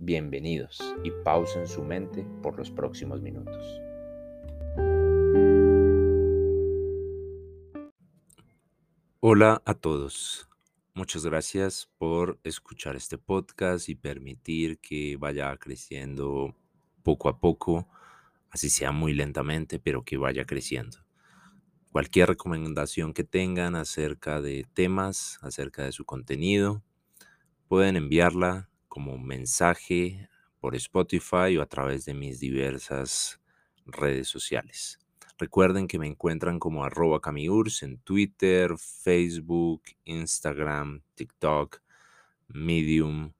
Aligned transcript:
Bienvenidos 0.00 0.78
y 1.02 1.10
pausen 1.24 1.66
su 1.66 1.82
mente 1.82 2.24
por 2.40 2.56
los 2.56 2.70
próximos 2.70 3.20
minutos. 3.20 3.80
Hola 9.18 9.60
a 9.64 9.74
todos. 9.74 10.48
Muchas 10.94 11.26
gracias 11.26 11.90
por 11.98 12.38
escuchar 12.44 12.94
este 12.94 13.18
podcast 13.18 13.88
y 13.88 13.96
permitir 13.96 14.78
que 14.78 15.16
vaya 15.16 15.56
creciendo 15.56 16.54
poco 17.02 17.28
a 17.28 17.40
poco, 17.40 17.88
así 18.50 18.70
sea 18.70 18.92
muy 18.92 19.14
lentamente, 19.14 19.80
pero 19.80 20.04
que 20.04 20.16
vaya 20.16 20.44
creciendo. 20.44 20.98
Cualquier 21.90 22.28
recomendación 22.28 23.12
que 23.12 23.24
tengan 23.24 23.74
acerca 23.74 24.40
de 24.40 24.64
temas, 24.74 25.40
acerca 25.42 25.82
de 25.82 25.90
su 25.90 26.04
contenido, 26.04 26.84
pueden 27.66 27.96
enviarla 27.96 28.68
como 28.88 29.18
mensaje 29.18 30.28
por 30.60 30.74
Spotify 30.76 31.56
o 31.58 31.62
a 31.62 31.66
través 31.66 32.04
de 32.04 32.14
mis 32.14 32.40
diversas 32.40 33.40
redes 33.86 34.28
sociales. 34.28 34.98
Recuerden 35.38 35.86
que 35.86 35.98
me 35.98 36.06
encuentran 36.08 36.58
como 36.58 36.84
arroba 36.84 37.20
camiurs 37.20 37.82
en 37.84 37.98
Twitter, 37.98 38.72
Facebook, 38.76 39.82
Instagram, 40.04 41.02
TikTok, 41.14 41.80
Medium 42.48 43.32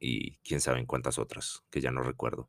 y 0.00 0.38
quién 0.38 0.60
sabe 0.60 0.80
en 0.80 0.86
cuántas 0.86 1.18
otras, 1.18 1.62
que 1.70 1.80
ya 1.80 1.90
no 1.90 2.02
recuerdo. 2.02 2.48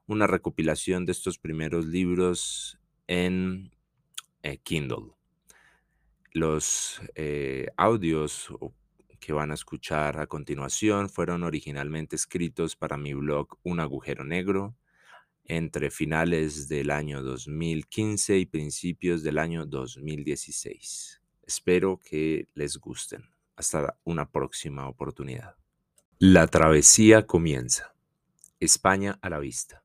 una 0.05 0.27
recopilación 0.27 1.07
de 1.07 1.13
estos 1.13 1.39
primeros 1.39 1.87
libros 1.87 2.81
en 3.07 3.71
eh, 4.43 4.59
Kindle. 4.59 5.13
Los 6.33 7.01
eh, 7.15 7.69
audios 7.77 8.53
que 9.23 9.33
van 9.33 9.53
a 9.53 9.55
escuchar 9.55 10.19
a 10.19 10.27
continuación 10.27 11.09
fueron 11.09 11.45
originalmente 11.45 12.17
escritos 12.17 12.75
para 12.75 12.97
mi 12.97 13.15
blog 13.15 13.57
Un 13.63 13.79
agujero 13.79 14.25
negro 14.25 14.75
entre 15.45 15.93
finales 15.93 16.69
del 16.69 16.91
año 16.91 17.23
2015 17.23 18.39
y 18.39 18.47
principios 18.47 19.23
del 19.23 19.39
año 19.39 19.65
2016. 19.65 21.23
Espero 21.47 22.01
que 22.05 22.49
les 22.55 22.79
gusten. 22.79 23.31
Hasta 23.55 23.97
una 24.03 24.29
próxima 24.29 24.89
oportunidad. 24.89 25.55
La 26.19 26.49
travesía 26.49 27.25
comienza. 27.25 27.95
España 28.59 29.21
a 29.23 29.31
la 29.31 29.39
vista. 29.39 29.85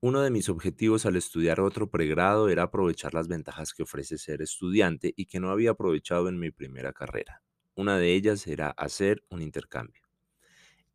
Uno 0.00 0.20
de 0.20 0.30
mis 0.30 0.50
objetivos 0.50 1.06
al 1.06 1.16
estudiar 1.16 1.60
otro 1.60 1.88
pregrado 1.88 2.50
era 2.50 2.64
aprovechar 2.64 3.14
las 3.14 3.26
ventajas 3.26 3.72
que 3.72 3.84
ofrece 3.84 4.18
ser 4.18 4.42
estudiante 4.42 5.14
y 5.16 5.24
que 5.26 5.40
no 5.40 5.50
había 5.50 5.70
aprovechado 5.70 6.28
en 6.28 6.38
mi 6.38 6.50
primera 6.50 6.92
carrera. 6.92 7.43
Una 7.76 7.98
de 7.98 8.14
ellas 8.14 8.46
era 8.46 8.70
hacer 8.70 9.24
un 9.30 9.42
intercambio. 9.42 10.02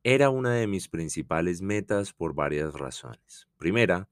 Era 0.04 0.30
una 0.30 0.54
de 0.54 0.68
mis 0.68 0.88
principales 0.90 1.62
metas 1.62 2.14
por 2.14 2.34
varias 2.34 2.74
razones. 2.74 3.48
Primera, 3.58 4.10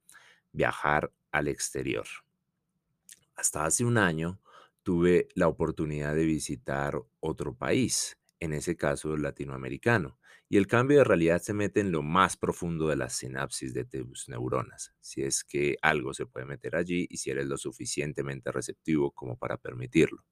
viajar 0.52 1.12
al 1.32 1.48
exterior. 1.48 2.08
Hasta 3.36 3.64
hace 3.66 3.86
un 3.86 3.98
año 3.98 4.42
tuve 4.84 5.30
la 5.36 5.48
oportunidad 5.48 6.14
de 6.16 6.26
visitar 6.26 7.00
otro 7.20 7.56
país, 7.56 8.18
en 8.40 8.54
ese 8.54 8.76
caso 8.76 9.16
latinoamericano, 9.16 10.20
y 10.50 10.58
el 10.58 10.68
cambio 10.68 11.00
de 11.00 11.04
realidad 11.04 11.42
se 11.42 11.54
mete 11.54 11.80
en 11.82 11.92
lo 11.92 12.04
más 12.04 12.38
profundo 12.38 12.88
de 12.88 12.96
las 12.96 13.14
sinapsis 13.14 13.74
de 13.74 13.86
tus 13.86 14.28
neuronas, 14.30 14.94
si 15.00 15.24
es 15.24 15.44
que 15.44 15.78
algo 15.82 16.14
se 16.14 16.26
puede 16.26 16.46
meter 16.46 16.76
allí 16.76 17.08
y 17.10 17.18
si 17.18 17.30
eres 17.30 17.48
lo 17.48 17.58
suficientemente 17.58 18.52
receptivo 18.52 19.12
como 19.12 19.38
para 19.38 19.58
permitirlo. 19.58 20.24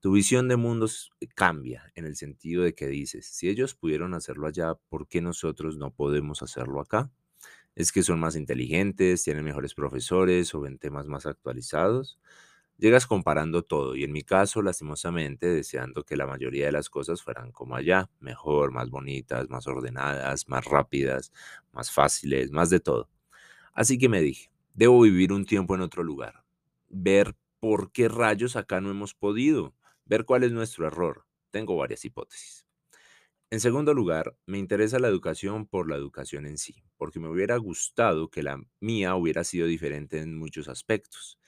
Tu 0.00 0.12
visión 0.12 0.46
de 0.48 0.56
mundos 0.56 1.10
eh, 1.20 1.26
cambia 1.34 1.90
en 1.94 2.04
el 2.04 2.16
sentido 2.16 2.62
de 2.62 2.74
que 2.74 2.86
dices, 2.86 3.26
si 3.26 3.48
ellos 3.48 3.74
pudieron 3.74 4.14
hacerlo 4.14 4.46
allá, 4.46 4.74
¿por 4.88 5.08
qué 5.08 5.20
nosotros 5.20 5.76
no 5.76 5.92
podemos 5.92 6.42
hacerlo 6.42 6.80
acá? 6.80 7.10
¿Es 7.76 7.92
que 7.92 8.02
son 8.02 8.20
más 8.20 8.36
inteligentes, 8.36 9.24
tienen 9.24 9.44
mejores 9.44 9.74
profesores 9.74 10.54
o 10.54 10.60
ven 10.60 10.78
temas 10.78 11.06
más 11.06 11.26
actualizados? 11.26 12.18
Llegas 12.78 13.06
comparando 13.06 13.62
todo 13.64 13.96
y 13.96 14.04
en 14.04 14.12
mi 14.12 14.22
caso, 14.22 14.62
lastimosamente, 14.62 15.48
deseando 15.48 16.04
que 16.04 16.16
la 16.16 16.26
mayoría 16.26 16.66
de 16.66 16.72
las 16.72 16.90
cosas 16.90 17.22
fueran 17.22 17.52
como 17.52 17.76
allá, 17.76 18.10
mejor, 18.20 18.72
más 18.72 18.90
bonitas, 18.90 19.50
más 19.50 19.66
ordenadas, 19.66 20.48
más 20.48 20.64
rápidas, 20.64 21.32
más 21.72 21.90
fáciles, 21.92 22.52
más 22.52 22.70
de 22.70 22.80
todo. 22.80 23.10
Así 23.74 23.98
que 23.98 24.08
me 24.08 24.20
dije, 24.20 24.50
debo 24.74 25.00
vivir 25.02 25.32
un 25.32 25.44
tiempo 25.46 25.74
en 25.74 25.82
otro 25.82 26.02
lugar, 26.02 26.44
ver 26.88 27.36
por 27.60 27.92
qué 27.92 28.08
rayos 28.08 28.56
acá 28.56 28.80
no 28.80 28.90
hemos 28.90 29.14
podido 29.14 29.74
Ver 30.08 30.24
cuál 30.24 30.42
es 30.42 30.52
nuestro 30.52 30.86
error. 30.86 31.26
Tengo 31.50 31.76
varias 31.76 32.04
hipótesis. 32.04 32.66
En 33.50 33.60
segundo 33.60 33.92
lugar, 33.92 34.36
me 34.46 34.58
interesa 34.58 34.98
la 34.98 35.08
educación 35.08 35.66
por 35.66 35.88
la 35.88 35.96
educación 35.96 36.46
en 36.46 36.56
sí, 36.58 36.82
porque 36.96 37.20
me 37.20 37.28
hubiera 37.28 37.56
gustado 37.58 38.30
que 38.30 38.42
la 38.42 38.60
mía 38.80 39.14
hubiera 39.14 39.44
sido 39.44 39.66
diferente 39.66 40.18
en 40.18 40.36
muchos 40.36 40.68
aspectos. 40.68 41.38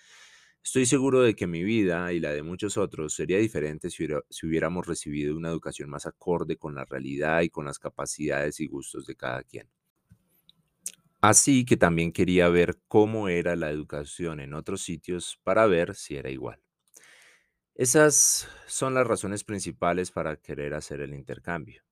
Estoy 0.62 0.84
seguro 0.84 1.22
de 1.22 1.34
que 1.34 1.46
mi 1.46 1.64
vida 1.64 2.12
y 2.12 2.20
la 2.20 2.32
de 2.32 2.42
muchos 2.42 2.76
otros 2.76 3.14
sería 3.14 3.38
diferente 3.38 3.88
si, 3.88 4.06
hubiéramos 4.46 4.86
recibido 4.86 5.34
una 5.34 5.48
educación 5.48 5.88
más 5.88 6.04
acorde 6.04 6.56
con 6.56 6.74
la 6.74 6.84
realidad 6.84 7.40
y 7.40 7.48
con 7.48 7.64
las 7.64 7.78
capacidades 7.78 8.60
y 8.60 8.66
gustos 8.66 9.06
de 9.06 9.16
cada 9.16 9.42
quien. 9.42 9.68
Así 11.22 11.64
que 11.64 11.78
también 11.78 12.12
quería 12.12 12.48
ver 12.48 12.78
cómo 12.88 13.28
era 13.28 13.56
la 13.56 13.70
educación 13.70 14.40
en 14.40 14.52
otros 14.52 14.82
sitios 14.82 15.38
para 15.44 15.66
ver 15.66 15.94
si 15.94 16.16
era 16.16 16.30
igual. 16.30 16.60
Esas 17.74 18.48
son 18.66 18.94
las 18.94 19.06
razones 19.06 19.44
principales 19.44 20.10
para 20.10 20.36
querer 20.36 20.74
hacer 20.74 21.00
el 21.00 21.14
intercambio. 21.14 21.82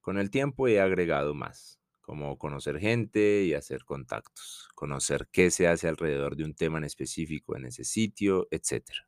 Con 0.00 0.18
el 0.18 0.30
tiempo 0.30 0.68
he 0.68 0.80
agregado 0.80 1.34
más, 1.34 1.80
como 2.00 2.38
conocer 2.38 2.78
gente 2.80 3.44
y 3.44 3.54
hacer 3.54 3.84
contactos, 3.84 4.68
conocer 4.74 5.28
qué 5.30 5.50
se 5.50 5.68
hace 5.68 5.88
alrededor 5.88 6.36
de 6.36 6.44
un 6.44 6.54
tema 6.54 6.78
en 6.78 6.84
específico 6.84 7.56
en 7.56 7.66
ese 7.66 7.84
sitio, 7.84 8.48
etc. 8.50 9.06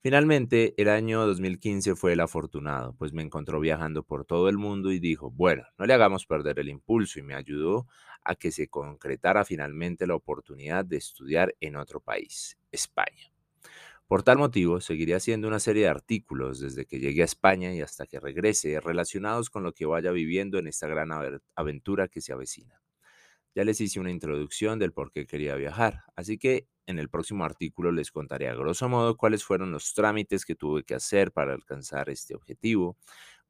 Finalmente, 0.00 0.74
el 0.76 0.88
año 0.88 1.26
2015 1.26 1.96
fue 1.96 2.12
el 2.12 2.20
afortunado, 2.20 2.94
pues 2.96 3.12
me 3.12 3.22
encontró 3.22 3.60
viajando 3.60 4.04
por 4.04 4.24
todo 4.26 4.48
el 4.48 4.58
mundo 4.58 4.92
y 4.92 5.00
dijo, 5.00 5.30
bueno, 5.30 5.64
no 5.78 5.86
le 5.86 5.94
hagamos 5.94 6.26
perder 6.26 6.60
el 6.60 6.68
impulso 6.68 7.18
y 7.18 7.22
me 7.22 7.34
ayudó 7.34 7.86
a 8.22 8.36
que 8.36 8.52
se 8.52 8.68
concretara 8.68 9.44
finalmente 9.44 10.06
la 10.06 10.14
oportunidad 10.14 10.84
de 10.84 10.98
estudiar 10.98 11.56
en 11.60 11.76
otro 11.76 12.00
país, 12.00 12.58
España. 12.70 13.33
Por 14.14 14.22
tal 14.22 14.38
motivo, 14.38 14.80
seguiré 14.80 15.16
haciendo 15.16 15.48
una 15.48 15.58
serie 15.58 15.82
de 15.82 15.88
artículos 15.88 16.60
desde 16.60 16.86
que 16.86 17.00
llegue 17.00 17.22
a 17.22 17.24
España 17.24 17.74
y 17.74 17.80
hasta 17.80 18.06
que 18.06 18.20
regrese 18.20 18.78
relacionados 18.78 19.50
con 19.50 19.64
lo 19.64 19.72
que 19.72 19.86
vaya 19.86 20.12
viviendo 20.12 20.56
en 20.60 20.68
esta 20.68 20.86
gran 20.86 21.10
aventura 21.56 22.06
que 22.06 22.20
se 22.20 22.32
avecina. 22.32 22.80
Ya 23.56 23.64
les 23.64 23.80
hice 23.80 23.98
una 23.98 24.12
introducción 24.12 24.78
del 24.78 24.92
por 24.92 25.10
qué 25.10 25.26
quería 25.26 25.56
viajar, 25.56 26.04
así 26.14 26.38
que 26.38 26.68
en 26.86 27.00
el 27.00 27.10
próximo 27.10 27.44
artículo 27.44 27.90
les 27.90 28.12
contaré 28.12 28.48
a 28.48 28.54
grosso 28.54 28.88
modo 28.88 29.16
cuáles 29.16 29.42
fueron 29.42 29.72
los 29.72 29.92
trámites 29.94 30.44
que 30.44 30.54
tuve 30.54 30.84
que 30.84 30.94
hacer 30.94 31.32
para 31.32 31.52
alcanzar 31.52 32.08
este 32.08 32.36
objetivo, 32.36 32.96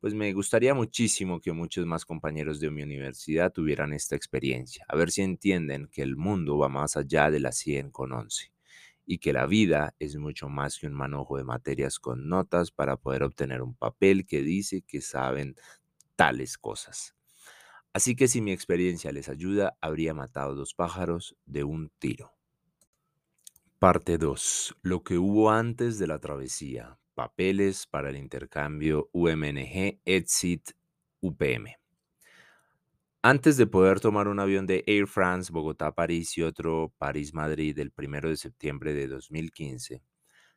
pues 0.00 0.14
me 0.14 0.32
gustaría 0.32 0.72
muchísimo 0.72 1.42
que 1.42 1.52
muchos 1.52 1.84
más 1.84 2.06
compañeros 2.06 2.58
de 2.58 2.70
mi 2.70 2.82
universidad 2.82 3.52
tuvieran 3.52 3.92
esta 3.92 4.16
experiencia, 4.16 4.86
a 4.88 4.96
ver 4.96 5.10
si 5.10 5.20
entienden 5.20 5.88
que 5.88 6.00
el 6.00 6.16
mundo 6.16 6.56
va 6.56 6.70
más 6.70 6.96
allá 6.96 7.30
de 7.30 7.40
la 7.40 7.52
100 7.52 7.90
con 7.90 8.12
11 8.12 8.53
y 9.06 9.18
que 9.18 9.32
la 9.32 9.46
vida 9.46 9.94
es 9.98 10.16
mucho 10.16 10.48
más 10.48 10.78
que 10.78 10.86
un 10.86 10.94
manojo 10.94 11.36
de 11.36 11.44
materias 11.44 11.98
con 11.98 12.28
notas 12.28 12.70
para 12.70 12.96
poder 12.96 13.22
obtener 13.22 13.62
un 13.62 13.74
papel 13.74 14.26
que 14.26 14.42
dice 14.42 14.82
que 14.82 15.00
saben 15.00 15.56
tales 16.16 16.58
cosas. 16.58 17.14
Así 17.92 18.16
que 18.16 18.26
si 18.26 18.40
mi 18.40 18.52
experiencia 18.52 19.12
les 19.12 19.28
ayuda, 19.28 19.76
habría 19.80 20.14
matado 20.14 20.54
dos 20.54 20.74
pájaros 20.74 21.36
de 21.46 21.64
un 21.64 21.90
tiro. 21.98 22.32
Parte 23.78 24.18
2. 24.18 24.76
Lo 24.82 25.04
que 25.04 25.18
hubo 25.18 25.50
antes 25.50 25.98
de 25.98 26.06
la 26.06 26.18
travesía. 26.18 26.98
Papeles 27.14 27.86
para 27.86 28.10
el 28.10 28.16
intercambio 28.16 29.08
UMNG 29.12 30.00
Exit 30.04 30.70
UPM. 31.20 31.83
Antes 33.26 33.56
de 33.56 33.66
poder 33.66 34.00
tomar 34.00 34.28
un 34.28 34.38
avión 34.38 34.66
de 34.66 34.84
Air 34.86 35.06
France 35.06 35.50
Bogotá-París 35.50 36.36
y 36.36 36.42
otro 36.42 36.92
París-Madrid 36.98 37.78
el 37.78 37.90
1 37.90 38.28
de 38.28 38.36
septiembre 38.36 38.92
de 38.92 39.08
2015, 39.08 40.02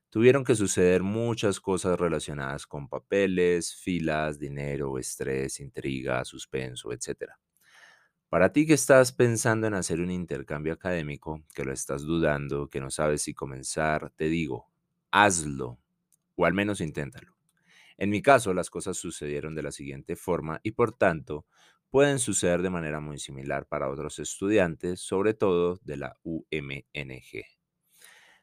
tuvieron 0.09 0.43
que 0.43 0.53
suceder 0.53 1.01
muchas 1.01 1.61
cosas 1.61 1.97
relacionadas 1.97 2.67
con 2.67 2.89
papeles, 2.89 3.73
filas, 3.75 4.37
dinero, 4.37 4.99
estrés, 4.99 5.61
intriga, 5.61 6.25
suspenso, 6.25 6.91
etc. 6.91 7.35
Para 8.29 8.51
ti 8.51 8.67
que 8.67 8.73
estás 8.73 9.13
pensando 9.13 9.67
en 9.67 9.73
hacer 9.73 10.01
un 10.01 10.11
intercambio 10.11 10.73
académico, 10.73 11.43
que 11.55 11.63
lo 11.63 11.71
estás 11.73 12.03
dudando, 12.03 12.69
que 12.69 12.81
no 12.81 12.91
sabes 12.91 13.21
si 13.21 13.33
comenzar, 13.33 14.11
te 14.17 14.25
digo, 14.29 14.67
hazlo, 15.11 15.79
o 16.35 16.45
al 16.45 16.53
menos 16.53 16.81
inténtalo. 16.81 17.37
En 17.97 18.09
mi 18.09 18.21
caso, 18.21 18.53
las 18.53 18.69
cosas 18.69 18.97
sucedieron 18.97 19.55
de 19.55 19.63
la 19.63 19.71
siguiente 19.71 20.15
forma 20.15 20.59
y 20.63 20.71
por 20.71 20.93
tanto 20.93 21.45
pueden 21.89 22.19
suceder 22.19 22.61
de 22.61 22.69
manera 22.69 22.99
muy 22.99 23.19
similar 23.19 23.65
para 23.67 23.89
otros 23.89 24.19
estudiantes, 24.19 24.99
sobre 25.01 25.33
todo 25.33 25.79
de 25.83 25.97
la 25.97 26.17
UMNG. 26.23 27.45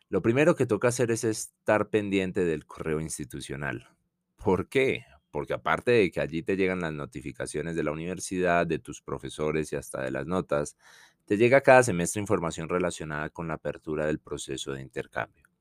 Lo 0.08 0.22
primero 0.22 0.54
que 0.54 0.66
toca 0.66 0.88
hacer 0.88 1.10
es 1.10 1.24
estar 1.24 1.90
pendiente 1.90 2.44
del 2.44 2.66
correo 2.66 3.00
institucional. 3.00 3.88
¿Por 4.36 4.68
qué? 4.68 5.04
Porque 5.30 5.54
aparte 5.54 5.90
de 5.90 6.10
que 6.10 6.20
allí 6.20 6.42
te 6.42 6.56
llegan 6.56 6.80
las 6.80 6.92
notificaciones 6.92 7.74
de 7.74 7.82
la 7.82 7.92
universidad, 7.92 8.66
de 8.66 8.78
tus 8.78 9.02
profesores 9.02 9.72
y 9.72 9.76
hasta 9.76 10.02
de 10.02 10.10
las 10.10 10.26
notas, 10.26 10.76
te 11.24 11.36
llega 11.36 11.62
cada 11.62 11.82
semestre 11.82 12.20
información 12.20 12.68
relacionada 12.68 13.30
con 13.30 13.48
la 13.48 13.54
apertura 13.54 14.06
del 14.06 14.20
proceso 14.20 14.72
de 14.72 14.82
intercambio. 14.82 15.53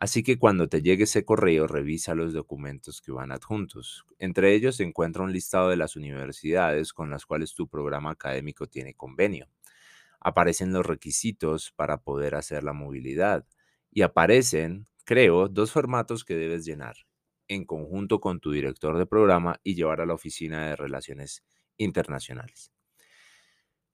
Así 0.00 0.22
que 0.22 0.38
cuando 0.38 0.66
te 0.66 0.80
llegue 0.80 1.04
ese 1.04 1.26
correo, 1.26 1.66
revisa 1.66 2.14
los 2.14 2.32
documentos 2.32 3.02
que 3.02 3.12
van 3.12 3.32
adjuntos. 3.32 4.06
Entre 4.18 4.54
ellos 4.54 4.76
se 4.76 4.82
encuentra 4.82 5.22
un 5.22 5.32
listado 5.32 5.68
de 5.68 5.76
las 5.76 5.94
universidades 5.94 6.94
con 6.94 7.10
las 7.10 7.26
cuales 7.26 7.54
tu 7.54 7.68
programa 7.68 8.10
académico 8.12 8.66
tiene 8.66 8.94
convenio. 8.94 9.50
Aparecen 10.18 10.72
los 10.72 10.86
requisitos 10.86 11.72
para 11.76 11.98
poder 11.98 12.34
hacer 12.34 12.64
la 12.64 12.72
movilidad 12.72 13.44
y 13.90 14.00
aparecen, 14.00 14.86
creo, 15.04 15.48
dos 15.48 15.70
formatos 15.70 16.24
que 16.24 16.34
debes 16.34 16.64
llenar 16.64 16.96
en 17.46 17.66
conjunto 17.66 18.20
con 18.20 18.40
tu 18.40 18.52
director 18.52 18.96
de 18.96 19.04
programa 19.04 19.60
y 19.62 19.74
llevar 19.74 20.00
a 20.00 20.06
la 20.06 20.14
oficina 20.14 20.68
de 20.68 20.76
relaciones 20.76 21.44
internacionales. 21.76 22.72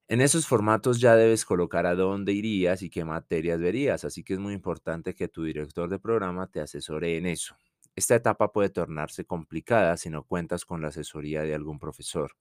En 0.09 0.21
esos 0.21 0.47
formatos 0.47 0.99
ya 1.01 1.15
debes 1.15 1.43
colocar 1.45 1.85
a 1.85 1.95
dónde 1.95 2.31
irías 2.31 2.81
y 2.81 2.89
qué 2.89 3.03
materias 3.03 3.59
verías, 3.59 4.05
así 4.05 4.23
que 4.23 4.33
es 4.33 4.39
muy 4.39 4.53
importante 4.53 5.13
que 5.13 5.27
tu 5.27 5.43
director 5.43 5.89
de 5.89 5.99
programa 5.99 6.47
te 6.47 6.61
asesore 6.61 7.17
en 7.17 7.25
eso. 7.25 7.57
Esta 7.95 8.15
etapa 8.15 8.51
puede 8.51 8.69
tornarse 8.69 9.25
complicada 9.25 9.97
si 9.97 10.09
no 10.09 10.23
cuentas 10.23 10.65
con 10.65 10.81
la 10.81 10.89
asesoría 10.89 11.41
de 11.41 11.53
algún 11.55 11.79
profesor, 11.79 12.31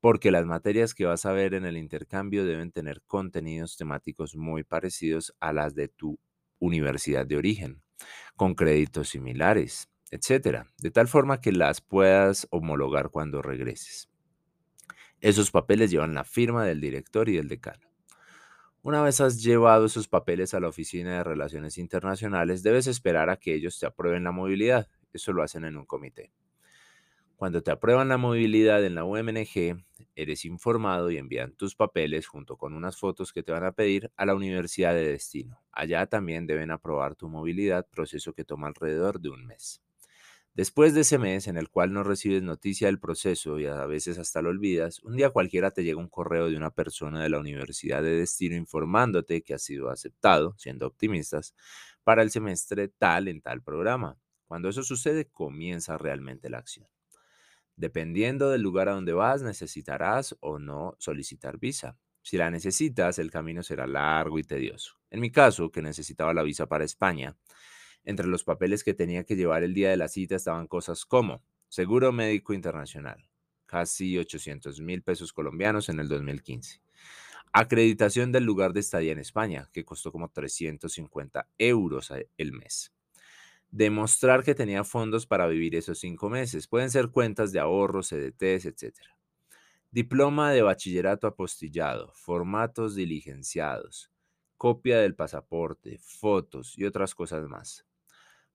porque 0.00 0.30
las 0.30 0.46
materias 0.46 0.94
que 0.94 1.06
vas 1.06 1.26
a 1.26 1.32
ver 1.32 1.54
en 1.54 1.64
el 1.64 1.78
intercambio 1.78 2.44
deben 2.44 2.72
tener 2.72 3.02
contenidos 3.06 3.76
temáticos 3.76 4.36
muy 4.36 4.64
parecidos 4.64 5.34
a 5.40 5.52
las 5.52 5.74
de 5.74 5.88
tu 5.88 6.18
universidad 6.58 7.26
de 7.26 7.36
origen, 7.38 7.82
con 8.36 8.54
créditos 8.54 9.10
similares, 9.10 9.88
etcétera, 10.10 10.66
de 10.78 10.90
tal 10.90 11.08
forma 11.08 11.40
que 11.40 11.52
las 11.52 11.80
puedas 11.80 12.46
homologar 12.50 13.10
cuando 13.10 13.42
regreses. 13.42 14.08
Esos 15.20 15.50
papeles 15.50 15.90
llevan 15.90 16.14
la 16.14 16.24
firma 16.24 16.64
del 16.64 16.80
director 16.80 17.28
y 17.28 17.36
del 17.36 17.48
decano. 17.48 17.88
Una 18.82 19.02
vez 19.02 19.20
has 19.20 19.42
llevado 19.42 19.86
esos 19.86 20.06
papeles 20.06 20.54
a 20.54 20.60
la 20.60 20.68
Oficina 20.68 21.16
de 21.16 21.24
Relaciones 21.24 21.76
Internacionales, 21.76 22.62
debes 22.62 22.86
esperar 22.86 23.28
a 23.28 23.36
que 23.36 23.52
ellos 23.52 23.80
te 23.80 23.86
aprueben 23.86 24.22
la 24.22 24.30
movilidad. 24.30 24.88
Eso 25.12 25.32
lo 25.32 25.42
hacen 25.42 25.64
en 25.64 25.76
un 25.76 25.86
comité. 25.86 26.30
Cuando 27.34 27.62
te 27.62 27.72
aprueban 27.72 28.08
la 28.08 28.16
movilidad 28.16 28.84
en 28.84 28.94
la 28.94 29.04
UMNG, 29.04 29.84
eres 30.14 30.44
informado 30.44 31.10
y 31.10 31.18
envían 31.18 31.52
tus 31.52 31.74
papeles 31.74 32.26
junto 32.26 32.56
con 32.56 32.74
unas 32.74 32.96
fotos 32.96 33.32
que 33.32 33.42
te 33.42 33.52
van 33.52 33.64
a 33.64 33.72
pedir 33.72 34.12
a 34.16 34.24
la 34.24 34.34
universidad 34.34 34.94
de 34.94 35.08
destino. 35.08 35.60
Allá 35.72 36.06
también 36.06 36.46
deben 36.46 36.70
aprobar 36.70 37.16
tu 37.16 37.28
movilidad, 37.28 37.86
proceso 37.88 38.32
que 38.32 38.44
toma 38.44 38.68
alrededor 38.68 39.20
de 39.20 39.30
un 39.30 39.46
mes. 39.46 39.82
Después 40.58 40.92
de 40.92 41.02
ese 41.02 41.18
mes 41.18 41.46
en 41.46 41.56
el 41.56 41.68
cual 41.70 41.92
no 41.92 42.02
recibes 42.02 42.42
noticia 42.42 42.88
del 42.88 42.98
proceso 42.98 43.60
y 43.60 43.66
a 43.66 43.86
veces 43.86 44.18
hasta 44.18 44.42
lo 44.42 44.48
olvidas, 44.48 44.98
un 45.04 45.14
día 45.14 45.30
cualquiera 45.30 45.70
te 45.70 45.84
llega 45.84 46.00
un 46.00 46.08
correo 46.08 46.50
de 46.50 46.56
una 46.56 46.72
persona 46.72 47.22
de 47.22 47.28
la 47.28 47.38
universidad 47.38 48.02
de 48.02 48.16
destino 48.16 48.56
informándote 48.56 49.42
que 49.42 49.54
has 49.54 49.62
sido 49.62 49.88
aceptado, 49.88 50.56
siendo 50.58 50.88
optimistas, 50.88 51.54
para 52.02 52.22
el 52.22 52.32
semestre 52.32 52.88
tal 52.88 53.28
en 53.28 53.40
tal 53.40 53.62
programa. 53.62 54.18
Cuando 54.48 54.68
eso 54.68 54.82
sucede, 54.82 55.26
comienza 55.26 55.96
realmente 55.96 56.50
la 56.50 56.58
acción. 56.58 56.88
Dependiendo 57.76 58.50
del 58.50 58.62
lugar 58.62 58.88
a 58.88 58.94
donde 58.94 59.12
vas, 59.12 59.42
necesitarás 59.42 60.36
o 60.40 60.58
no 60.58 60.96
solicitar 60.98 61.60
visa. 61.60 61.96
Si 62.22 62.36
la 62.36 62.50
necesitas, 62.50 63.20
el 63.20 63.30
camino 63.30 63.62
será 63.62 63.86
largo 63.86 64.40
y 64.40 64.42
tedioso. 64.42 64.96
En 65.10 65.20
mi 65.20 65.30
caso, 65.30 65.70
que 65.70 65.82
necesitaba 65.82 66.34
la 66.34 66.42
visa 66.42 66.66
para 66.66 66.84
España, 66.84 67.36
entre 68.08 68.26
los 68.26 68.42
papeles 68.42 68.82
que 68.82 68.94
tenía 68.94 69.24
que 69.24 69.36
llevar 69.36 69.62
el 69.62 69.74
día 69.74 69.90
de 69.90 69.96
la 69.96 70.08
cita 70.08 70.34
estaban 70.34 70.66
cosas 70.66 71.04
como 71.04 71.42
seguro 71.68 72.10
médico 72.10 72.54
internacional, 72.54 73.28
casi 73.66 74.18
800 74.18 74.80
mil 74.80 75.02
pesos 75.02 75.32
colombianos 75.32 75.88
en 75.88 76.00
el 76.00 76.08
2015. 76.08 76.80
Acreditación 77.52 78.32
del 78.32 78.44
lugar 78.44 78.72
de 78.72 78.80
estadía 78.80 79.12
en 79.12 79.18
España, 79.18 79.68
que 79.72 79.84
costó 79.84 80.10
como 80.10 80.30
350 80.30 81.48
euros 81.58 82.12
el 82.36 82.52
mes 82.52 82.92
demostrar 83.70 84.44
que 84.44 84.54
tenía 84.54 84.84
fondos 84.84 85.26
para 85.26 85.46
vivir 85.46 85.74
esos 85.74 85.98
cinco 85.98 86.30
meses. 86.30 86.66
Pueden 86.66 86.90
ser 86.90 87.08
cuentas 87.08 87.52
de 87.52 87.60
ahorros, 87.60 88.08
CDTs, 88.08 88.66
etc. 88.66 88.94
Diploma 89.90 90.52
de 90.52 90.62
bachillerato 90.62 91.26
apostillado, 91.26 92.12
formatos 92.14 92.94
diligenciados, 92.94 94.10
copia 94.56 94.98
del 94.98 95.14
pasaporte, 95.14 95.98
fotos 95.98 96.76
y 96.76 96.84
otras 96.84 97.14
cosas 97.14 97.46
más. 97.48 97.87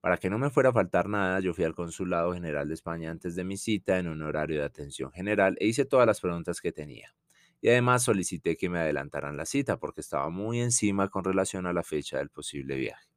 Para 0.04 0.18
que 0.18 0.30
no 0.30 0.38
me 0.38 0.50
fuera 0.50 0.72
a 0.72 0.74
faltar 0.74 1.08
nada, 1.08 1.40
yo 1.40 1.54
fui 1.54 1.64
al 1.64 1.76
Consulado 1.76 2.34
General 2.34 2.68
de 2.68 2.74
España 2.74 3.10
antes 3.10 3.38
de 3.38 3.46
mi 3.46 3.56
cita 3.56 4.00
en 4.00 4.10
un 4.10 4.22
horario 4.22 4.60
de 4.60 4.66
atención 4.66 5.14
general 5.14 5.56
e 5.62 5.68
hice 5.68 5.86
todas 5.86 6.06
las 6.06 6.20
preguntas 6.20 6.60
que 6.60 6.74
tenía. 6.74 7.16
Y 7.62 7.70
además 7.70 8.04
solicité 8.04 8.58
que 8.58 8.68
me 8.68 8.80
adelantaran 8.80 9.38
la 9.38 9.46
cita 9.46 9.80
porque 9.80 10.02
estaba 10.02 10.30
muy 10.30 10.60
encima 10.60 11.08
con 11.08 11.24
relación 11.24 11.68
a 11.68 11.72
la 11.72 11.84
fecha 11.84 12.18
del 12.18 12.30
posible 12.30 12.76
viaje. 12.76 13.08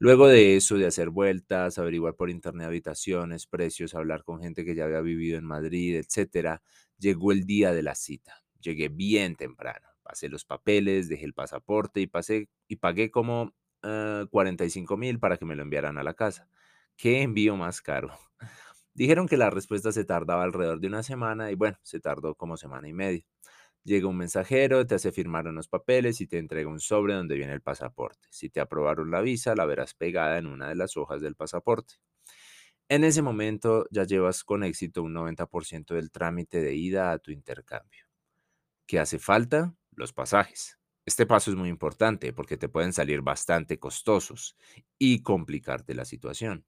Luego 0.00 0.26
de 0.26 0.56
eso, 0.56 0.78
de 0.78 0.86
hacer 0.86 1.10
vueltas, 1.10 1.78
averiguar 1.78 2.16
por 2.16 2.28
internet 2.28 2.66
habitaciones, 2.66 3.46
precios, 3.46 3.94
hablar 3.94 4.24
con 4.24 4.40
gente 4.40 4.64
que 4.64 4.74
ya 4.74 4.86
había 4.86 5.02
vivido 5.02 5.38
en 5.38 5.44
Madrid, 5.44 5.94
etcétera, 5.94 6.60
llegó 6.98 7.30
el 7.30 7.46
día 7.46 7.72
de 7.72 7.84
la 7.84 7.94
cita. 7.94 8.42
Llegué 8.60 8.88
bien 8.88 9.36
temprano. 9.36 9.86
Pasé 10.02 10.28
los 10.28 10.44
papeles, 10.44 11.08
dejé 11.08 11.26
el 11.26 11.34
pasaporte 11.34 12.00
y 12.00 12.08
pasé 12.08 12.48
y 12.66 12.76
pagué 12.78 13.12
como 13.12 13.54
45 13.82 14.94
ah, 14.94 14.96
mil 14.96 15.18
para 15.18 15.36
que 15.36 15.44
me 15.44 15.56
lo 15.56 15.62
enviaran 15.62 15.98
a 15.98 16.02
la 16.02 16.14
casa. 16.14 16.48
¿Qué 16.96 17.22
envío 17.22 17.56
más 17.56 17.80
caro? 17.80 18.10
Dijeron 18.94 19.28
que 19.28 19.36
la 19.36 19.50
respuesta 19.50 19.92
se 19.92 20.04
tardaba 20.04 20.42
alrededor 20.42 20.80
de 20.80 20.88
una 20.88 21.02
semana 21.02 21.50
y 21.50 21.54
bueno, 21.54 21.78
se 21.82 22.00
tardó 22.00 22.34
como 22.34 22.56
semana 22.56 22.88
y 22.88 22.92
media. 22.92 23.24
Llega 23.84 24.08
un 24.08 24.18
mensajero, 24.18 24.86
te 24.86 24.94
hace 24.96 25.10
firmar 25.10 25.46
unos 25.48 25.68
papeles 25.68 26.20
y 26.20 26.26
te 26.26 26.38
entrega 26.38 26.68
un 26.68 26.80
sobre 26.80 27.14
donde 27.14 27.36
viene 27.36 27.54
el 27.54 27.62
pasaporte. 27.62 28.28
Si 28.30 28.50
te 28.50 28.60
aprobaron 28.60 29.10
la 29.10 29.22
visa, 29.22 29.54
la 29.54 29.64
verás 29.64 29.94
pegada 29.94 30.36
en 30.38 30.46
una 30.46 30.68
de 30.68 30.74
las 30.74 30.96
hojas 30.98 31.22
del 31.22 31.34
pasaporte. 31.34 31.94
En 32.90 33.04
ese 33.04 33.22
momento 33.22 33.86
ya 33.90 34.04
llevas 34.04 34.44
con 34.44 34.64
éxito 34.64 35.02
un 35.02 35.14
90% 35.14 35.94
del 35.94 36.10
trámite 36.10 36.60
de 36.60 36.74
ida 36.74 37.12
a 37.12 37.18
tu 37.18 37.30
intercambio. 37.30 38.04
¿Qué 38.86 38.98
hace 38.98 39.18
falta? 39.20 39.74
Los 39.92 40.12
pasajes. 40.12 40.79
Este 41.10 41.26
paso 41.26 41.50
es 41.50 41.56
muy 41.56 41.68
importante 41.68 42.32
porque 42.32 42.56
te 42.56 42.68
pueden 42.68 42.92
salir 42.92 43.20
bastante 43.20 43.80
costosos 43.80 44.56
y 44.96 45.22
complicarte 45.24 45.92
la 45.92 46.04
situación. 46.04 46.64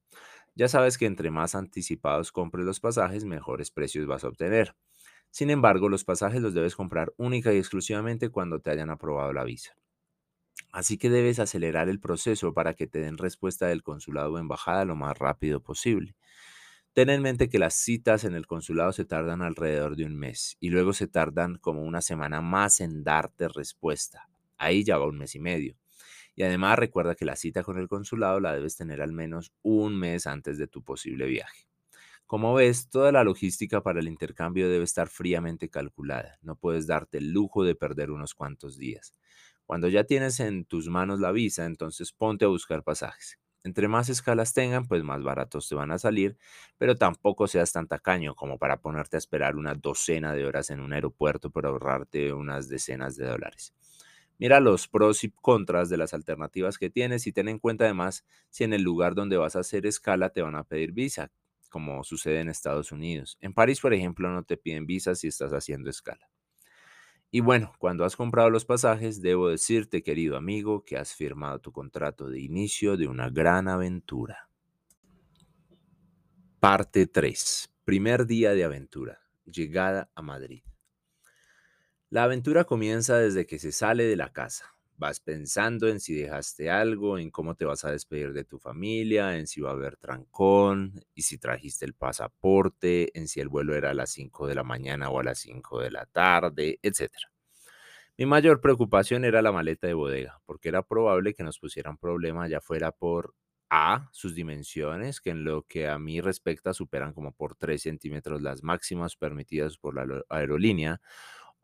Ya 0.55 0.69
sabes 0.69 0.97
que 0.97 1.05
entre 1.05 1.31
más 1.31 1.55
anticipados 1.55 2.31
compres 2.31 2.65
los 2.65 2.79
pasajes, 2.81 3.25
mejores 3.25 3.71
precios 3.71 4.07
vas 4.07 4.23
a 4.23 4.29
obtener. 4.29 4.75
Sin 5.31 5.51
embargo, 5.51 5.89
los 5.89 6.05
pasajes 6.05 6.41
los 6.41 6.55
debes 6.55 6.75
comprar 6.75 7.13
única 7.17 7.53
y 7.53 7.59
exclusivamente 7.59 8.29
cuando 8.31 8.61
te 8.61 8.71
hayan 8.71 8.89
aprobado 8.91 9.33
la 9.33 9.43
visa. 9.43 9.75
Así 10.73 10.97
que 10.97 11.09
debes 11.09 11.39
acelerar 11.39 11.87
el 11.87 12.01
proceso 12.01 12.53
para 12.53 12.73
que 12.73 12.85
te 12.85 12.99
den 12.99 13.17
respuesta 13.17 13.67
del 13.67 13.81
consulado 13.81 14.33
o 14.33 14.39
embajada 14.39 14.83
lo 14.83 14.97
más 14.97 15.17
rápido 15.17 15.61
posible. 15.63 16.15
Ten 16.93 17.09
en 17.11 17.21
mente 17.21 17.49
que 17.49 17.59
las 17.59 17.75
citas 17.75 18.25
en 18.25 18.35
el 18.35 18.47
consulado 18.47 18.91
se 18.93 19.05
tardan 19.05 19.41
alrededor 19.43 19.95
de 19.95 20.05
un 20.05 20.17
mes 20.17 20.57
y 20.59 20.69
luego 20.71 20.93
se 20.93 21.07
tardan 21.07 21.57
como 21.59 21.83
una 21.83 22.01
semana 22.01 22.41
más 22.41 22.81
en 22.81 23.03
darte 23.05 23.47
respuesta. 23.49 24.29
Ahí 24.63 24.83
ya 24.83 24.97
va 24.97 25.07
un 25.07 25.17
mes 25.17 25.35
y 25.35 25.39
medio. 25.39 25.75
Y 26.35 26.43
además 26.43 26.79
recuerda 26.79 27.15
que 27.15 27.25
la 27.25 27.35
cita 27.35 27.63
con 27.63 27.77
el 27.77 27.87
consulado 27.87 28.39
la 28.39 28.53
debes 28.53 28.75
tener 28.75 29.01
al 29.01 29.13
menos 29.13 29.51
un 29.61 29.97
mes 29.97 30.27
antes 30.27 30.57
de 30.57 30.67
tu 30.67 30.83
posible 30.83 31.27
viaje. 31.27 31.67
Como 32.25 32.53
ves, 32.53 32.89
toda 32.89 33.11
la 33.11 33.23
logística 33.23 33.83
para 33.83 33.99
el 33.99 34.07
intercambio 34.07 34.69
debe 34.69 34.85
estar 34.85 35.07
fríamente 35.09 35.69
calculada. 35.69 36.39
No 36.41 36.55
puedes 36.55 36.87
darte 36.87 37.19
el 37.19 37.31
lujo 37.31 37.63
de 37.63 37.75
perder 37.75 38.11
unos 38.11 38.33
cuantos 38.33 38.77
días. 38.77 39.13
Cuando 39.65 39.87
ya 39.87 40.03
tienes 40.05 40.39
en 40.39 40.65
tus 40.65 40.87
manos 40.89 41.19
la 41.19 41.31
visa, 41.31 41.65
entonces 41.65 42.11
ponte 42.11 42.45
a 42.45 42.49
buscar 42.49 42.83
pasajes. 42.83 43.39
Entre 43.63 43.87
más 43.87 44.09
escalas 44.09 44.53
tengan, 44.53 44.87
pues 44.87 45.03
más 45.03 45.23
baratos 45.23 45.69
te 45.69 45.75
van 45.75 45.91
a 45.91 45.99
salir, 45.99 46.37
pero 46.77 46.97
tampoco 46.97 47.47
seas 47.47 47.71
tan 47.71 47.87
tacaño 47.87 48.35
como 48.35 48.57
para 48.57 48.81
ponerte 48.81 49.15
a 49.15 49.19
esperar 49.19 49.55
una 49.55 49.73
docena 49.75 50.33
de 50.33 50.45
horas 50.45 50.69
en 50.69 50.81
un 50.81 50.91
aeropuerto 50.93 51.49
por 51.49 51.65
ahorrarte 51.65 52.33
unas 52.33 52.67
decenas 52.67 53.15
de 53.15 53.25
dólares. 53.25 53.73
Mira 54.43 54.59
los 54.59 54.89
pros 54.89 55.23
y 55.23 55.31
contras 55.31 55.87
de 55.87 55.95
las 55.95 56.13
alternativas 56.13 56.77
que 56.77 56.89
tienes 56.89 57.27
y 57.27 57.31
ten 57.31 57.47
en 57.47 57.59
cuenta 57.59 57.85
además 57.85 58.25
si 58.49 58.65
en 58.65 58.73
el 58.73 58.81
lugar 58.81 59.15
donde 59.15 59.37
vas 59.37 59.55
a 59.55 59.61
hacer 59.61 59.85
escala 59.85 60.31
te 60.31 60.41
van 60.41 60.55
a 60.55 60.65
pedir 60.65 60.91
visa, 60.91 61.31
como 61.69 62.03
sucede 62.03 62.41
en 62.41 62.49
Estados 62.49 62.91
Unidos. 62.91 63.37
En 63.39 63.53
París, 63.53 63.79
por 63.79 63.93
ejemplo, 63.93 64.29
no 64.29 64.43
te 64.43 64.57
piden 64.57 64.85
visa 64.85 65.15
si 65.15 65.29
estás 65.29 65.53
haciendo 65.53 65.89
escala. 65.89 66.29
Y 67.31 67.39
bueno, 67.39 67.71
cuando 67.77 68.03
has 68.03 68.17
comprado 68.17 68.49
los 68.49 68.65
pasajes, 68.65 69.21
debo 69.21 69.47
decirte, 69.47 70.03
querido 70.03 70.35
amigo, 70.35 70.83
que 70.83 70.97
has 70.97 71.15
firmado 71.15 71.59
tu 71.59 71.71
contrato 71.71 72.27
de 72.27 72.41
inicio 72.41 72.97
de 72.97 73.07
una 73.07 73.29
gran 73.29 73.69
aventura. 73.69 74.49
Parte 76.59 77.07
3. 77.07 77.73
Primer 77.85 78.25
día 78.25 78.53
de 78.53 78.65
aventura. 78.65 79.21
Llegada 79.45 80.11
a 80.15 80.21
Madrid. 80.21 80.63
La 82.13 82.25
aventura 82.25 82.65
comienza 82.65 83.17
desde 83.17 83.47
que 83.47 83.57
se 83.57 83.71
sale 83.71 84.03
de 84.03 84.15
la 84.15 84.31
casa. 84.31 84.75
Vas 84.97 85.19
pensando 85.19 85.87
en 85.87 85.99
si 85.99 86.13
dejaste 86.13 86.69
algo, 86.69 87.17
en 87.17 87.31
cómo 87.31 87.55
te 87.55 87.65
vas 87.65 87.85
a 87.85 87.91
despedir 87.91 88.33
de 88.33 88.43
tu 88.43 88.59
familia, 88.59 89.35
en 89.35 89.47
si 89.47 89.61
va 89.61 89.71
a 89.71 89.73
haber 89.73 89.97
trancón, 89.97 91.03
y 91.15 91.23
si 91.23 91.39
trajiste 91.39 91.85
el 91.85 91.95
pasaporte, 91.95 93.17
en 93.17 93.27
si 93.27 93.39
el 93.39 93.49
vuelo 93.49 93.73
era 93.73 93.89
a 93.89 93.93
las 93.95 94.11
5 94.11 94.45
de 94.45 94.53
la 94.53 94.63
mañana 94.63 95.09
o 95.09 95.19
a 95.19 95.23
las 95.23 95.39
5 95.39 95.81
de 95.81 95.89
la 95.89 96.05
tarde, 96.05 96.77
etc. 96.83 97.09
Mi 98.15 98.27
mayor 98.27 98.61
preocupación 98.61 99.25
era 99.25 99.41
la 99.41 99.51
maleta 99.51 99.87
de 99.87 99.95
bodega, 99.95 100.39
porque 100.45 100.69
era 100.69 100.83
probable 100.83 101.33
que 101.33 101.43
nos 101.43 101.57
pusieran 101.57 101.97
problema 101.97 102.47
ya 102.47 102.61
fuera 102.61 102.91
por 102.91 103.33
A, 103.71 104.07
sus 104.11 104.35
dimensiones, 104.35 105.19
que 105.19 105.31
en 105.31 105.43
lo 105.43 105.63
que 105.63 105.87
a 105.87 105.97
mí 105.97 106.21
respecta 106.21 106.75
superan 106.75 107.11
como 107.13 107.31
por 107.31 107.55
3 107.55 107.81
centímetros 107.81 108.43
las 108.43 108.61
máximas 108.61 109.15
permitidas 109.15 109.79
por 109.79 109.95
la 109.95 110.21
aerolínea, 110.29 111.01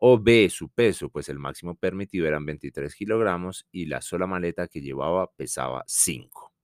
o 0.02 0.18
B, 0.18 0.48
su 0.48 0.70
peso, 0.70 1.10
pues 1.10 1.28
el 1.28 1.38
máximo 1.38 1.74
permitido 1.76 2.26
eran 2.26 2.46
23 2.46 2.94
kilogramos 2.94 3.66
y 3.70 3.84
la 3.84 4.00
sola 4.00 4.26
maleta 4.26 4.66
que 4.66 4.80
llevaba 4.80 5.30
pesaba 5.32 5.84
5. 5.86 6.54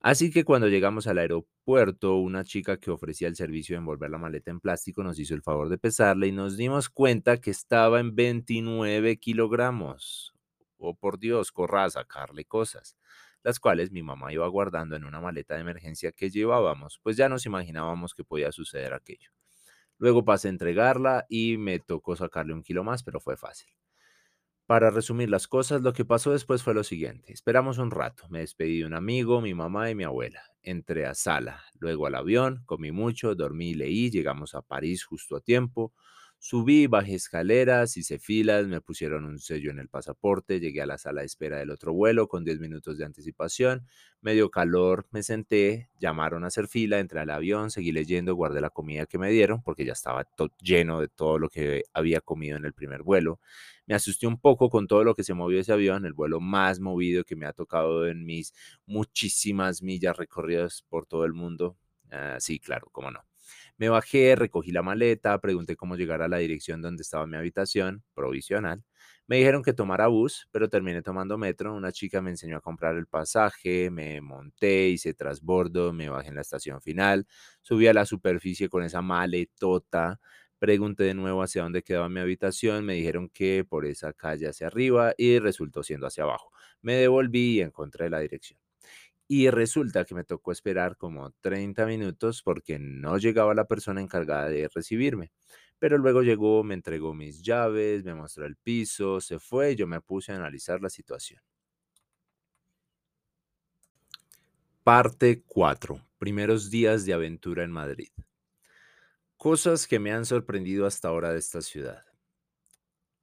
Así 0.00 0.32
que 0.32 0.44
cuando 0.44 0.68
llegamos 0.68 1.06
al 1.06 1.18
aeropuerto, 1.18 2.16
una 2.16 2.42
chica 2.44 2.78
que 2.78 2.90
ofrecía 2.90 3.28
el 3.28 3.36
servicio 3.36 3.74
de 3.74 3.78
envolver 3.78 4.10
la 4.10 4.18
maleta 4.18 4.50
en 4.50 4.60
plástico 4.60 5.04
nos 5.04 5.18
hizo 5.18 5.34
el 5.34 5.42
favor 5.42 5.68
de 5.68 5.78
pesarla 5.78 6.26
y 6.26 6.32
nos 6.32 6.56
dimos 6.56 6.88
cuenta 6.88 7.40
que 7.40 7.50
estaba 7.50 8.00
en 8.00 8.16
29 8.16 9.18
kilogramos. 9.18 10.34
Oh, 10.78 10.94
por 10.96 11.18
Dios, 11.20 11.52
corra 11.52 11.84
a 11.84 11.90
sacarle 11.90 12.44
cosas, 12.44 12.96
las 13.44 13.60
cuales 13.60 13.92
mi 13.92 14.02
mamá 14.02 14.32
iba 14.32 14.46
guardando 14.48 14.96
en 14.96 15.04
una 15.04 15.20
maleta 15.20 15.54
de 15.54 15.60
emergencia 15.60 16.10
que 16.12 16.30
llevábamos, 16.30 16.98
pues 17.02 17.16
ya 17.16 17.28
nos 17.28 17.46
imaginábamos 17.46 18.12
que 18.12 18.24
podía 18.24 18.50
suceder 18.50 18.92
aquello. 18.92 19.30
Luego 19.98 20.24
pasé 20.24 20.48
a 20.48 20.50
entregarla 20.52 21.26
y 21.28 21.56
me 21.58 21.78
tocó 21.80 22.16
sacarle 22.16 22.54
un 22.54 22.62
kilo 22.62 22.84
más, 22.84 23.02
pero 23.02 23.20
fue 23.20 23.36
fácil. 23.36 23.68
Para 24.66 24.90
resumir 24.90 25.30
las 25.30 25.46
cosas, 25.46 25.82
lo 25.82 25.92
que 25.92 26.04
pasó 26.04 26.32
después 26.32 26.62
fue 26.62 26.74
lo 26.74 26.82
siguiente. 26.82 27.32
Esperamos 27.32 27.78
un 27.78 27.90
rato. 27.92 28.24
Me 28.30 28.40
despedí 28.40 28.80
de 28.80 28.86
un 28.86 28.94
amigo, 28.94 29.40
mi 29.40 29.54
mamá 29.54 29.90
y 29.90 29.94
mi 29.94 30.02
abuela. 30.04 30.42
Entré 30.62 31.06
a 31.06 31.14
sala, 31.14 31.62
luego 31.78 32.06
al 32.06 32.16
avión, 32.16 32.62
comí 32.66 32.90
mucho, 32.90 33.34
dormí 33.36 33.70
y 33.70 33.74
leí. 33.74 34.10
Llegamos 34.10 34.54
a 34.56 34.62
París 34.62 35.04
justo 35.04 35.36
a 35.36 35.40
tiempo. 35.40 35.92
Subí, 36.38 36.86
bajé 36.86 37.14
escaleras, 37.16 37.96
hice 37.96 38.18
filas, 38.20 38.66
me 38.68 38.80
pusieron 38.80 39.24
un 39.24 39.40
sello 39.40 39.70
en 39.72 39.80
el 39.80 39.88
pasaporte, 39.88 40.60
llegué 40.60 40.80
a 40.80 40.86
la 40.86 40.96
sala 40.96 41.22
de 41.22 41.26
espera 41.26 41.58
del 41.58 41.70
otro 41.70 41.92
vuelo 41.92 42.28
con 42.28 42.44
10 42.44 42.60
minutos 42.60 42.98
de 42.98 43.04
anticipación, 43.04 43.84
me 44.20 44.34
dio 44.34 44.48
calor, 44.50 45.08
me 45.10 45.24
senté, 45.24 45.88
llamaron 45.98 46.44
a 46.44 46.46
hacer 46.48 46.68
fila, 46.68 47.00
entré 47.00 47.18
al 47.20 47.30
avión, 47.30 47.70
seguí 47.72 47.90
leyendo, 47.90 48.34
guardé 48.36 48.60
la 48.60 48.70
comida 48.70 49.06
que 49.06 49.18
me 49.18 49.30
dieron 49.30 49.60
porque 49.62 49.84
ya 49.84 49.92
estaba 49.92 50.24
lleno 50.60 51.00
de 51.00 51.08
todo 51.08 51.38
lo 51.38 51.48
que 51.48 51.82
había 51.92 52.20
comido 52.20 52.56
en 52.56 52.64
el 52.64 52.74
primer 52.74 53.02
vuelo. 53.02 53.40
Me 53.86 53.94
asusté 53.94 54.26
un 54.28 54.38
poco 54.38 54.68
con 54.70 54.86
todo 54.86 55.02
lo 55.04 55.14
que 55.14 55.24
se 55.24 55.34
movió 55.34 55.58
ese 55.60 55.72
avión, 55.72 56.04
el 56.06 56.12
vuelo 56.12 56.38
más 56.40 56.78
movido 56.80 57.24
que 57.24 57.34
me 57.34 57.46
ha 57.46 57.52
tocado 57.54 58.06
en 58.06 58.24
mis 58.24 58.52
muchísimas 58.86 59.82
millas 59.82 60.16
recorridas 60.16 60.84
por 60.88 61.06
todo 61.06 61.24
el 61.24 61.32
mundo. 61.32 61.76
Ah, 62.10 62.36
sí, 62.38 62.60
claro, 62.60 62.88
cómo 62.92 63.10
no. 63.10 63.20
Me 63.78 63.88
bajé, 63.90 64.34
recogí 64.36 64.72
la 64.72 64.82
maleta, 64.82 65.38
pregunté 65.40 65.76
cómo 65.76 65.96
llegar 65.96 66.22
a 66.22 66.28
la 66.28 66.38
dirección 66.38 66.80
donde 66.80 67.02
estaba 67.02 67.26
mi 67.26 67.36
habitación 67.36 68.02
provisional. 68.14 68.82
Me 69.26 69.36
dijeron 69.38 69.62
que 69.62 69.72
tomara 69.74 70.06
bus, 70.06 70.48
pero 70.52 70.68
terminé 70.70 71.02
tomando 71.02 71.36
metro. 71.36 71.74
Una 71.74 71.92
chica 71.92 72.22
me 72.22 72.30
enseñó 72.30 72.56
a 72.56 72.60
comprar 72.60 72.96
el 72.96 73.06
pasaje, 73.06 73.90
me 73.90 74.20
monté, 74.20 74.88
hice 74.88 75.12
trasbordo, 75.14 75.92
me 75.92 76.08
bajé 76.08 76.28
en 76.28 76.36
la 76.36 76.40
estación 76.42 76.80
final, 76.80 77.26
subí 77.62 77.86
a 77.88 77.92
la 77.94 78.06
superficie 78.06 78.68
con 78.68 78.82
esa 78.84 79.02
maletota. 79.02 80.20
Pregunté 80.58 81.04
de 81.04 81.14
nuevo 81.14 81.42
hacia 81.42 81.62
dónde 81.62 81.82
quedaba 81.82 82.08
mi 82.08 82.20
habitación, 82.20 82.84
me 82.86 82.94
dijeron 82.94 83.28
que 83.28 83.64
por 83.68 83.84
esa 83.84 84.12
calle 84.14 84.48
hacia 84.48 84.68
arriba 84.68 85.12
y 85.18 85.38
resultó 85.38 85.82
siendo 85.82 86.06
hacia 86.06 86.24
abajo. 86.24 86.50
Me 86.80 86.94
devolví 86.94 87.58
y 87.58 87.60
encontré 87.60 88.08
la 88.08 88.20
dirección. 88.20 88.65
Y 89.28 89.50
resulta 89.50 90.04
que 90.04 90.14
me 90.14 90.24
tocó 90.24 90.52
esperar 90.52 90.96
como 90.96 91.32
30 91.40 91.84
minutos 91.86 92.42
porque 92.42 92.78
no 92.78 93.18
llegaba 93.18 93.54
la 93.54 93.66
persona 93.66 94.00
encargada 94.00 94.48
de 94.48 94.68
recibirme. 94.72 95.32
Pero 95.78 95.98
luego 95.98 96.22
llegó, 96.22 96.62
me 96.62 96.74
entregó 96.74 97.12
mis 97.12 97.42
llaves, 97.42 98.04
me 98.04 98.14
mostró 98.14 98.46
el 98.46 98.56
piso, 98.56 99.20
se 99.20 99.38
fue 99.38 99.72
y 99.72 99.76
yo 99.76 99.86
me 99.86 100.00
puse 100.00 100.32
a 100.32 100.36
analizar 100.36 100.80
la 100.80 100.90
situación. 100.90 101.42
Parte 104.84 105.42
4. 105.44 106.00
Primeros 106.18 106.70
días 106.70 107.04
de 107.04 107.12
aventura 107.12 107.64
en 107.64 107.72
Madrid. 107.72 108.10
Cosas 109.36 109.86
que 109.88 109.98
me 109.98 110.12
han 110.12 110.24
sorprendido 110.24 110.86
hasta 110.86 111.08
ahora 111.08 111.32
de 111.32 111.40
esta 111.40 111.60
ciudad. 111.60 112.04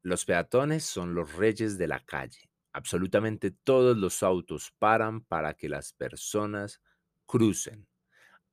Los 0.01 0.25
peatones 0.25 0.83
son 0.83 1.15
los 1.15 1.33
reyes 1.33 1.77
de 1.77 1.87
la 1.87 2.01
calle 2.01 2.52
absolutamente 2.73 3.51
todos 3.51 3.97
los 3.97 4.23
autos 4.23 4.73
paran 4.79 5.21
para 5.21 5.53
que 5.53 5.69
las 5.69 5.93
personas 5.93 6.81
crucen. 7.25 7.87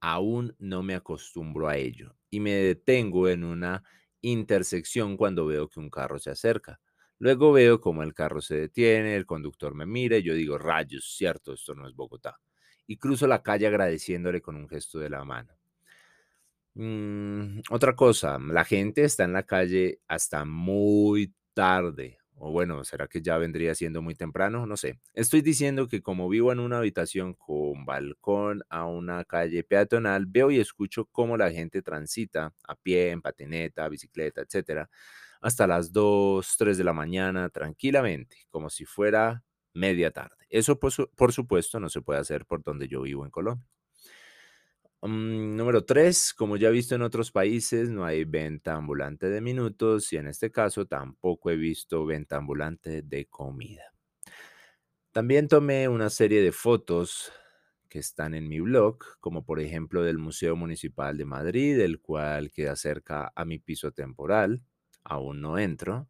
Aún 0.01 0.55
no 0.59 0.83
me 0.83 0.95
acostumbro 0.95 1.69
a 1.69 1.77
ello 1.77 2.17
y 2.31 2.41
me 2.41 2.53
detengo 2.53 3.29
en 3.29 3.45
una 3.45 3.83
intersección 4.23 5.17
cuando 5.17 5.47
veo 5.47 5.69
que 5.69 5.81
un 5.81 5.91
carro 5.91 6.19
se 6.19 6.31
acerca. 6.31 6.81
Luego 7.19 7.53
veo 7.53 7.81
cómo 7.81 8.03
el 8.03 8.15
carro 8.15 8.41
se 8.41 8.57
detiene, 8.57 9.17
el 9.17 9.27
conductor 9.27 9.75
me 9.75 9.85
mira 9.85 10.17
y 10.17 10.23
yo 10.23 10.35
digo, 10.35 10.57
rayos, 10.57 11.15
cierto, 11.17 11.53
esto 11.53 11.75
no 11.75 11.87
es 11.87 11.95
Bogotá. 11.95 12.39
Y 12.87 12.97
cruzo 12.97 13.27
la 13.27 13.43
calle 13.43 13.67
agradeciéndole 13.67 14.41
con 14.41 14.57
un 14.57 14.69
gesto 14.69 14.99
de 14.99 15.11
la 15.11 15.25
mano. 15.25 15.55
Mm, 16.75 17.61
otra 17.71 17.95
cosa, 17.95 18.39
la 18.39 18.65
gente 18.65 19.05
está 19.05 19.25
en 19.25 19.33
la 19.33 19.43
calle 19.43 20.01
hasta 20.09 20.45
muy 20.45 21.35
tarde, 21.53 22.20
o 22.41 22.51
bueno, 22.51 22.85
¿será 22.85 23.07
que 23.07 23.21
ya 23.23 23.37
vendría 23.39 23.75
siendo 23.75 24.03
muy 24.03 24.15
temprano? 24.15 24.67
No 24.67 24.77
sé. 24.77 24.99
Estoy 25.15 25.43
diciendo 25.43 25.89
que 25.89 26.03
como 26.03 26.29
vivo 26.29 26.53
en 26.53 26.59
una 26.61 26.79
habitación 26.79 27.35
con 27.35 27.85
balcón 27.85 28.63
a 28.71 28.87
una 28.87 29.25
calle 29.25 29.63
peatonal, 29.63 30.27
veo 30.27 30.51
y 30.51 30.59
escucho 30.59 31.07
cómo 31.13 31.37
la 31.37 31.51
gente 31.51 31.83
transita 31.83 32.55
a 32.67 32.75
pie, 32.77 33.11
en 33.11 33.23
patineta, 33.23 33.89
bicicleta, 33.89 34.41
etcétera, 34.43 34.89
hasta 35.41 35.67
las 35.67 35.93
2, 35.93 36.55
3 36.59 36.79
de 36.79 36.85
la 36.85 36.93
mañana 36.93 37.49
tranquilamente, 37.51 38.39
como 38.51 38.71
si 38.71 38.85
fuera 38.87 39.43
media 39.75 40.11
tarde. 40.11 40.37
Eso, 40.49 40.79
por 40.79 41.33
supuesto, 41.33 41.79
no 41.79 41.89
se 41.89 42.01
puede 42.03 42.21
hacer 42.21 42.47
por 42.47 42.63
donde 42.63 42.89
yo 42.89 43.03
vivo 43.03 43.25
en 43.25 43.31
Colombia. 43.31 43.67
Mm, 45.03 45.57
número 45.57 45.85
tres, 45.85 46.33
como 46.35 46.57
ya 46.57 46.69
he 46.69 46.73
visto 46.73 46.95
en 46.95 47.03
otros 47.03 47.31
países, 47.31 47.89
no 47.91 48.05
hay 48.05 48.25
venta 48.25 48.75
ambulante 48.75 49.29
de 49.29 49.41
minutos 49.43 50.13
y 50.13 50.17
en 50.17 50.27
este 50.27 50.51
caso 50.51 50.87
tampoco 50.87 51.51
he 51.51 51.57
visto 51.57 52.05
venta 52.07 52.37
ambulante 52.37 53.03
de 53.03 53.27
comida. 53.27 53.93
También 55.13 55.49
tomé 55.49 55.89
una 55.89 56.09
serie 56.11 56.41
de 56.43 56.53
fotos 56.53 57.33
que 57.89 57.99
están 57.99 58.35
en 58.35 58.49
mi 58.49 58.61
blog, 58.61 58.99
como 59.19 59.45
por 59.45 59.59
ejemplo 59.61 60.03
del 60.05 60.19
Museo 60.19 60.55
Municipal 60.55 61.17
de 61.17 61.25
Madrid, 61.25 61.81
el 61.81 62.01
cual 62.01 62.53
queda 62.53 62.77
cerca 62.77 63.33
a 63.35 63.45
mi 63.45 63.59
piso 63.59 63.91
temporal, 63.93 64.63
aún 65.03 65.41
no 65.41 65.59
entro. 65.59 66.09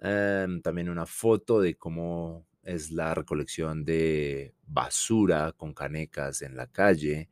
Em, 0.00 0.62
también 0.62 0.88
una 0.88 1.06
foto 1.06 1.60
de 1.60 1.76
cómo 1.76 2.46
es 2.62 2.90
la 2.92 3.14
recolección 3.14 3.84
de 3.84 4.54
basura 4.66 5.52
con 5.52 5.74
canecas 5.74 6.42
en 6.42 6.56
la 6.56 6.66
calle, 6.68 7.28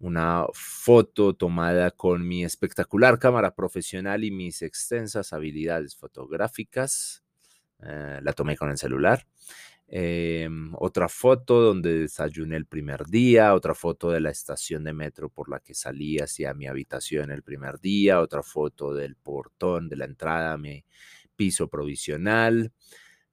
una 0.00 0.46
foto 0.54 1.34
tomada 1.34 1.90
con 1.90 2.26
mi 2.26 2.44
espectacular 2.44 3.18
cámara 3.18 3.54
profesional 3.54 4.24
y 4.24 4.30
mis 4.30 4.62
extensas 4.62 5.32
habilidades 5.32 5.96
fotográficas. 5.96 7.24
Eh, 7.82 8.20
la 8.22 8.32
tomé 8.32 8.56
con 8.56 8.70
el 8.70 8.78
celular. 8.78 9.26
Em, 9.90 10.74
otra 10.76 11.08
foto 11.08 11.62
donde 11.62 12.00
desayuné 12.00 12.56
el 12.56 12.66
primer 12.66 13.06
día, 13.06 13.54
otra 13.54 13.74
foto 13.74 14.10
de 14.10 14.20
la 14.20 14.30
estación 14.30 14.84
de 14.84 14.92
metro 14.92 15.30
por 15.30 15.48
la 15.48 15.60
que 15.60 15.72
salí 15.74 16.18
hacia 16.18 16.52
mi 16.52 16.66
habitación 16.66 17.30
el 17.30 17.42
primer 17.42 17.80
día, 17.80 18.20
otra 18.20 18.42
foto 18.42 18.92
del 18.92 19.16
portón 19.16 19.88
de 19.88 19.96
la 19.96 20.04
entrada 20.04 20.52
a 20.52 20.58
mi 20.58 20.84
piso 21.36 21.68
provisional, 21.68 22.70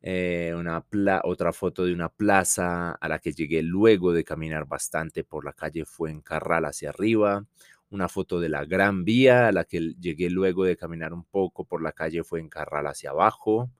eh, 0.07 0.53
una 0.55 0.85
otra 1.23 1.51
foto 1.51 1.83
de 1.83 1.91
una 1.91 2.09
plaza 2.09 2.91
a 2.91 3.09
la 3.09 3.17
que 3.17 3.31
llegué 3.33 3.63
luego 3.63 4.13
de 4.13 4.23
caminar 4.23 4.67
bastante 4.67 5.23
por 5.23 5.43
la 5.43 5.53
calle 5.53 5.83
Fuencarral 5.83 6.65
hacia 6.65 6.89
arriba, 6.89 7.43
una 7.89 8.07
foto 8.07 8.39
de 8.39 8.49
la 8.49 8.65
Gran 8.65 9.03
Vía 9.03 9.47
a 9.47 9.51
la 9.51 9.63
que 9.63 9.95
llegué 9.99 10.29
luego 10.29 10.63
de 10.63 10.77
caminar 10.77 11.11
un 11.11 11.23
poco 11.23 11.65
por 11.65 11.81
la 11.81 11.91
calle 11.91 12.23
Fuencarral 12.23 12.85
hacia 12.85 13.09
abajo, 13.09 13.71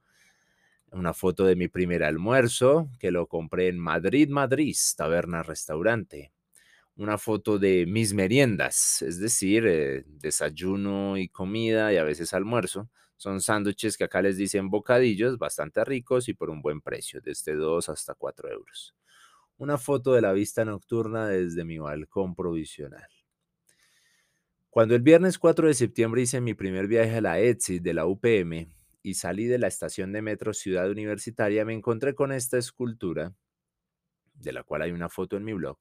una 0.90 1.14
foto 1.14 1.44
de 1.44 1.54
mi 1.54 1.68
primer 1.68 2.02
almuerzo 2.02 2.88
que 2.98 3.12
lo 3.12 3.28
compré 3.28 3.68
en 3.68 3.78
Madrid, 3.78 4.28
Madrid, 4.28 4.76
taberna 4.96 5.44
restaurante, 5.44 6.32
una 6.96 7.18
foto 7.18 7.60
de 7.60 7.86
mis 7.86 8.14
meriendas, 8.14 9.00
es 9.02 9.20
decir, 9.20 9.64
eh, 9.64 10.02
desayuno 10.08 11.18
y 11.18 11.28
comida 11.28 11.92
y 11.92 11.98
a 11.98 12.02
veces 12.02 12.34
almuerzo, 12.34 12.90
son 13.16 13.40
sándwiches 13.40 13.96
que 13.96 14.04
acá 14.04 14.20
les 14.20 14.36
dicen 14.36 14.68
bocadillos, 14.68 15.38
bastante 15.38 15.84
ricos 15.84 16.28
y 16.28 16.34
por 16.34 16.50
un 16.50 16.60
buen 16.60 16.80
precio, 16.80 17.20
desde 17.22 17.54
2 17.54 17.88
hasta 17.88 18.14
4 18.14 18.50
euros. 18.50 18.94
Una 19.56 19.78
foto 19.78 20.12
de 20.12 20.20
la 20.20 20.32
vista 20.32 20.64
nocturna 20.64 21.26
desde 21.26 21.64
mi 21.64 21.78
balcón 21.78 22.34
provisional. 22.34 23.08
Cuando 24.68 24.94
el 24.94 25.00
viernes 25.00 25.38
4 25.38 25.68
de 25.68 25.74
septiembre 25.74 26.20
hice 26.20 26.42
mi 26.42 26.52
primer 26.52 26.86
viaje 26.86 27.16
a 27.16 27.20
la 27.22 27.40
ETSI 27.40 27.78
de 27.78 27.94
la 27.94 28.04
UPM 28.04 28.70
y 29.02 29.14
salí 29.14 29.46
de 29.46 29.58
la 29.58 29.68
estación 29.68 30.12
de 30.12 30.20
metro 30.20 30.52
Ciudad 30.52 30.90
Universitaria, 30.90 31.64
me 31.64 31.72
encontré 31.72 32.14
con 32.14 32.30
esta 32.32 32.58
escultura, 32.58 33.32
de 34.34 34.52
la 34.52 34.62
cual 34.64 34.82
hay 34.82 34.92
una 34.92 35.08
foto 35.08 35.38
en 35.38 35.44
mi 35.44 35.54
blog, 35.54 35.78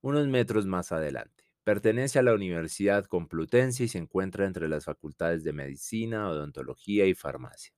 unos 0.00 0.26
metros 0.28 0.64
más 0.64 0.92
adelante. 0.92 1.47
Pertenece 1.68 2.18
a 2.18 2.22
la 2.22 2.32
Universidad 2.32 3.04
Complutense 3.04 3.84
y 3.84 3.88
se 3.88 3.98
encuentra 3.98 4.46
entre 4.46 4.70
las 4.70 4.86
facultades 4.86 5.44
de 5.44 5.52
Medicina, 5.52 6.30
Odontología 6.30 7.04
y 7.04 7.12
Farmacia. 7.12 7.74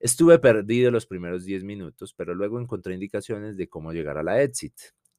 Estuve 0.00 0.38
perdido 0.38 0.90
los 0.90 1.04
primeros 1.04 1.44
10 1.44 1.62
minutos, 1.62 2.14
pero 2.14 2.34
luego 2.34 2.58
encontré 2.58 2.94
indicaciones 2.94 3.58
de 3.58 3.68
cómo 3.68 3.92
llegar 3.92 4.16
a 4.16 4.22
la 4.22 4.40
exit. 4.40 4.72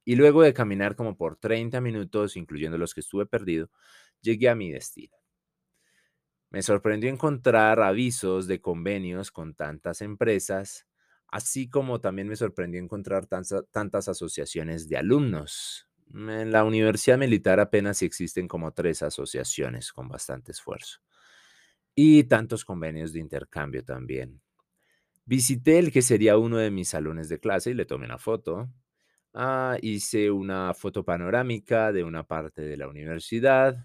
Y 0.03 0.15
luego 0.15 0.41
de 0.41 0.55
caminar 0.55 0.95
como 0.95 1.15
por 1.15 1.35
30 1.35 1.79
minutos, 1.79 2.35
incluyendo 2.35 2.79
los 2.79 2.95
que 2.95 3.01
estuve 3.01 3.27
perdido, 3.27 3.69
llegué 4.21 4.49
a 4.49 4.55
mi 4.55 4.71
destino. 4.71 5.15
Me 6.49 6.63
sorprendió 6.63 7.11
encontrar 7.11 7.79
avisos 7.79 8.47
de 8.47 8.59
convenios 8.59 9.29
con 9.29 9.53
tantas 9.53 10.01
empresas, 10.01 10.87
así 11.27 11.69
como 11.69 12.01
también 12.01 12.27
me 12.27 12.37
sorprendió 12.37 12.81
encontrar 12.81 13.27
tantas, 13.27 14.07
asociaciones 14.07 14.89
de 14.89 14.97
alumnos. 14.97 15.86
En 16.13 16.51
la 16.51 16.63
Universidad 16.63 17.17
Militar 17.17 17.59
apenas 17.59 18.01
existen 18.01 18.47
como 18.47 18.71
tres 18.73 19.03
asociaciones 19.03 19.91
con 19.91 20.07
bastante 20.07 20.51
esfuerzo. 20.51 20.99
Y 21.95 22.25
tantos 22.25 22.63
convenios 22.65 23.13
de 23.13 23.19
intercambio 23.19 23.83
también. 23.83 24.41
Visité 25.25 25.79
el 25.79 25.91
que 25.91 26.01
sería 26.01 26.37
uno 26.37 26.57
de 26.57 26.71
mis 26.71 26.89
salones 26.89 27.29
de 27.29 27.39
clase 27.39 27.71
y 27.71 27.73
le 27.73 27.85
tomé 27.85 28.05
una 28.05 28.17
foto. 28.19 28.69
Ah, 29.33 29.77
hice 29.81 30.31
una 30.31 30.73
foto 30.73 31.03
panorámica 31.05 31.91
de 31.91 32.03
una 32.03 32.23
parte 32.23 32.61
de 32.63 32.77
la 32.77 32.87
universidad. 32.87 33.77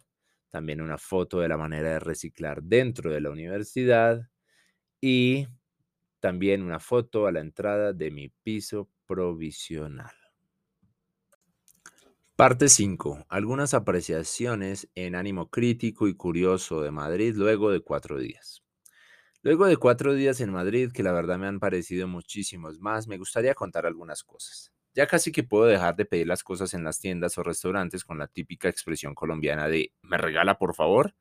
También 0.50 0.80
una 0.80 0.98
foto 0.98 1.40
de 1.40 1.48
la 1.48 1.56
manera 1.58 1.90
de 1.94 2.00
reciclar 2.00 2.62
dentro 2.62 3.10
de 3.12 3.20
la 3.20 3.30
universidad. 3.30 4.28
Y 5.00 5.48
también 6.20 6.62
una 6.62 6.80
foto 6.80 7.26
a 7.26 7.32
la 7.32 7.40
entrada 7.40 7.92
de 7.92 8.10
mi 8.10 8.28
piso 8.28 8.90
provisional. 9.06 10.21
Parte 12.42 12.68
5. 12.68 13.24
Algunas 13.28 13.72
apreciaciones 13.72 14.88
en 14.96 15.14
ánimo 15.14 15.48
crítico 15.48 16.08
y 16.08 16.16
curioso 16.16 16.82
de 16.82 16.90
Madrid 16.90 17.36
luego 17.36 17.70
de 17.70 17.78
cuatro 17.78 18.18
días. 18.18 18.64
Luego 19.42 19.66
de 19.66 19.76
cuatro 19.76 20.12
días 20.12 20.40
en 20.40 20.50
Madrid, 20.50 20.90
que 20.92 21.04
la 21.04 21.12
verdad 21.12 21.38
me 21.38 21.46
han 21.46 21.60
parecido 21.60 22.08
muchísimos 22.08 22.80
más, 22.80 23.06
me 23.06 23.16
gustaría 23.16 23.54
contar 23.54 23.86
algunas 23.86 24.24
cosas. 24.24 24.72
Ya 24.92 25.06
casi 25.06 25.30
que 25.30 25.44
puedo 25.44 25.66
dejar 25.66 25.94
de 25.94 26.04
pedir 26.04 26.26
las 26.26 26.42
cosas 26.42 26.74
en 26.74 26.82
las 26.82 26.98
tiendas 26.98 27.38
o 27.38 27.44
restaurantes 27.44 28.02
con 28.02 28.18
la 28.18 28.26
típica 28.26 28.68
expresión 28.68 29.14
colombiana 29.14 29.68
de 29.68 29.92
¿me 30.02 30.18
regala 30.18 30.58
por 30.58 30.74
favor? 30.74 31.14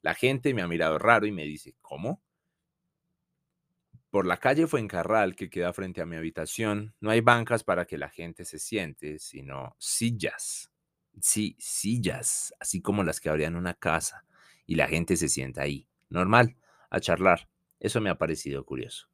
La 0.00 0.14
gente 0.14 0.54
me 0.54 0.62
ha 0.62 0.68
mirado 0.68 0.96
raro 1.00 1.26
y 1.26 1.32
me 1.32 1.42
dice 1.42 1.74
¿cómo? 1.80 2.22
Por 4.10 4.24
la 4.24 4.38
calle 4.38 4.66
Fuencarral, 4.66 5.36
que 5.36 5.50
queda 5.50 5.72
frente 5.74 6.00
a 6.00 6.06
mi 6.06 6.16
habitación, 6.16 6.94
no 7.00 7.10
hay 7.10 7.20
bancas 7.20 7.62
para 7.62 7.84
que 7.84 7.98
la 7.98 8.08
gente 8.08 8.46
se 8.46 8.58
siente, 8.58 9.18
sino 9.18 9.76
sillas. 9.78 10.70
Sí, 11.20 11.56
sillas, 11.58 12.54
así 12.58 12.80
como 12.80 13.04
las 13.04 13.20
que 13.20 13.28
habría 13.28 13.48
en 13.48 13.56
una 13.56 13.74
casa, 13.74 14.24
y 14.64 14.76
la 14.76 14.88
gente 14.88 15.16
se 15.16 15.28
sienta 15.28 15.62
ahí, 15.62 15.88
normal, 16.08 16.56
a 16.88 17.00
charlar. 17.00 17.50
Eso 17.80 18.00
me 18.00 18.08
ha 18.08 18.16
parecido 18.16 18.64
curioso. 18.64 19.08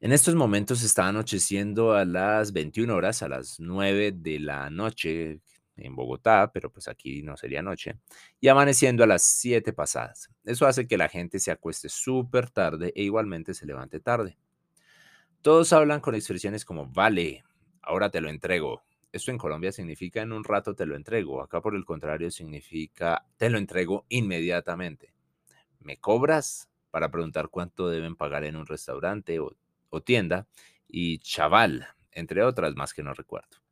En 0.00 0.12
estos 0.12 0.34
momentos 0.34 0.82
está 0.82 1.08
anocheciendo 1.08 1.94
a 1.94 2.04
las 2.04 2.52
21 2.52 2.94
horas, 2.94 3.22
a 3.22 3.28
las 3.28 3.58
9 3.60 4.12
de 4.12 4.40
la 4.40 4.68
noche, 4.68 5.40
en 5.76 5.96
Bogotá, 5.96 6.50
pero 6.52 6.70
pues 6.70 6.88
aquí 6.88 7.22
no 7.22 7.36
sería 7.36 7.62
noche, 7.62 7.96
y 8.40 8.48
amaneciendo 8.48 9.04
a 9.04 9.06
las 9.06 9.22
7 9.22 9.72
pasadas. 9.72 10.30
Eso 10.44 10.66
hace 10.66 10.86
que 10.86 10.98
la 10.98 11.08
gente 11.08 11.38
se 11.38 11.50
acueste 11.50 11.88
súper 11.88 12.50
tarde 12.50 12.92
e 12.94 13.02
igualmente 13.02 13.54
se 13.54 13.66
levante 13.66 14.00
tarde. 14.00 14.38
Todos 15.42 15.72
hablan 15.72 16.00
con 16.00 16.14
expresiones 16.14 16.64
como 16.64 16.86
vale, 16.86 17.44
ahora 17.82 18.10
te 18.10 18.20
lo 18.20 18.30
entrego. 18.30 18.82
Esto 19.12 19.30
en 19.30 19.38
Colombia 19.38 19.70
significa 19.72 20.22
en 20.22 20.32
un 20.32 20.42
rato 20.42 20.74
te 20.74 20.86
lo 20.86 20.96
entrego. 20.96 21.42
Acá 21.42 21.60
por 21.60 21.76
el 21.76 21.84
contrario 21.84 22.30
significa 22.30 23.26
te 23.36 23.50
lo 23.50 23.58
entrego 23.58 24.06
inmediatamente. 24.08 25.14
¿Me 25.80 25.98
cobras? 25.98 26.70
Para 26.90 27.10
preguntar 27.10 27.48
cuánto 27.48 27.88
deben 27.88 28.16
pagar 28.16 28.44
en 28.44 28.56
un 28.56 28.66
restaurante 28.66 29.38
o, 29.38 29.52
o 29.90 30.02
tienda. 30.02 30.46
Y 30.88 31.18
chaval, 31.18 31.88
entre 32.10 32.42
otras 32.42 32.74
más 32.74 32.94
que 32.94 33.02
no 33.02 33.14
recuerdo. 33.14 33.63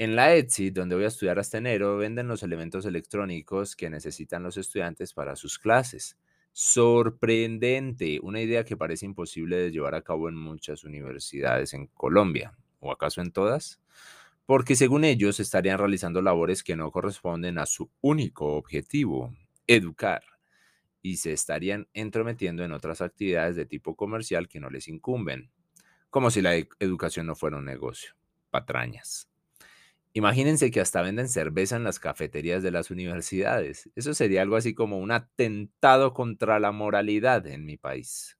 En 0.00 0.14
la 0.14 0.32
Etsy, 0.34 0.70
donde 0.70 0.94
voy 0.94 1.04
a 1.04 1.08
estudiar 1.08 1.40
hasta 1.40 1.58
enero, 1.58 1.96
venden 1.96 2.28
los 2.28 2.44
elementos 2.44 2.86
electrónicos 2.86 3.74
que 3.74 3.90
necesitan 3.90 4.44
los 4.44 4.56
estudiantes 4.56 5.12
para 5.12 5.34
sus 5.34 5.58
clases. 5.58 6.16
Sorprendente, 6.52 8.20
una 8.22 8.40
idea 8.40 8.64
que 8.64 8.76
parece 8.76 9.06
imposible 9.06 9.56
de 9.56 9.72
llevar 9.72 9.96
a 9.96 10.02
cabo 10.02 10.28
en 10.28 10.36
muchas 10.36 10.84
universidades 10.84 11.74
en 11.74 11.88
Colombia, 11.88 12.56
o 12.78 12.92
acaso 12.92 13.20
en 13.20 13.32
todas, 13.32 13.80
porque 14.46 14.76
según 14.76 15.04
ellos 15.04 15.40
estarían 15.40 15.78
realizando 15.78 16.22
labores 16.22 16.62
que 16.62 16.76
no 16.76 16.92
corresponden 16.92 17.58
a 17.58 17.66
su 17.66 17.90
único 18.00 18.56
objetivo, 18.56 19.34
educar, 19.66 20.22
y 21.02 21.16
se 21.16 21.32
estarían 21.32 21.88
entrometiendo 21.92 22.64
en 22.64 22.72
otras 22.72 23.00
actividades 23.00 23.56
de 23.56 23.66
tipo 23.66 23.96
comercial 23.96 24.48
que 24.48 24.60
no 24.60 24.70
les 24.70 24.86
incumben, 24.86 25.50
como 26.10 26.30
si 26.30 26.40
la 26.40 26.54
educación 26.56 27.26
no 27.26 27.34
fuera 27.34 27.56
un 27.56 27.64
negocio. 27.64 28.12
Patrañas. 28.50 29.27
Imagínense 30.14 30.70
que 30.70 30.80
hasta 30.80 31.02
venden 31.02 31.28
cerveza 31.28 31.76
en 31.76 31.84
las 31.84 32.00
cafeterías 32.00 32.62
de 32.62 32.70
las 32.70 32.90
universidades. 32.90 33.90
Eso 33.94 34.14
sería 34.14 34.42
algo 34.42 34.56
así 34.56 34.74
como 34.74 34.98
un 34.98 35.10
atentado 35.12 36.14
contra 36.14 36.58
la 36.58 36.72
moralidad 36.72 37.46
en 37.46 37.64
mi 37.64 37.76
país. 37.76 38.38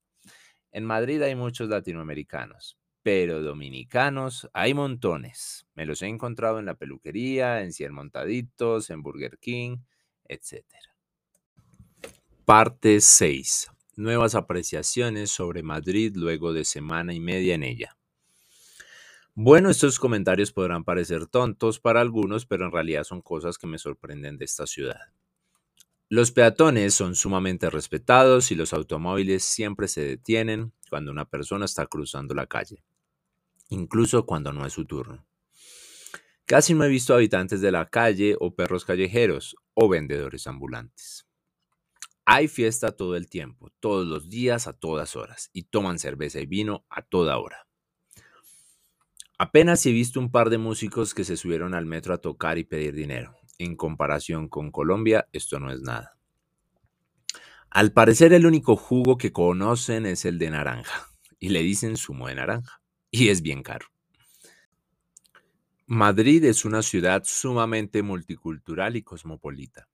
En 0.71 0.85
Madrid 0.85 1.21
hay 1.21 1.35
muchos 1.35 1.69
latinoamericanos, 1.69 2.77
pero 3.01 3.41
dominicanos 3.41 4.49
hay 4.53 4.73
montones. 4.73 5.67
Me 5.73 5.85
los 5.85 6.01
he 6.01 6.07
encontrado 6.07 6.59
en 6.59 6.65
la 6.65 6.75
peluquería, 6.75 7.61
en 7.61 7.71
Cien 7.71 7.93
Montaditos, 7.93 8.89
en 8.89 9.01
Burger 9.01 9.37
King, 9.39 9.77
etc. 10.25 10.63
Parte 12.45 12.99
6. 12.99 13.71
Nuevas 13.95 14.35
apreciaciones 14.35 15.29
sobre 15.29 15.63
Madrid 15.63 16.13
luego 16.15 16.53
de 16.53 16.65
semana 16.65 17.13
y 17.13 17.19
media 17.19 17.55
en 17.55 17.63
ella. 17.63 17.98
Bueno, 19.41 19.69
estos 19.69 19.99
comentarios 19.99 20.51
podrán 20.51 20.83
parecer 20.83 21.25
tontos 21.25 21.79
para 21.79 22.01
algunos, 22.01 22.45
pero 22.45 22.65
en 22.65 22.73
realidad 22.73 23.05
son 23.05 23.21
cosas 23.21 23.57
que 23.57 23.67
me 23.67 23.77
sorprenden 23.77 24.37
de 24.37 24.43
esta 24.43 24.67
ciudad. 24.67 25.13
Los 26.09 26.33
peatones 26.33 26.93
son 26.93 27.15
sumamente 27.15 27.69
respetados 27.69 28.51
y 28.51 28.55
los 28.55 28.73
automóviles 28.73 29.45
siempre 29.45 29.87
se 29.87 30.01
detienen 30.01 30.73
cuando 30.89 31.09
una 31.09 31.23
persona 31.23 31.63
está 31.63 31.85
cruzando 31.85 32.35
la 32.35 32.47
calle, 32.47 32.83
incluso 33.69 34.25
cuando 34.25 34.51
no 34.51 34.65
es 34.65 34.73
su 34.73 34.85
turno. 34.85 35.25
Casi 36.45 36.73
no 36.73 36.83
he 36.83 36.89
visto 36.89 37.13
habitantes 37.13 37.61
de 37.61 37.71
la 37.71 37.89
calle 37.89 38.35
o 38.41 38.53
perros 38.53 38.83
callejeros 38.83 39.55
o 39.73 39.87
vendedores 39.87 40.47
ambulantes. 40.47 41.25
Hay 42.25 42.49
fiesta 42.49 42.91
todo 42.91 43.15
el 43.15 43.29
tiempo, 43.29 43.71
todos 43.79 44.05
los 44.05 44.29
días, 44.29 44.67
a 44.67 44.73
todas 44.73 45.15
horas, 45.15 45.49
y 45.53 45.63
toman 45.63 45.97
cerveza 45.97 46.41
y 46.41 46.45
vino 46.45 46.85
a 46.89 47.03
toda 47.03 47.37
hora. 47.37 47.68
Apenas 49.41 49.85
he 49.85 49.93
visto 49.93 50.19
un 50.19 50.31
par 50.31 50.49
de 50.49 50.57
músicos 50.57 51.13
que 51.13 51.23
se 51.23 51.37
subieron 51.37 51.73
al 51.73 51.85
metro 51.85 52.13
a 52.13 52.17
tocar 52.17 52.57
y 52.57 52.65
pedir 52.65 52.93
dinero. 52.93 53.37
En 53.57 53.77
comparación 53.77 54.49
con 54.49 54.69
Colombia, 54.69 55.29
esto 55.31 55.61
no 55.61 55.71
es 55.71 55.79
nada. 55.79 56.17
Al 57.69 57.93
parecer 57.93 58.33
el 58.33 58.45
único 58.45 58.75
jugo 58.75 59.17
que 59.17 59.31
conocen 59.31 60.05
es 60.05 60.25
el 60.25 60.39
de 60.39 60.49
naranja, 60.49 61.07
y 61.39 61.49
le 61.49 61.61
dicen 61.61 61.95
zumo 61.95 62.27
de 62.27 62.35
naranja, 62.35 62.81
y 63.11 63.29
es 63.29 63.41
bien 63.41 63.63
caro. 63.63 63.85
Madrid 65.85 66.43
es 66.43 66.65
una 66.65 66.81
ciudad 66.81 67.23
sumamente 67.23 68.03
multicultural 68.03 68.97
y 68.97 69.03
cosmopolita. 69.03 69.87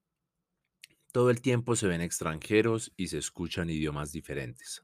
Todo 1.12 1.29
el 1.29 1.41
tiempo 1.41 1.75
se 1.75 1.88
ven 1.88 2.01
extranjeros 2.01 2.93
y 2.97 3.10
se 3.10 3.19
escuchan 3.19 3.69
idiomas 3.69 4.12
diferentes. 4.12 4.84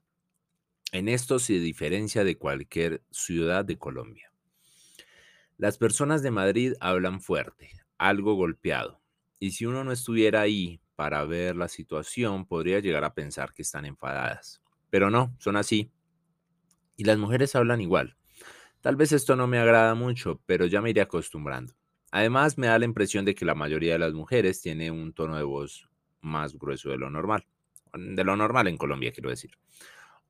En 0.92 1.08
esto 1.08 1.40
se 1.40 1.54
diferencia 1.54 2.22
de 2.22 2.38
cualquier 2.38 3.02
ciudad 3.10 3.64
de 3.64 3.76
Colombia. 3.76 4.31
Las 5.62 5.78
personas 5.78 6.24
de 6.24 6.32
Madrid 6.32 6.72
hablan 6.80 7.20
fuerte, 7.20 7.70
algo 7.96 8.34
golpeado, 8.34 9.00
y 9.38 9.52
si 9.52 9.64
uno 9.64 9.84
no 9.84 9.92
estuviera 9.92 10.40
ahí 10.40 10.80
para 10.96 11.24
ver 11.24 11.54
la 11.54 11.68
situación, 11.68 12.46
podría 12.46 12.80
llegar 12.80 13.04
a 13.04 13.14
pensar 13.14 13.54
que 13.54 13.62
están 13.62 13.86
enfadadas. 13.86 14.60
Pero 14.90 15.08
no, 15.08 15.36
son 15.38 15.54
así. 15.54 15.92
Y 16.96 17.04
las 17.04 17.16
mujeres 17.16 17.54
hablan 17.54 17.80
igual. 17.80 18.16
Tal 18.80 18.96
vez 18.96 19.12
esto 19.12 19.36
no 19.36 19.46
me 19.46 19.60
agrada 19.60 19.94
mucho, 19.94 20.40
pero 20.46 20.66
ya 20.66 20.82
me 20.82 20.90
iré 20.90 21.00
acostumbrando. 21.00 21.74
Además, 22.10 22.58
me 22.58 22.66
da 22.66 22.76
la 22.80 22.84
impresión 22.84 23.24
de 23.24 23.36
que 23.36 23.44
la 23.44 23.54
mayoría 23.54 23.92
de 23.92 24.00
las 24.00 24.14
mujeres 24.14 24.60
tiene 24.62 24.90
un 24.90 25.12
tono 25.12 25.36
de 25.36 25.44
voz 25.44 25.88
más 26.22 26.58
grueso 26.58 26.90
de 26.90 26.98
lo 26.98 27.08
normal. 27.08 27.46
De 27.94 28.24
lo 28.24 28.34
normal 28.34 28.66
en 28.66 28.76
Colombia, 28.76 29.12
quiero 29.12 29.30
decir. 29.30 29.52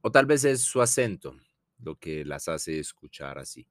O 0.03 0.11
tal 0.13 0.27
vez 0.27 0.45
es 0.45 0.61
su 0.61 0.83
acento 0.83 1.35
lo 1.79 1.95
que 1.95 2.23
las 2.23 2.49
hace 2.49 2.79
escuchar 2.79 3.39
así. 3.39 3.67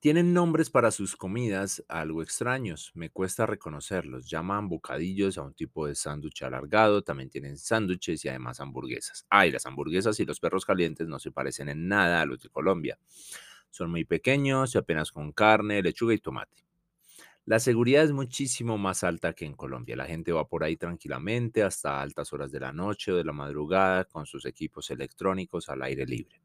Tienen 0.00 0.32
nombres 0.32 0.70
para 0.70 0.92
sus 0.92 1.14
comidas 1.14 1.84
algo 1.86 2.22
extraños, 2.22 2.90
me 2.94 3.10
cuesta 3.10 3.44
reconocerlos. 3.44 4.30
Llaman 4.30 4.66
bocadillos 4.66 5.36
a 5.36 5.42
un 5.42 5.52
tipo 5.52 5.86
de 5.86 5.94
sándwich 5.94 6.42
alargado, 6.42 7.02
también 7.02 7.28
tienen 7.28 7.58
sándwiches 7.58 8.24
y 8.24 8.30
además 8.30 8.60
hamburguesas. 8.60 9.26
Ay, 9.28 9.50
las 9.50 9.66
hamburguesas 9.66 10.18
y 10.18 10.24
los 10.24 10.40
perros 10.40 10.64
calientes 10.64 11.06
no 11.06 11.18
se 11.18 11.30
parecen 11.30 11.68
en 11.68 11.86
nada 11.86 12.22
a 12.22 12.24
los 12.24 12.40
de 12.40 12.48
Colombia. 12.48 12.98
Son 13.68 13.90
muy 13.90 14.06
pequeños 14.06 14.74
y 14.74 14.78
apenas 14.78 15.12
con 15.12 15.32
carne, 15.32 15.82
lechuga 15.82 16.14
y 16.14 16.18
tomate. 16.18 16.64
La 17.44 17.60
seguridad 17.60 18.02
es 18.02 18.12
muchísimo 18.12 18.78
más 18.78 19.04
alta 19.04 19.34
que 19.34 19.44
en 19.44 19.52
Colombia. 19.52 19.96
La 19.96 20.06
gente 20.06 20.32
va 20.32 20.48
por 20.48 20.64
ahí 20.64 20.78
tranquilamente 20.78 21.62
hasta 21.62 22.00
altas 22.00 22.32
horas 22.32 22.50
de 22.50 22.60
la 22.60 22.72
noche 22.72 23.12
o 23.12 23.16
de 23.16 23.24
la 23.24 23.34
madrugada 23.34 24.06
con 24.06 24.24
sus 24.24 24.46
equipos 24.46 24.90
electrónicos 24.90 25.68
al 25.68 25.82
aire 25.82 26.06
libre. 26.06 26.40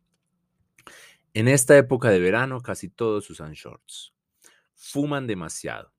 En 1.37 1.49
esta 1.49 1.77
época 1.77 2.11
de 2.11 2.19
verano 2.21 2.61
casi 2.61 2.87
todos 2.87 3.29
usan 3.29 3.51
shorts. 3.51 4.13
Fuman 4.73 5.27
demasiado. 5.27 5.91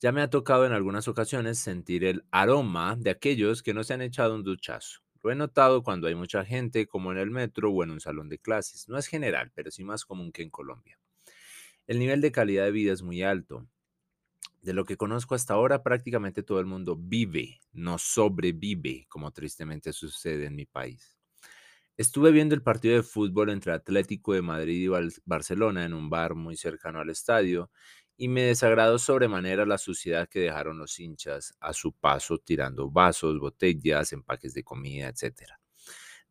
Ya 0.00 0.10
me 0.10 0.22
ha 0.22 0.28
tocado 0.28 0.66
en 0.66 0.72
algunas 0.72 1.06
ocasiones 1.06 1.60
sentir 1.60 2.02
el 2.02 2.24
aroma 2.32 2.96
de 2.98 3.10
aquellos 3.10 3.62
que 3.62 3.72
no 3.72 3.84
se 3.84 3.94
han 3.94 4.02
echado 4.02 4.34
un 4.34 4.42
duchazo. 4.42 5.02
Lo 5.22 5.30
he 5.30 5.36
notado 5.36 5.84
cuando 5.84 6.08
hay 6.08 6.16
mucha 6.16 6.44
gente, 6.44 6.88
como 6.88 7.12
en 7.12 7.18
el 7.18 7.30
metro 7.30 7.70
o 7.70 7.84
en 7.84 7.92
un 7.92 8.00
salón 8.00 8.28
de 8.28 8.40
clases. 8.40 8.88
No 8.88 8.98
es 8.98 9.06
general, 9.06 9.52
pero 9.54 9.70
sí 9.70 9.84
más 9.84 10.04
común 10.04 10.32
que 10.32 10.42
en 10.42 10.50
Colombia. 10.50 10.98
El 11.86 12.00
nivel 12.00 12.20
de 12.20 12.32
calidad 12.32 12.64
de 12.64 12.72
vida 12.72 12.92
es 12.92 13.02
muy 13.02 13.22
alto. 13.22 13.68
De 14.62 14.72
lo 14.72 14.84
que 14.84 14.96
conozco 14.96 15.36
hasta 15.36 15.54
ahora, 15.54 15.84
prácticamente 15.84 16.42
todo 16.42 16.58
el 16.58 16.66
mundo 16.66 16.96
vive, 16.98 17.60
no 17.72 17.98
sobrevive, 17.98 19.06
como 19.08 19.30
tristemente 19.30 19.92
sucede 19.92 20.46
en 20.46 20.56
mi 20.56 20.66
país. 20.66 21.15
Estuve 21.98 22.30
viendo 22.30 22.54
el 22.54 22.62
partido 22.62 22.94
de 22.94 23.02
fútbol 23.02 23.48
entre 23.48 23.72
Atlético 23.72 24.34
de 24.34 24.42
Madrid 24.42 24.86
y 24.86 25.20
Barcelona 25.24 25.86
en 25.86 25.94
un 25.94 26.10
bar 26.10 26.34
muy 26.34 26.54
cercano 26.54 27.00
al 27.00 27.08
estadio 27.08 27.70
y 28.18 28.28
me 28.28 28.42
desagradó 28.42 28.98
sobremanera 28.98 29.64
la 29.64 29.78
suciedad 29.78 30.28
que 30.28 30.40
dejaron 30.40 30.78
los 30.78 30.98
hinchas 31.00 31.54
a 31.58 31.72
su 31.72 31.92
paso 31.92 32.36
tirando 32.38 32.90
vasos, 32.90 33.38
botellas, 33.38 34.12
empaques 34.12 34.52
de 34.52 34.62
comida, 34.62 35.08
etc. 35.08 35.52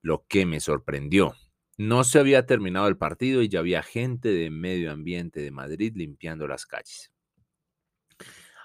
Lo 0.01 0.25
que 0.27 0.45
me 0.45 0.59
sorprendió. 0.59 1.33
No 1.77 2.03
se 2.03 2.19
había 2.19 2.45
terminado 2.45 2.87
el 2.87 2.97
partido 2.97 3.41
y 3.41 3.49
ya 3.49 3.59
había 3.59 3.81
gente 3.81 4.29
de 4.29 4.51
medio 4.51 4.91
ambiente 4.91 5.41
de 5.41 5.51
Madrid 5.51 5.93
limpiando 5.95 6.47
las 6.47 6.67
calles. 6.67 7.11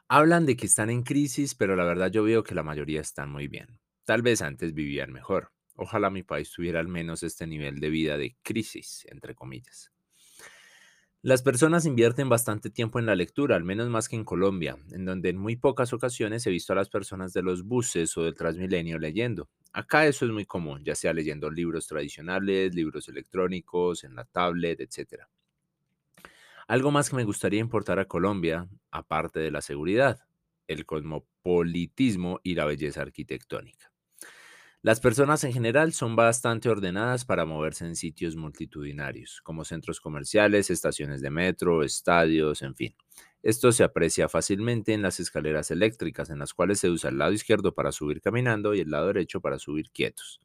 Hablan 0.06 0.44
de 0.44 0.56
que 0.56 0.66
están 0.66 0.90
en 0.90 1.02
crisis, 1.02 1.54
pero 1.54 1.76
la 1.76 1.84
verdad 1.84 2.10
yo 2.10 2.24
veo 2.24 2.42
que 2.44 2.54
la 2.54 2.62
mayoría 2.62 3.00
están 3.00 3.30
muy 3.30 3.48
bien. 3.48 3.80
Tal 4.04 4.20
vez 4.20 4.42
antes 4.42 4.74
vivían 4.74 5.12
mejor. 5.12 5.52
Ojalá 5.82 6.10
mi 6.10 6.22
país 6.22 6.52
tuviera 6.52 6.78
al 6.78 6.88
menos 6.88 7.22
este 7.22 7.46
nivel 7.46 7.80
de 7.80 7.88
vida 7.88 8.18
de 8.18 8.36
crisis, 8.42 9.06
entre 9.08 9.34
comillas. 9.34 9.90
Las 11.22 11.40
personas 11.40 11.86
invierten 11.86 12.28
bastante 12.28 12.68
tiempo 12.68 12.98
en 12.98 13.06
la 13.06 13.14
lectura, 13.14 13.56
al 13.56 13.64
menos 13.64 13.88
más 13.88 14.06
que 14.06 14.16
en 14.16 14.24
Colombia, 14.24 14.76
en 14.90 15.06
donde 15.06 15.30
en 15.30 15.38
muy 15.38 15.56
pocas 15.56 15.94
ocasiones 15.94 16.46
he 16.46 16.50
visto 16.50 16.74
a 16.74 16.76
las 16.76 16.90
personas 16.90 17.32
de 17.32 17.40
los 17.40 17.64
buses 17.64 18.14
o 18.18 18.24
del 18.24 18.34
Transmilenio 18.34 18.98
leyendo. 18.98 19.48
Acá 19.72 20.06
eso 20.06 20.26
es 20.26 20.32
muy 20.32 20.44
común, 20.44 20.84
ya 20.84 20.94
sea 20.94 21.14
leyendo 21.14 21.50
libros 21.50 21.86
tradicionales, 21.86 22.74
libros 22.74 23.08
electrónicos, 23.08 24.04
en 24.04 24.14
la 24.16 24.26
tablet, 24.26 24.80
etc. 24.80 25.24
Algo 26.68 26.90
más 26.90 27.08
que 27.08 27.16
me 27.16 27.24
gustaría 27.24 27.60
importar 27.60 27.98
a 27.98 28.04
Colombia, 28.04 28.68
aparte 28.90 29.40
de 29.40 29.50
la 29.50 29.62
seguridad, 29.62 30.20
el 30.66 30.84
cosmopolitismo 30.84 32.38
y 32.42 32.54
la 32.54 32.66
belleza 32.66 33.00
arquitectónica. 33.00 33.89
Las 34.82 34.98
personas 34.98 35.44
en 35.44 35.52
general 35.52 35.92
son 35.92 36.16
bastante 36.16 36.70
ordenadas 36.70 37.26
para 37.26 37.44
moverse 37.44 37.84
en 37.84 37.96
sitios 37.96 38.34
multitudinarios, 38.34 39.42
como 39.42 39.66
centros 39.66 40.00
comerciales, 40.00 40.70
estaciones 40.70 41.20
de 41.20 41.28
metro, 41.28 41.82
estadios, 41.82 42.62
en 42.62 42.74
fin. 42.74 42.96
Esto 43.42 43.72
se 43.72 43.84
aprecia 43.84 44.30
fácilmente 44.30 44.94
en 44.94 45.02
las 45.02 45.20
escaleras 45.20 45.70
eléctricas, 45.70 46.30
en 46.30 46.38
las 46.38 46.54
cuales 46.54 46.80
se 46.80 46.88
usa 46.88 47.10
el 47.10 47.18
lado 47.18 47.32
izquierdo 47.32 47.74
para 47.74 47.92
subir 47.92 48.22
caminando 48.22 48.74
y 48.74 48.80
el 48.80 48.90
lado 48.90 49.08
derecho 49.08 49.42
para 49.42 49.58
subir 49.58 49.90
quietos. 49.90 50.40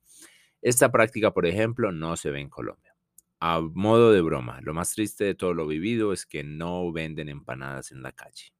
Esta 0.62 0.92
práctica, 0.92 1.32
por 1.32 1.46
ejemplo, 1.46 1.94
no 1.94 2.18
se 2.18 2.30
ve 2.30 2.42
en 2.42 2.50
Colombia. 2.50 2.94
A 3.40 3.62
modo 3.62 4.12
de 4.12 4.20
broma, 4.20 4.60
lo 4.62 4.74
más 4.74 4.92
triste 4.92 5.24
de 5.24 5.36
todo 5.36 5.54
lo 5.54 5.66
vivido 5.66 6.12
es 6.12 6.26
que 6.26 6.44
no 6.44 6.92
venden 6.92 7.30
empanadas 7.30 7.94
en 7.94 8.02
la 8.02 8.12
calle. 8.12 8.54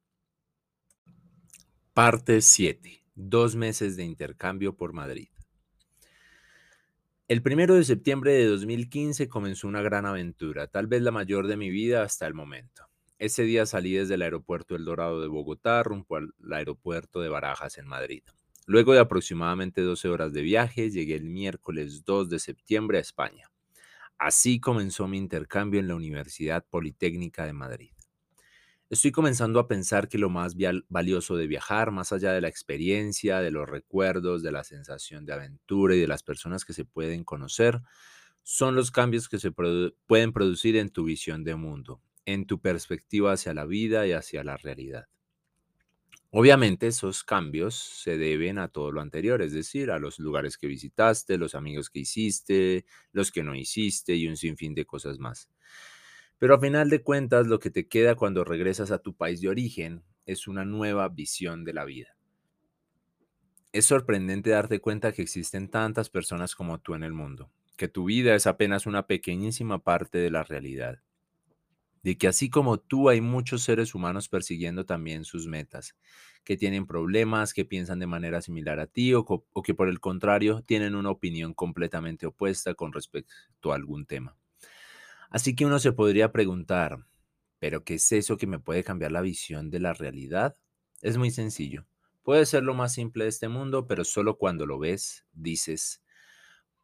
Parte 1.92 2.40
7. 2.40 3.04
Dos 3.14 3.56
meses 3.56 3.96
de 3.96 4.04
intercambio 4.04 4.74
por 4.74 4.94
Madrid. 4.94 5.28
El 7.28 7.42
primero 7.42 7.74
de 7.74 7.82
septiembre 7.82 8.34
de 8.34 8.46
2015 8.46 9.28
comenzó 9.28 9.66
una 9.66 9.82
gran 9.82 10.06
aventura, 10.06 10.68
tal 10.68 10.86
vez 10.86 11.02
la 11.02 11.10
mayor 11.10 11.48
de 11.48 11.56
mi 11.56 11.70
vida 11.70 12.04
hasta 12.04 12.24
el 12.28 12.34
momento. 12.34 12.84
Ese 13.18 13.42
día 13.42 13.66
salí 13.66 13.94
desde 13.94 14.14
el 14.14 14.22
aeropuerto 14.22 14.76
El 14.76 14.84
Dorado 14.84 15.20
de 15.20 15.26
Bogotá 15.26 15.82
rumbo 15.82 16.14
al 16.14 16.32
aeropuerto 16.52 17.20
de 17.20 17.28
Barajas 17.28 17.78
en 17.78 17.88
Madrid. 17.88 18.22
Luego 18.64 18.92
de 18.92 19.00
aproximadamente 19.00 19.80
12 19.80 20.08
horas 20.08 20.32
de 20.32 20.42
viaje, 20.42 20.88
llegué 20.88 21.16
el 21.16 21.24
miércoles 21.24 22.04
2 22.04 22.28
de 22.30 22.38
septiembre 22.38 22.98
a 22.98 23.00
España. 23.00 23.50
Así 24.18 24.60
comenzó 24.60 25.08
mi 25.08 25.18
intercambio 25.18 25.80
en 25.80 25.88
la 25.88 25.96
Universidad 25.96 26.64
Politécnica 26.70 27.44
de 27.44 27.52
Madrid. 27.54 27.95
Estoy 28.88 29.10
comenzando 29.10 29.58
a 29.58 29.66
pensar 29.66 30.08
que 30.08 30.18
lo 30.18 30.30
más 30.30 30.54
valioso 30.88 31.36
de 31.36 31.48
viajar, 31.48 31.90
más 31.90 32.12
allá 32.12 32.32
de 32.32 32.40
la 32.40 32.48
experiencia, 32.48 33.40
de 33.40 33.50
los 33.50 33.68
recuerdos, 33.68 34.42
de 34.42 34.52
la 34.52 34.62
sensación 34.62 35.26
de 35.26 35.32
aventura 35.32 35.96
y 35.96 36.00
de 36.00 36.06
las 36.06 36.22
personas 36.22 36.64
que 36.64 36.72
se 36.72 36.84
pueden 36.84 37.24
conocer, 37.24 37.82
son 38.44 38.76
los 38.76 38.92
cambios 38.92 39.28
que 39.28 39.40
se 39.40 39.50
pueden 39.50 40.32
producir 40.32 40.76
en 40.76 40.90
tu 40.90 41.04
visión 41.04 41.42
de 41.42 41.56
mundo, 41.56 42.00
en 42.26 42.46
tu 42.46 42.60
perspectiva 42.60 43.32
hacia 43.32 43.54
la 43.54 43.64
vida 43.66 44.06
y 44.06 44.12
hacia 44.12 44.44
la 44.44 44.56
realidad. 44.56 45.08
Obviamente 46.30 46.86
esos 46.88 47.24
cambios 47.24 47.74
se 47.74 48.18
deben 48.18 48.58
a 48.58 48.68
todo 48.68 48.92
lo 48.92 49.00
anterior, 49.00 49.42
es 49.42 49.52
decir, 49.52 49.90
a 49.90 49.98
los 49.98 50.18
lugares 50.18 50.58
que 50.58 50.66
visitaste, 50.66 51.38
los 51.38 51.54
amigos 51.54 51.88
que 51.90 52.00
hiciste, 52.00 52.84
los 53.12 53.32
que 53.32 53.42
no 53.42 53.54
hiciste 53.54 54.14
y 54.14 54.28
un 54.28 54.36
sinfín 54.36 54.74
de 54.74 54.84
cosas 54.84 55.18
más. 55.18 55.48
Pero 56.38 56.54
a 56.54 56.60
final 56.60 56.90
de 56.90 57.02
cuentas, 57.02 57.46
lo 57.46 57.58
que 57.58 57.70
te 57.70 57.88
queda 57.88 58.14
cuando 58.14 58.44
regresas 58.44 58.90
a 58.90 58.98
tu 58.98 59.14
país 59.14 59.40
de 59.40 59.48
origen 59.48 60.02
es 60.26 60.46
una 60.46 60.64
nueva 60.64 61.08
visión 61.08 61.64
de 61.64 61.72
la 61.72 61.84
vida. 61.84 62.16
Es 63.72 63.86
sorprendente 63.86 64.50
darte 64.50 64.80
cuenta 64.80 65.12
que 65.12 65.22
existen 65.22 65.68
tantas 65.70 66.10
personas 66.10 66.54
como 66.54 66.78
tú 66.78 66.94
en 66.94 67.04
el 67.04 67.12
mundo, 67.12 67.50
que 67.76 67.88
tu 67.88 68.04
vida 68.04 68.34
es 68.34 68.46
apenas 68.46 68.86
una 68.86 69.06
pequeñísima 69.06 69.82
parte 69.82 70.18
de 70.18 70.30
la 70.30 70.42
realidad, 70.42 71.02
de 72.02 72.18
que 72.18 72.28
así 72.28 72.50
como 72.50 72.78
tú 72.78 73.08
hay 73.08 73.20
muchos 73.20 73.62
seres 73.62 73.94
humanos 73.94 74.28
persiguiendo 74.28 74.84
también 74.84 75.24
sus 75.24 75.46
metas, 75.46 75.96
que 76.44 76.56
tienen 76.56 76.86
problemas, 76.86 77.54
que 77.54 77.64
piensan 77.64 77.98
de 77.98 78.06
manera 78.06 78.42
similar 78.42 78.78
a 78.78 78.86
ti 78.86 79.14
o, 79.14 79.24
o 79.26 79.62
que 79.62 79.74
por 79.74 79.88
el 79.88 80.00
contrario 80.00 80.62
tienen 80.62 80.94
una 80.94 81.10
opinión 81.10 81.54
completamente 81.54 82.26
opuesta 82.26 82.74
con 82.74 82.92
respecto 82.92 83.72
a 83.72 83.74
algún 83.74 84.06
tema. 84.06 84.36
Así 85.30 85.54
que 85.56 85.66
uno 85.66 85.78
se 85.78 85.92
podría 85.92 86.32
preguntar, 86.32 87.06
Pero 87.60 87.84
¿qué 87.84 87.94
es 87.96 88.12
eso 88.12 88.36
que 88.38 88.46
me 88.48 88.60
puede 88.60 88.84
cambiar 88.84 89.12
la 89.12 89.22
visión 89.22 89.70
de 89.70 89.80
la 89.80 89.94
realidad? 89.94 90.56
Es 91.02 91.18
muy 91.18 91.30
sencillo. 91.32 91.86
Puede 92.22 92.46
ser 92.46 92.62
lo 92.64 92.74
más 92.74 92.94
simple 92.94 93.24
de 93.24 93.30
este 93.30 93.48
mundo, 93.48 93.86
pero 93.88 94.04
solo 94.04 94.38
cuando 94.38 94.66
lo 94.66 94.78
ves 94.78 95.26
dices, 95.32 96.02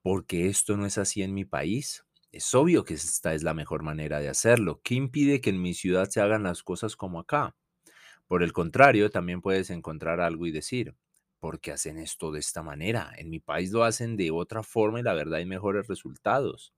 ¿por 0.03 0.27
qué 0.27 0.49
esto 0.49 0.77
no 0.77 0.87
es 0.87 0.99
así 0.99 1.23
en 1.23 1.35
mi 1.35 1.45
país? 1.45 2.05
Es 2.33 2.55
obvio 2.55 2.85
que 2.85 2.95
esta 2.95 3.35
es 3.35 3.43
la 3.43 3.55
mejor 3.55 3.83
manera 3.83 4.21
de 4.21 4.29
hacerlo. 4.29 4.81
¿Qué 4.85 4.95
impide 4.95 5.41
que 5.41 5.51
en 5.51 5.63
mi 5.63 5.75
ciudad 5.75 6.09
se 6.11 6.21
hagan 6.21 6.45
las 6.45 6.63
cosas 6.63 6.97
como 6.97 7.21
acá? 7.21 7.57
Por 8.29 8.43
el 8.43 8.53
contrario, 8.53 9.11
también 9.11 9.41
puedes 9.43 9.71
encontrar 9.71 10.21
algo 10.21 10.47
y 10.47 10.53
decir, 10.53 10.97
¿por 11.41 11.61
qué 11.61 11.73
hacen 11.73 11.99
esto 11.99 12.33
de 12.33 12.41
esta 12.41 12.63
manera? 12.63 13.13
En 13.19 13.31
mi 13.31 13.41
país 13.41 13.73
lo 13.73 13.85
hacen 13.85 14.17
de 14.17 14.31
otra 14.33 14.63
forma 14.65 15.01
y 15.01 15.03
la 15.05 15.15
verdad 15.15 15.37
hay 15.41 15.47
mejores 15.47 15.89
resultados. 15.89 16.75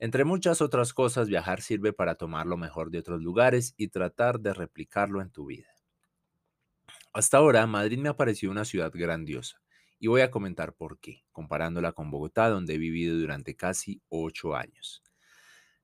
Entre 0.00 0.24
muchas 0.24 0.60
otras 0.62 0.92
cosas, 0.92 1.28
viajar 1.28 1.62
sirve 1.62 1.92
para 1.92 2.16
tomar 2.16 2.44
lo 2.44 2.56
mejor 2.56 2.90
de 2.90 2.98
otros 2.98 3.22
lugares 3.22 3.74
y 3.76 3.86
tratar 3.86 4.40
de 4.40 4.52
replicarlo 4.52 5.22
en 5.22 5.30
tu 5.30 5.46
vida. 5.46 5.68
Hasta 7.12 7.38
ahora, 7.38 7.66
Madrid 7.66 7.98
me 7.98 8.08
ha 8.08 8.16
parecido 8.16 8.52
una 8.52 8.64
ciudad 8.64 8.90
grandiosa 8.92 9.60
y 9.98 10.08
voy 10.08 10.22
a 10.22 10.30
comentar 10.30 10.74
por 10.74 10.98
qué, 10.98 11.24
comparándola 11.32 11.92
con 11.92 12.10
Bogotá, 12.10 12.48
donde 12.48 12.74
he 12.74 12.78
vivido 12.78 13.18
durante 13.18 13.54
casi 13.54 14.02
ocho 14.08 14.56
años. 14.56 15.02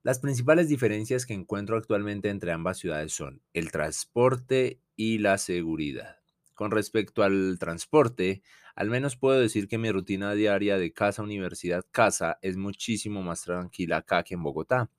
Las 0.02 0.20
principales 0.20 0.68
diferencias 0.68 1.26
que 1.26 1.34
encuentro 1.34 1.76
actualmente 1.76 2.30
entre 2.30 2.52
ambas 2.52 2.78
ciudades 2.78 3.12
son 3.12 3.42
el 3.54 3.72
transporte 3.72 4.80
y 4.96 5.18
la 5.18 5.38
seguridad. 5.38 6.18
Con 6.56 6.72
respecto 6.72 7.22
al 7.22 7.58
transporte, 7.60 8.42
al 8.74 8.90
menos 8.90 9.16
puedo 9.16 9.38
decir 9.38 9.68
que 9.68 9.78
mi 9.78 9.92
rutina 9.92 10.34
diaria 10.34 10.78
de 10.78 10.92
casa, 10.92 11.22
universidad, 11.22 11.84
casa 11.92 12.38
es 12.42 12.56
muchísimo 12.56 13.22
más 13.22 13.42
tranquila 13.42 13.98
acá 13.98 14.24
que 14.24 14.34
en 14.34 14.42
Bogotá. 14.42 14.90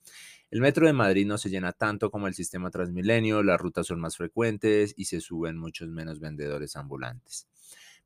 El 0.51 0.61
metro 0.61 0.87
de 0.87 0.93
Madrid 0.93 1.25
no 1.27 1.37
se 1.37 1.49
llena 1.49 1.73
tanto 1.73 2.11
como 2.11 2.27
el 2.27 2.35
sistema 2.35 2.71
Transmilenio, 2.71 3.43
las 3.43 3.59
rutas 3.59 3.87
son 3.87 3.99
más 3.99 4.17
frecuentes 4.17 4.93
y 4.95 5.05
se 5.05 5.19
suben 5.19 5.57
muchos 5.57 5.89
menos 5.89 6.19
vendedores 6.21 6.75
ambulantes. 6.77 7.47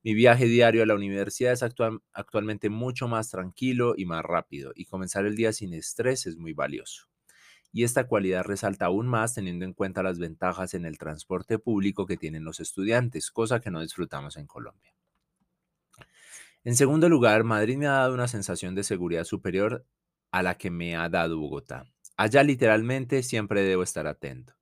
Mi 0.03 0.15
viaje 0.15 0.45
diario 0.45 0.81
a 0.83 0.87
la 0.87 0.95
universidad 0.95 1.53
es 1.53 1.61
actualmente 1.61 2.69
mucho 2.69 3.07
más 3.09 3.29
tranquilo 3.29 3.93
y 3.97 4.05
más 4.05 4.23
rápido 4.23 4.71
y 4.75 4.85
comenzar 4.85 5.25
el 5.27 5.35
día 5.35 5.53
sin 5.53 5.73
estrés 5.75 6.25
es 6.25 6.37
muy 6.37 6.53
valioso. 6.53 7.10
Y 7.71 7.83
esta 7.83 8.07
cualidad 8.07 8.43
resalta 8.43 8.85
aún 8.85 9.07
más 9.07 9.33
teniendo 9.33 9.65
en 9.65 9.73
cuenta 9.73 10.03
las 10.03 10.19
ventajas 10.19 10.73
en 10.73 10.85
el 10.85 10.97
transporte 10.97 11.57
público 11.57 12.05
que 12.05 12.17
tienen 12.17 12.43
los 12.43 12.59
estudiantes, 12.59 13.31
cosa 13.31 13.59
que 13.61 13.71
no 13.71 13.81
disfrutamos 13.81 14.37
en 14.37 14.47
Colombia. 14.47 14.93
En 16.63 16.75
segundo 16.75 17.09
lugar, 17.09 17.43
Madrid 17.43 17.77
me 17.77 17.87
ha 17.87 17.91
dado 17.91 18.13
una 18.13 18.27
sensación 18.27 18.75
de 18.75 18.83
seguridad 18.83 19.23
superior 19.23 19.85
a 20.31 20.43
la 20.43 20.55
que 20.57 20.69
me 20.69 20.95
ha 20.95 21.09
dado 21.09 21.39
Bogotá. 21.39 21.85
Allá 22.17 22.43
literalmente 22.43 23.23
siempre 23.23 23.63
debo 23.63 23.83
estar 23.83 24.05
atento. 24.05 24.53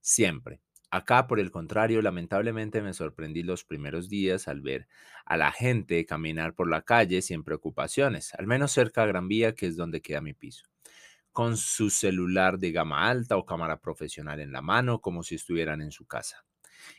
Siempre. 0.00 0.60
Acá, 0.90 1.26
por 1.26 1.40
el 1.40 1.50
contrario, 1.50 2.02
lamentablemente 2.02 2.82
me 2.82 2.92
sorprendí 2.92 3.42
los 3.42 3.64
primeros 3.64 4.08
días 4.08 4.46
al 4.46 4.60
ver 4.60 4.88
a 5.24 5.36
la 5.36 5.50
gente 5.50 6.04
caminar 6.04 6.54
por 6.54 6.68
la 6.68 6.82
calle 6.82 7.22
sin 7.22 7.44
preocupaciones, 7.44 8.34
al 8.34 8.46
menos 8.46 8.72
cerca 8.72 9.02
a 9.02 9.06
Gran 9.06 9.26
Vía, 9.26 9.54
que 9.54 9.66
es 9.66 9.76
donde 9.76 10.02
queda 10.02 10.20
mi 10.20 10.34
piso, 10.34 10.64
con 11.32 11.56
su 11.56 11.90
celular 11.90 12.58
de 12.58 12.72
gama 12.72 13.08
alta 13.08 13.36
o 13.36 13.46
cámara 13.46 13.80
profesional 13.80 14.40
en 14.40 14.52
la 14.52 14.62
mano, 14.62 15.00
como 15.00 15.22
si 15.22 15.34
estuvieran 15.36 15.80
en 15.82 15.92
su 15.92 16.06
casa. 16.06 16.44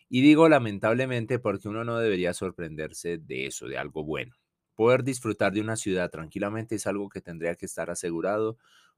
Y 0.09 0.21
digo 0.21 0.49
lamentablemente 0.49 1.39
porque 1.39 1.69
uno 1.69 1.83
no 1.83 1.97
debería 1.99 2.33
sorprenderse 2.33 3.17
de 3.17 3.47
eso, 3.47 3.67
de 3.67 3.77
algo 3.77 4.03
bueno. 4.05 4.35
Poder 4.75 5.03
disfrutar 5.03 5.53
de 5.53 5.61
una 5.61 5.75
ciudad 5.77 6.09
tranquilamente 6.11 6.75
es 6.75 6.87
algo 6.87 7.09
que 7.09 7.21
tendría 7.21 7.55
que 7.55 7.65
estar 7.67 7.89
asegurado 7.89 8.57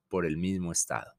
por 0.09 0.25
el 0.25 0.37
mismo 0.37 0.71
Estado. 0.71 1.13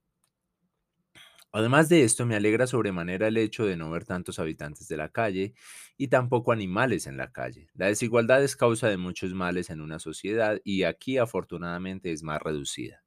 Además 1.52 1.88
de 1.88 2.05
esto, 2.05 2.26
me 2.26 2.37
alegra 2.37 2.66
sobremanera 2.66 3.29
el 3.29 3.37
hecho 3.38 3.64
de 3.66 3.76
no 3.76 3.90
ver 3.90 4.05
tantos 4.05 4.38
habitantes 4.38 4.88
de 4.88 4.96
la 4.96 5.09
calle 5.09 5.55
y 5.96 6.09
tampoco 6.09 6.52
animales 6.52 7.07
en 7.07 7.16
la 7.16 7.33
calle. 7.33 7.68
La 7.74 7.87
desigualdad 7.87 8.42
es 8.44 8.57
causa 8.57 8.88
de 8.88 8.96
muchos 8.98 9.33
males 9.35 9.70
en 9.70 9.81
una 9.81 9.98
sociedad 9.98 10.61
y 10.64 10.83
aquí 10.85 11.18
afortunadamente 11.18 12.12
es 12.12 12.22
más 12.22 12.42
reducida. 12.42 13.05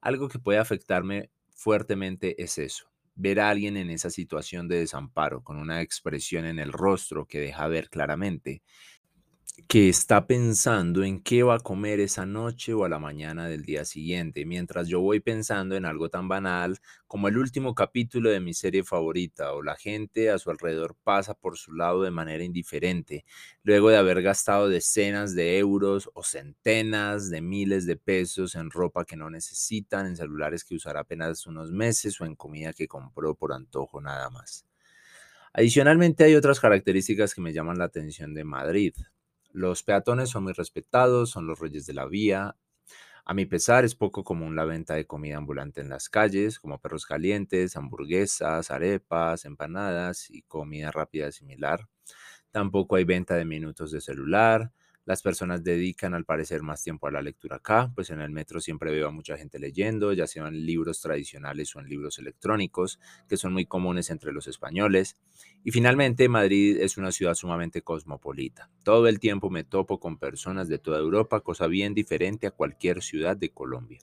Algo 0.00 0.28
que 0.28 0.38
puede 0.38 0.58
afectarme 0.58 1.30
fuertemente 1.50 2.42
es 2.42 2.58
eso, 2.58 2.90
ver 3.14 3.40
a 3.40 3.50
alguien 3.50 3.76
en 3.76 3.90
esa 3.90 4.10
situación 4.10 4.68
de 4.68 4.78
desamparo, 4.80 5.42
con 5.42 5.56
una 5.58 5.82
expresión 5.82 6.44
en 6.46 6.58
el 6.58 6.72
rostro 6.72 7.26
que 7.26 7.40
deja 7.40 7.66
ver 7.68 7.90
claramente 7.90 8.62
que 9.66 9.88
está 9.88 10.26
pensando 10.26 11.02
en 11.04 11.20
qué 11.20 11.42
va 11.42 11.56
a 11.56 11.60
comer 11.60 12.00
esa 12.00 12.24
noche 12.24 12.72
o 12.72 12.84
a 12.84 12.88
la 12.88 12.98
mañana 12.98 13.48
del 13.48 13.64
día 13.64 13.84
siguiente, 13.84 14.46
mientras 14.46 14.88
yo 14.88 15.00
voy 15.00 15.20
pensando 15.20 15.76
en 15.76 15.84
algo 15.84 16.08
tan 16.08 16.28
banal 16.28 16.78
como 17.06 17.28
el 17.28 17.36
último 17.36 17.74
capítulo 17.74 18.30
de 18.30 18.40
mi 18.40 18.54
serie 18.54 18.84
favorita 18.84 19.52
o 19.52 19.62
la 19.62 19.76
gente 19.76 20.30
a 20.30 20.38
su 20.38 20.50
alrededor 20.50 20.96
pasa 21.02 21.34
por 21.34 21.58
su 21.58 21.72
lado 21.72 22.02
de 22.02 22.10
manera 22.10 22.44
indiferente, 22.44 23.24
luego 23.62 23.90
de 23.90 23.96
haber 23.96 24.22
gastado 24.22 24.68
decenas 24.68 25.34
de 25.34 25.58
euros 25.58 26.08
o 26.14 26.22
centenas 26.22 27.28
de 27.28 27.40
miles 27.42 27.84
de 27.86 27.96
pesos 27.96 28.54
en 28.54 28.70
ropa 28.70 29.04
que 29.04 29.16
no 29.16 29.28
necesitan, 29.28 30.06
en 30.06 30.16
celulares 30.16 30.64
que 30.64 30.76
usará 30.76 31.00
apenas 31.00 31.46
unos 31.46 31.72
meses 31.72 32.20
o 32.20 32.26
en 32.26 32.36
comida 32.36 32.72
que 32.72 32.88
compró 32.88 33.34
por 33.34 33.52
antojo 33.52 34.00
nada 34.00 34.30
más. 34.30 34.64
Adicionalmente 35.52 36.24
hay 36.24 36.34
otras 36.36 36.60
características 36.60 37.34
que 37.34 37.40
me 37.40 37.52
llaman 37.52 37.78
la 37.78 37.84
atención 37.84 38.34
de 38.34 38.44
Madrid. 38.44 38.94
Los 39.58 39.82
peatones 39.82 40.30
son 40.30 40.44
muy 40.44 40.52
respetados, 40.52 41.30
son 41.30 41.46
los 41.46 41.58
reyes 41.58 41.84
de 41.86 41.92
la 41.94 42.06
vía. 42.06 42.56
A 43.24 43.34
mi 43.34 43.46
pesar, 43.46 43.84
es 43.84 43.94
poco 43.96 44.24
común 44.24 44.56
la 44.56 44.64
venta 44.64 44.94
de 44.94 45.06
comida 45.06 45.38
ambulante 45.38 45.80
en 45.82 45.90
las 45.90 46.08
calles, 46.10 46.60
como 46.60 46.80
perros 46.80 47.06
calientes, 47.06 47.76
hamburguesas, 47.76 48.70
arepas, 48.70 49.44
empanadas 49.44 50.30
y 50.30 50.42
comida 50.42 50.90
rápida 50.92 51.32
similar. 51.32 51.88
Tampoco 52.52 52.96
hay 52.96 53.04
venta 53.04 53.36
de 53.36 53.44
minutos 53.46 53.92
de 53.92 54.00
celular. 54.00 54.72
Las 55.08 55.22
personas 55.22 55.64
dedican 55.64 56.12
al 56.12 56.26
parecer 56.26 56.62
más 56.62 56.82
tiempo 56.82 57.06
a 57.06 57.10
la 57.10 57.22
lectura 57.22 57.56
acá, 57.56 57.90
pues 57.94 58.10
en 58.10 58.20
el 58.20 58.30
metro 58.30 58.60
siempre 58.60 58.90
veo 58.90 59.08
a 59.08 59.10
mucha 59.10 59.38
gente 59.38 59.58
leyendo, 59.58 60.12
ya 60.12 60.26
sean 60.26 60.66
libros 60.66 61.00
tradicionales 61.00 61.74
o 61.74 61.80
en 61.80 61.88
libros 61.88 62.18
electrónicos, 62.18 63.00
que 63.26 63.38
son 63.38 63.54
muy 63.54 63.64
comunes 63.64 64.10
entre 64.10 64.34
los 64.34 64.48
españoles. 64.48 65.16
Y 65.64 65.70
finalmente, 65.70 66.28
Madrid 66.28 66.76
es 66.78 66.98
una 66.98 67.10
ciudad 67.10 67.32
sumamente 67.32 67.80
cosmopolita. 67.80 68.68
Todo 68.84 69.08
el 69.08 69.18
tiempo 69.18 69.48
me 69.48 69.64
topo 69.64 69.98
con 69.98 70.18
personas 70.18 70.68
de 70.68 70.78
toda 70.78 70.98
Europa, 70.98 71.40
cosa 71.40 71.68
bien 71.68 71.94
diferente 71.94 72.46
a 72.46 72.50
cualquier 72.50 73.02
ciudad 73.02 73.34
de 73.34 73.48
Colombia. 73.48 74.00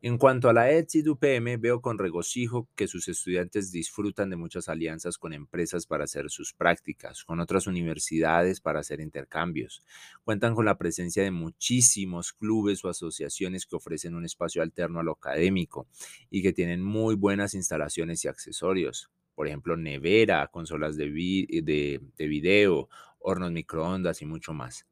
En 0.00 0.16
cuanto 0.16 0.48
a 0.48 0.52
la 0.52 0.70
ETSI 0.70 1.08
UPM, 1.08 1.60
veo 1.60 1.80
con 1.82 1.98
regocijo 1.98 2.68
que 2.76 2.86
sus 2.86 3.08
estudiantes 3.08 3.72
disfrutan 3.72 4.30
de 4.30 4.36
muchas 4.36 4.68
alianzas 4.68 5.18
con 5.18 5.32
empresas 5.32 5.86
para 5.86 6.04
hacer 6.04 6.30
sus 6.30 6.52
prácticas, 6.52 7.24
con 7.24 7.40
otras 7.40 7.66
universidades 7.66 8.60
para 8.60 8.78
hacer 8.78 9.00
intercambios. 9.00 9.82
Cuentan 10.22 10.54
con 10.54 10.66
la 10.66 10.78
presencia 10.78 11.24
de 11.24 11.32
muchísimos 11.32 12.32
clubes 12.32 12.84
o 12.84 12.88
asociaciones 12.88 13.66
que 13.66 13.74
ofrecen 13.74 14.14
un 14.14 14.24
espacio 14.24 14.62
alterno 14.62 15.00
a 15.00 15.02
lo 15.02 15.14
académico 15.14 15.88
y 16.30 16.42
que 16.42 16.52
tienen 16.52 16.80
muy 16.80 17.16
buenas 17.16 17.54
instalaciones 17.54 18.24
y 18.24 18.28
accesorios. 18.28 19.10
Por 19.34 19.48
ejemplo, 19.48 19.76
nevera, 19.76 20.46
consolas 20.46 20.96
de, 20.96 21.06
de, 21.10 22.00
de 22.16 22.28
video, 22.28 22.88
hornos 23.18 23.50
microondas 23.50 24.22
y 24.22 24.26
mucho 24.26 24.52
más 24.52 24.86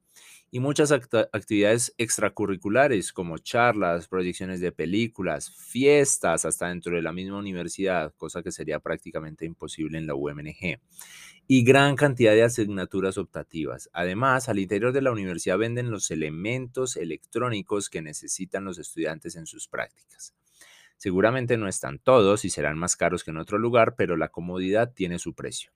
y 0.57 0.59
muchas 0.59 0.91
actividades 0.91 1.95
extracurriculares 1.99 3.13
como 3.13 3.37
charlas, 3.37 4.09
proyecciones 4.09 4.59
de 4.59 4.73
películas, 4.73 5.51
fiestas 5.51 6.47
hasta 6.47 6.69
dentro 6.69 6.97
de 6.97 7.03
la 7.03 7.13
misma 7.13 7.37
universidad, 7.37 8.15
cosa 8.17 8.43
que 8.43 8.51
sería 8.51 8.81
prácticamente 8.81 9.45
imposible 9.45 9.99
en 9.99 10.07
la 10.07 10.15
UMNG, 10.15 10.81
y 11.47 11.63
gran 11.63 11.95
cantidad 11.95 12.33
de 12.33 12.45
asignaturas 12.45 13.19
optativas. 13.19 13.91
Además, 13.93 14.49
al 14.49 14.59
interior 14.59 14.95
de 14.95 15.03
la 15.03 15.13
universidad 15.13 15.59
venden 15.59 15.91
los 15.91 16.11
elementos 16.11 16.97
electrónicos 16.97 17.91
que 17.91 18.01
necesitan 18.01 18.65
los 18.65 18.79
estudiantes 18.79 19.37
en 19.37 19.45
sus 19.45 19.69
prácticas. 19.69 20.35
Seguramente 20.97 21.59
no 21.59 21.69
están 21.69 21.99
todos 21.99 22.47
y 22.47 22.49
serán 22.49 22.79
más 22.79 22.97
caros 22.97 23.25
que 23.25 23.31
en 23.31 23.37
otro 23.37 23.59
lugar, 23.59 23.95
pero 23.95 24.17
la 24.17 24.31
comodidad 24.31 24.95
tiene 24.95 25.19
su 25.19 25.35
precio 25.35 25.71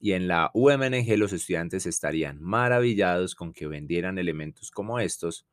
y 0.00 0.12
en 0.12 0.28
la 0.28 0.50
UMNG 0.54 1.16
los 1.18 1.32
estudiantes 1.32 1.86
estarían 1.86 2.40
maravillados 2.40 3.34
con 3.34 3.52
que 3.52 3.66
vendieran 3.66 4.18
elementos 4.18 4.70
como 4.70 4.98
estos, 4.98 5.46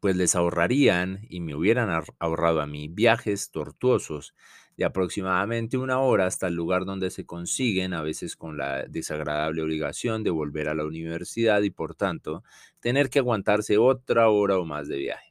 pues 0.00 0.16
les 0.16 0.34
ahorrarían 0.34 1.20
y 1.28 1.40
me 1.40 1.54
hubieran 1.54 2.04
ahorrado 2.18 2.60
a 2.60 2.66
mí 2.66 2.88
viajes 2.88 3.50
tortuosos 3.50 4.34
de 4.76 4.84
aproximadamente 4.84 5.78
una 5.78 6.00
hora 6.00 6.26
hasta 6.26 6.48
el 6.48 6.54
lugar 6.54 6.84
donde 6.84 7.10
se 7.10 7.24
consiguen, 7.24 7.94
a 7.94 8.02
veces 8.02 8.36
con 8.36 8.58
la 8.58 8.84
desagradable 8.84 9.62
obligación 9.62 10.22
de 10.22 10.30
volver 10.30 10.68
a 10.68 10.74
la 10.74 10.84
universidad 10.84 11.62
y 11.62 11.70
por 11.70 11.94
tanto 11.94 12.44
tener 12.80 13.08
que 13.08 13.20
aguantarse 13.20 13.78
otra 13.78 14.28
hora 14.28 14.58
o 14.58 14.66
más 14.66 14.88
de 14.88 14.98
viaje. 14.98 15.25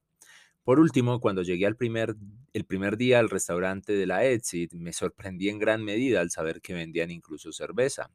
Por 0.66 0.80
último, 0.82 1.22
cuando 1.22 1.44
llegué 1.44 1.66
al 1.68 1.78
primer, 1.78 2.16
el 2.52 2.66
primer 2.66 2.98
día 2.98 3.20
al 3.20 3.30
restaurante 3.30 3.94
de 3.94 4.08
la 4.08 4.26
Exit, 4.26 4.74
me 4.74 4.94
sorprendí 4.94 5.48
en 5.48 5.60
gran 5.60 5.84
medida 5.84 6.22
al 6.22 6.32
saber 6.32 6.60
que 6.60 6.74
vendían 6.74 7.12
incluso 7.12 7.52
cerveza. 7.54 8.12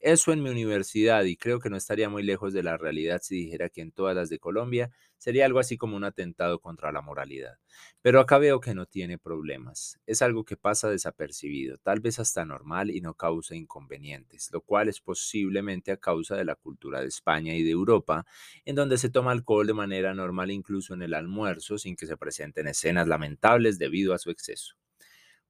Eso 0.00 0.32
en 0.32 0.42
mi 0.42 0.50
universidad, 0.50 1.24
y 1.24 1.36
creo 1.36 1.60
que 1.60 1.70
no 1.70 1.76
estaría 1.76 2.08
muy 2.08 2.22
lejos 2.24 2.52
de 2.52 2.62
la 2.62 2.76
realidad 2.76 3.20
si 3.22 3.36
dijera 3.36 3.68
que 3.68 3.80
en 3.82 3.92
todas 3.92 4.16
las 4.16 4.28
de 4.28 4.38
Colombia 4.40 4.90
sería 5.16 5.46
algo 5.46 5.60
así 5.60 5.76
como 5.76 5.96
un 5.96 6.02
atentado 6.04 6.58
contra 6.60 6.90
la 6.90 7.00
moralidad. 7.02 7.58
Pero 8.02 8.20
acá 8.20 8.38
veo 8.38 8.60
que 8.60 8.74
no 8.74 8.86
tiene 8.86 9.18
problemas. 9.18 9.98
Es 10.06 10.22
algo 10.22 10.44
que 10.44 10.56
pasa 10.56 10.90
desapercibido, 10.90 11.78
tal 11.78 12.00
vez 12.00 12.18
hasta 12.18 12.44
normal 12.44 12.90
y 12.90 13.00
no 13.00 13.14
causa 13.14 13.54
inconvenientes, 13.54 14.48
lo 14.52 14.60
cual 14.62 14.88
es 14.88 15.00
posiblemente 15.00 15.92
a 15.92 15.96
causa 15.96 16.36
de 16.36 16.44
la 16.44 16.56
cultura 16.56 17.00
de 17.00 17.06
España 17.08 17.54
y 17.54 17.62
de 17.62 17.70
Europa, 17.70 18.26
en 18.64 18.74
donde 18.74 18.98
se 18.98 19.10
toma 19.10 19.30
alcohol 19.32 19.66
de 19.66 19.74
manera 19.74 20.14
normal 20.14 20.50
incluso 20.50 20.94
en 20.94 21.02
el 21.02 21.14
almuerzo 21.14 21.78
sin 21.78 21.96
que 21.96 22.06
se 22.06 22.16
presenten 22.16 22.66
escenas 22.68 23.06
lamentables 23.08 23.78
debido 23.78 24.14
a 24.14 24.18
su 24.18 24.30
exceso. 24.30 24.74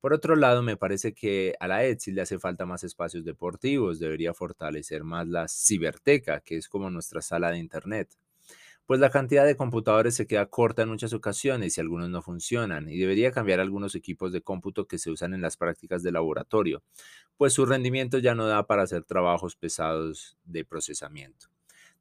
Por 0.03 0.13
otro 0.15 0.35
lado, 0.35 0.65
me 0.65 0.77
parece 0.77 1.15
que 1.15 1.55
a 1.61 1.69
la 1.69 1.85
ETSI 1.85 2.11
le 2.11 2.23
hace 2.23 2.41
falta 2.41 2.67
más 2.67 2.83
espacios 2.83 3.25
deportivos, 3.25 4.01
debería 4.01 4.35
fortalecer 4.35 5.05
más 5.05 5.29
la 5.29 5.47
ciberteca, 5.47 6.41
que 6.41 6.57
es 6.57 6.69
como 6.69 6.91
nuestra 6.91 7.23
sala 7.23 7.53
de 7.53 7.59
Internet. 7.59 8.09
Pues 8.87 9.01
la 9.01 9.11
cantidad 9.11 9.47
de 9.47 9.57
computadores 9.57 10.17
se 10.17 10.27
queda 10.27 10.47
corta 10.47 10.83
en 10.83 10.89
muchas 10.89 11.13
ocasiones 11.13 11.79
y 11.79 11.81
algunos 11.81 12.11
no 12.11 12.21
funcionan, 12.21 12.89
y 12.89 12.99
debería 12.99 13.31
cambiar 13.31 13.61
algunos 13.61 13.95
equipos 13.95 14.33
de 14.33 14.43
cómputo 14.43 14.89
que 14.89 14.99
se 14.99 15.11
usan 15.13 15.35
en 15.35 15.43
las 15.43 15.57
prácticas 15.57 16.03
de 16.03 16.13
laboratorio, 16.13 16.83
pues 17.37 17.53
su 17.53 17.65
rendimiento 17.67 18.19
ya 18.19 18.35
no 18.35 18.49
da 18.49 18.67
para 18.67 18.83
hacer 18.83 19.05
trabajos 19.05 19.55
pesados 19.57 20.37
de 20.45 20.65
procesamiento. 20.65 21.52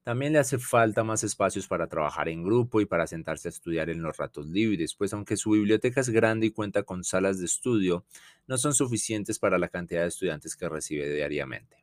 También 0.03 0.33
le 0.33 0.39
hace 0.39 0.57
falta 0.57 1.03
más 1.03 1.23
espacios 1.23 1.67
para 1.67 1.87
trabajar 1.87 2.27
en 2.27 2.43
grupo 2.43 2.81
y 2.81 2.85
para 2.85 3.05
sentarse 3.05 3.47
a 3.47 3.51
estudiar 3.51 3.89
en 3.91 4.01
los 4.01 4.17
ratos 4.17 4.47
libres, 4.47 4.95
pues 4.95 5.13
aunque 5.13 5.37
su 5.37 5.51
biblioteca 5.51 6.01
es 6.01 6.09
grande 6.09 6.47
y 6.47 6.51
cuenta 6.51 6.81
con 6.83 7.03
salas 7.03 7.37
de 7.37 7.45
estudio, 7.45 8.03
no 8.47 8.57
son 8.57 8.73
suficientes 8.73 9.37
para 9.37 9.59
la 9.59 9.69
cantidad 9.69 10.01
de 10.01 10.07
estudiantes 10.07 10.55
que 10.55 10.67
recibe 10.67 11.07
diariamente. 11.13 11.77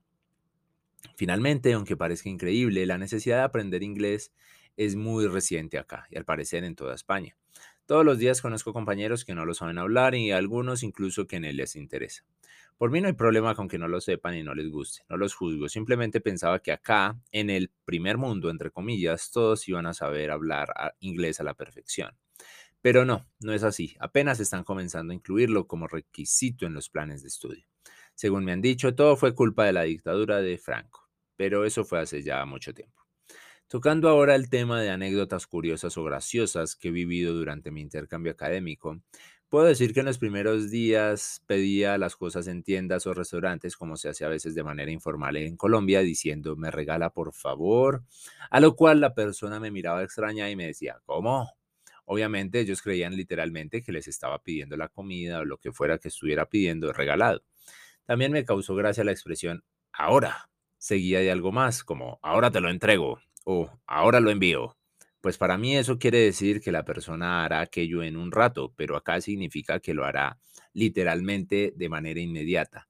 Finalmente, 1.14 1.72
aunque 1.72 1.96
parezca 1.96 2.28
increíble, 2.28 2.86
la 2.86 2.98
necesidad 2.98 3.36
de 3.36 3.42
aprender 3.42 3.84
inglés 3.84 4.32
es 4.76 4.96
muy 4.96 5.26
reciente 5.26 5.78
acá 5.78 6.06
y 6.10 6.16
al 6.16 6.24
parecer 6.24 6.64
en 6.64 6.74
toda 6.74 6.94
España. 6.94 7.36
Todos 7.86 8.04
los 8.04 8.18
días 8.18 8.42
conozco 8.42 8.72
compañeros 8.72 9.24
que 9.24 9.34
no 9.34 9.46
lo 9.46 9.54
saben 9.54 9.78
hablar 9.78 10.14
y 10.14 10.30
algunos 10.32 10.82
incluso 10.82 11.26
que 11.26 11.40
no 11.40 11.50
les 11.50 11.74
interesa. 11.74 12.24
Por 12.78 12.92
mí 12.92 13.00
no 13.00 13.08
hay 13.08 13.14
problema 13.14 13.56
con 13.56 13.66
que 13.66 13.76
no 13.76 13.88
lo 13.88 14.00
sepan 14.00 14.36
y 14.36 14.44
no 14.44 14.54
les 14.54 14.70
guste, 14.70 15.02
no 15.08 15.16
los 15.16 15.34
juzgo, 15.34 15.68
simplemente 15.68 16.20
pensaba 16.20 16.60
que 16.60 16.70
acá, 16.70 17.20
en 17.32 17.50
el 17.50 17.72
primer 17.84 18.18
mundo, 18.18 18.50
entre 18.50 18.70
comillas, 18.70 19.32
todos 19.32 19.66
iban 19.68 19.86
a 19.86 19.94
saber 19.94 20.30
hablar 20.30 20.94
inglés 21.00 21.40
a 21.40 21.44
la 21.44 21.54
perfección. 21.54 22.16
Pero 22.80 23.04
no, 23.04 23.26
no 23.40 23.52
es 23.52 23.64
así, 23.64 23.96
apenas 23.98 24.38
están 24.38 24.62
comenzando 24.62 25.10
a 25.10 25.16
incluirlo 25.16 25.66
como 25.66 25.88
requisito 25.88 26.66
en 26.66 26.74
los 26.74 26.88
planes 26.88 27.22
de 27.22 27.28
estudio. 27.28 27.66
Según 28.14 28.44
me 28.44 28.52
han 28.52 28.62
dicho, 28.62 28.94
todo 28.94 29.16
fue 29.16 29.34
culpa 29.34 29.64
de 29.64 29.72
la 29.72 29.82
dictadura 29.82 30.40
de 30.40 30.56
Franco, 30.56 31.10
pero 31.34 31.64
eso 31.64 31.84
fue 31.84 31.98
hace 31.98 32.22
ya 32.22 32.44
mucho 32.44 32.72
tiempo. 32.72 33.02
Tocando 33.66 34.08
ahora 34.08 34.34
el 34.34 34.48
tema 34.48 34.80
de 34.80 34.90
anécdotas 34.90 35.46
curiosas 35.46 35.98
o 35.98 36.04
graciosas 36.04 36.74
que 36.74 36.88
he 36.88 36.90
vivido 36.92 37.34
durante 37.34 37.70
mi 37.70 37.82
intercambio 37.82 38.32
académico, 38.32 39.02
Puedo 39.50 39.64
decir 39.64 39.94
que 39.94 40.00
en 40.00 40.06
los 40.06 40.18
primeros 40.18 40.70
días 40.70 41.42
pedía 41.46 41.96
las 41.96 42.16
cosas 42.16 42.48
en 42.48 42.62
tiendas 42.62 43.06
o 43.06 43.14
restaurantes, 43.14 43.78
como 43.78 43.96
se 43.96 44.10
hace 44.10 44.26
a 44.26 44.28
veces 44.28 44.54
de 44.54 44.62
manera 44.62 44.90
informal 44.90 45.38
en 45.38 45.56
Colombia, 45.56 46.00
diciendo, 46.00 46.54
me 46.54 46.70
regala 46.70 47.10
por 47.10 47.32
favor, 47.32 48.04
a 48.50 48.60
lo 48.60 48.76
cual 48.76 49.00
la 49.00 49.14
persona 49.14 49.58
me 49.58 49.70
miraba 49.70 50.02
extraña 50.02 50.50
y 50.50 50.56
me 50.56 50.66
decía, 50.66 51.00
¿cómo? 51.06 51.50
Obviamente 52.04 52.60
ellos 52.60 52.82
creían 52.82 53.16
literalmente 53.16 53.82
que 53.82 53.92
les 53.92 54.06
estaba 54.08 54.38
pidiendo 54.42 54.76
la 54.76 54.88
comida 54.88 55.40
o 55.40 55.46
lo 55.46 55.56
que 55.58 55.72
fuera 55.72 55.96
que 55.98 56.08
estuviera 56.08 56.46
pidiendo 56.50 56.92
regalado. 56.92 57.42
También 58.06 58.32
me 58.32 58.44
causó 58.46 58.74
gracia 58.74 59.04
la 59.04 59.12
expresión, 59.12 59.64
ahora, 59.92 60.50
seguía 60.78 61.20
de 61.20 61.30
algo 61.30 61.52
más, 61.52 61.84
como, 61.84 62.18
ahora 62.22 62.50
te 62.50 62.60
lo 62.62 62.70
entrego 62.70 63.20
o 63.44 63.70
ahora 63.86 64.20
lo 64.20 64.30
envío. 64.30 64.77
Pues 65.28 65.36
para 65.36 65.58
mí 65.58 65.76
eso 65.76 65.98
quiere 65.98 66.20
decir 66.20 66.62
que 66.62 66.72
la 66.72 66.86
persona 66.86 67.44
hará 67.44 67.60
aquello 67.60 68.02
en 68.02 68.16
un 68.16 68.32
rato, 68.32 68.72
pero 68.74 68.96
acá 68.96 69.20
significa 69.20 69.78
que 69.78 69.92
lo 69.92 70.06
hará 70.06 70.38
literalmente 70.72 71.74
de 71.76 71.88
manera 71.90 72.18
inmediata. 72.18 72.88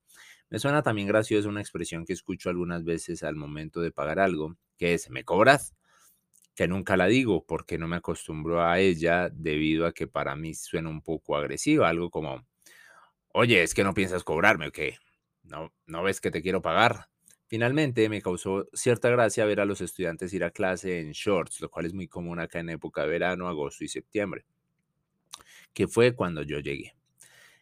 Me 0.48 0.60
suena 0.60 0.80
también 0.80 1.08
gracioso 1.08 1.48
una 1.48 1.60
expresión 1.60 2.04
que 2.04 2.12
escucho 2.12 2.48
algunas 2.48 2.84
veces 2.84 3.24
al 3.24 3.34
momento 3.34 3.80
de 3.80 3.90
pagar 3.90 4.20
algo, 4.20 4.56
que 4.76 4.94
es 4.94 5.10
¿me 5.10 5.24
cobras? 5.24 5.74
Que 6.54 6.68
nunca 6.68 6.96
la 6.96 7.08
digo 7.08 7.44
porque 7.44 7.76
no 7.76 7.88
me 7.88 7.96
acostumbro 7.96 8.62
a 8.64 8.78
ella 8.78 9.30
debido 9.30 9.84
a 9.84 9.92
que 9.92 10.06
para 10.06 10.36
mí 10.36 10.54
suena 10.54 10.90
un 10.90 11.02
poco 11.02 11.36
agresiva, 11.36 11.88
algo 11.88 12.08
como 12.08 12.46
Oye, 13.32 13.64
es 13.64 13.74
que 13.74 13.82
no 13.82 13.94
piensas 13.94 14.22
cobrarme 14.22 14.68
o 14.68 14.70
qué? 14.70 14.98
¿No, 15.42 15.72
¿No 15.86 16.04
ves 16.04 16.20
que 16.20 16.30
te 16.30 16.40
quiero 16.40 16.62
pagar? 16.62 17.08
Finalmente, 17.48 18.08
me 18.10 18.20
causó 18.20 18.68
cierta 18.74 19.08
gracia 19.08 19.46
ver 19.46 19.60
a 19.60 19.64
los 19.64 19.80
estudiantes 19.80 20.34
ir 20.34 20.44
a 20.44 20.50
clase 20.50 21.00
en 21.00 21.12
shorts, 21.12 21.60
lo 21.62 21.70
cual 21.70 21.86
es 21.86 21.94
muy 21.94 22.06
común 22.06 22.38
acá 22.38 22.60
en 22.60 22.68
época 22.68 23.02
de 23.02 23.08
verano, 23.08 23.48
agosto 23.48 23.84
y 23.84 23.88
septiembre, 23.88 24.44
que 25.72 25.88
fue 25.88 26.14
cuando 26.14 26.42
yo 26.42 26.60
llegué. 26.60 26.94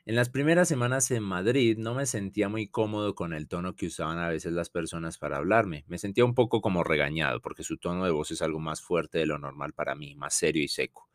En 0.06 0.14
las 0.14 0.28
primeras 0.28 0.68
semanas 0.68 1.10
en 1.10 1.22
Madrid 1.22 1.78
no 1.78 1.94
me 1.94 2.06
sentía 2.06 2.48
muy 2.48 2.68
cómodo 2.68 3.14
con 3.14 3.32
el 3.32 3.48
tono 3.48 3.74
que 3.74 3.86
usaban 3.86 4.18
a 4.18 4.28
veces 4.28 4.52
las 4.52 4.70
personas 4.70 5.18
para 5.18 5.36
hablarme. 5.36 5.84
Me 5.88 5.98
sentía 5.98 6.24
un 6.24 6.34
poco 6.34 6.60
como 6.60 6.84
regañado 6.84 7.40
porque 7.40 7.64
su 7.64 7.76
tono 7.76 8.04
de 8.04 8.12
voz 8.12 8.30
es 8.30 8.42
algo 8.42 8.60
más 8.60 8.80
fuerte 8.80 9.18
de 9.18 9.26
lo 9.26 9.38
normal 9.38 9.72
para 9.72 9.96
mí, 9.96 10.14
más 10.14 10.34
serio 10.34 10.62
y 10.62 10.68
seco. 10.68 11.08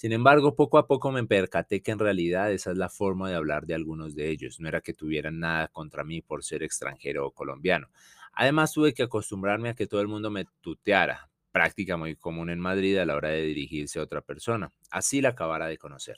Sin 0.00 0.12
embargo, 0.12 0.56
poco 0.56 0.78
a 0.78 0.86
poco 0.86 1.12
me 1.12 1.26
percaté 1.26 1.82
que 1.82 1.90
en 1.90 1.98
realidad 1.98 2.50
esa 2.50 2.70
es 2.70 2.78
la 2.78 2.88
forma 2.88 3.28
de 3.28 3.36
hablar 3.36 3.66
de 3.66 3.74
algunos 3.74 4.14
de 4.14 4.30
ellos. 4.30 4.58
No 4.58 4.66
era 4.66 4.80
que 4.80 4.94
tuvieran 4.94 5.38
nada 5.40 5.68
contra 5.68 6.04
mí 6.04 6.22
por 6.22 6.42
ser 6.42 6.62
extranjero 6.62 7.26
o 7.26 7.32
colombiano. 7.32 7.90
Además, 8.32 8.72
tuve 8.72 8.94
que 8.94 9.02
acostumbrarme 9.02 9.68
a 9.68 9.74
que 9.74 9.86
todo 9.86 10.00
el 10.00 10.08
mundo 10.08 10.30
me 10.30 10.46
tuteara, 10.62 11.28
práctica 11.52 11.98
muy 11.98 12.16
común 12.16 12.48
en 12.48 12.60
Madrid 12.60 12.96
a 12.96 13.04
la 13.04 13.14
hora 13.14 13.28
de 13.28 13.42
dirigirse 13.42 13.98
a 13.98 14.02
otra 14.04 14.22
persona. 14.22 14.72
Así 14.90 15.20
la 15.20 15.28
acabara 15.28 15.66
de 15.66 15.76
conocer. 15.76 16.16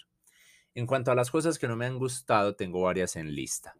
En 0.77 0.87
cuanto 0.87 1.11
a 1.11 1.17
las 1.17 1.33
cosas 1.33 1.59
que 1.59 1.67
no 1.67 1.75
me 1.75 1.87
han 1.87 1.99
gustado, 1.99 2.55
tengo 2.55 2.83
varias 2.83 3.17
en 3.17 3.35
lista. 3.35 3.75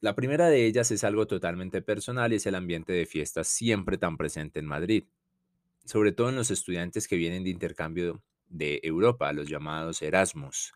La 0.00 0.14
primera 0.14 0.48
de 0.48 0.64
ellas 0.64 0.90
es 0.90 1.04
algo 1.04 1.26
totalmente 1.26 1.82
personal 1.82 2.32
y 2.32 2.36
es 2.36 2.46
el 2.46 2.54
ambiente 2.54 2.94
de 2.94 3.04
fiestas 3.04 3.46
siempre 3.46 3.98
tan 3.98 4.16
presente 4.16 4.58
en 4.58 4.64
Madrid, 4.64 5.04
sobre 5.84 6.12
todo 6.12 6.30
en 6.30 6.36
los 6.36 6.50
estudiantes 6.50 7.06
que 7.06 7.16
vienen 7.16 7.44
de 7.44 7.50
intercambio 7.50 8.22
de 8.48 8.80
Europa, 8.82 9.32
los 9.32 9.48
llamados 9.48 10.02
Erasmus. 10.02 10.72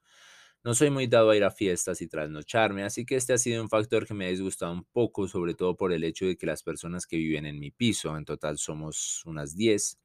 No 0.64 0.74
soy 0.74 0.90
muy 0.90 1.06
dado 1.06 1.30
a 1.30 1.36
ir 1.36 1.44
a 1.44 1.50
fiestas 1.50 2.02
y 2.02 2.08
trasnocharme, 2.08 2.82
así 2.84 3.06
que 3.06 3.16
este 3.16 3.32
ha 3.32 3.38
sido 3.38 3.62
un 3.62 3.68
factor 3.68 4.06
que 4.06 4.14
me 4.14 4.26
ha 4.26 4.28
disgustado 4.30 4.72
un 4.72 4.84
poco, 4.84 5.28
sobre 5.28 5.54
todo 5.54 5.76
por 5.76 5.92
el 5.92 6.04
hecho 6.04 6.26
de 6.26 6.36
que 6.36 6.46
las 6.46 6.62
personas 6.62 7.06
que 7.06 7.16
viven 7.16 7.46
en 7.46 7.58
mi 7.60 7.70
piso, 7.70 8.16
en 8.16 8.24
total 8.24 8.58
somos 8.58 9.22
unas 9.24 9.56
10, 9.56 9.98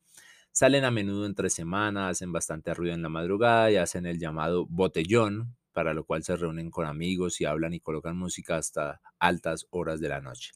salen 0.52 0.86
a 0.86 0.92
menudo 0.92 1.26
entre 1.26 1.50
semanas, 1.50 2.12
hacen 2.12 2.32
bastante 2.32 2.74
ruido 2.74 2.94
en 2.96 3.02
la 3.02 3.10
madrugada 3.10 3.72
y 3.72 3.78
hacen 3.78 4.06
el 4.06 4.20
llamado 4.20 4.66
botellón, 4.68 5.58
para 5.74 5.94
lo 5.94 6.06
cual 6.06 6.24
se 6.24 6.36
reúnen 6.38 6.70
con 6.72 6.86
amigos 6.86 7.42
y 7.42 7.46
hablan 7.46 7.74
y 7.74 7.80
colocan 7.80 8.16
música 8.18 8.58
hasta 8.58 9.02
altas 9.20 9.68
horas 9.72 10.00
de 10.00 10.10
la 10.10 10.22
noche. 10.22 10.52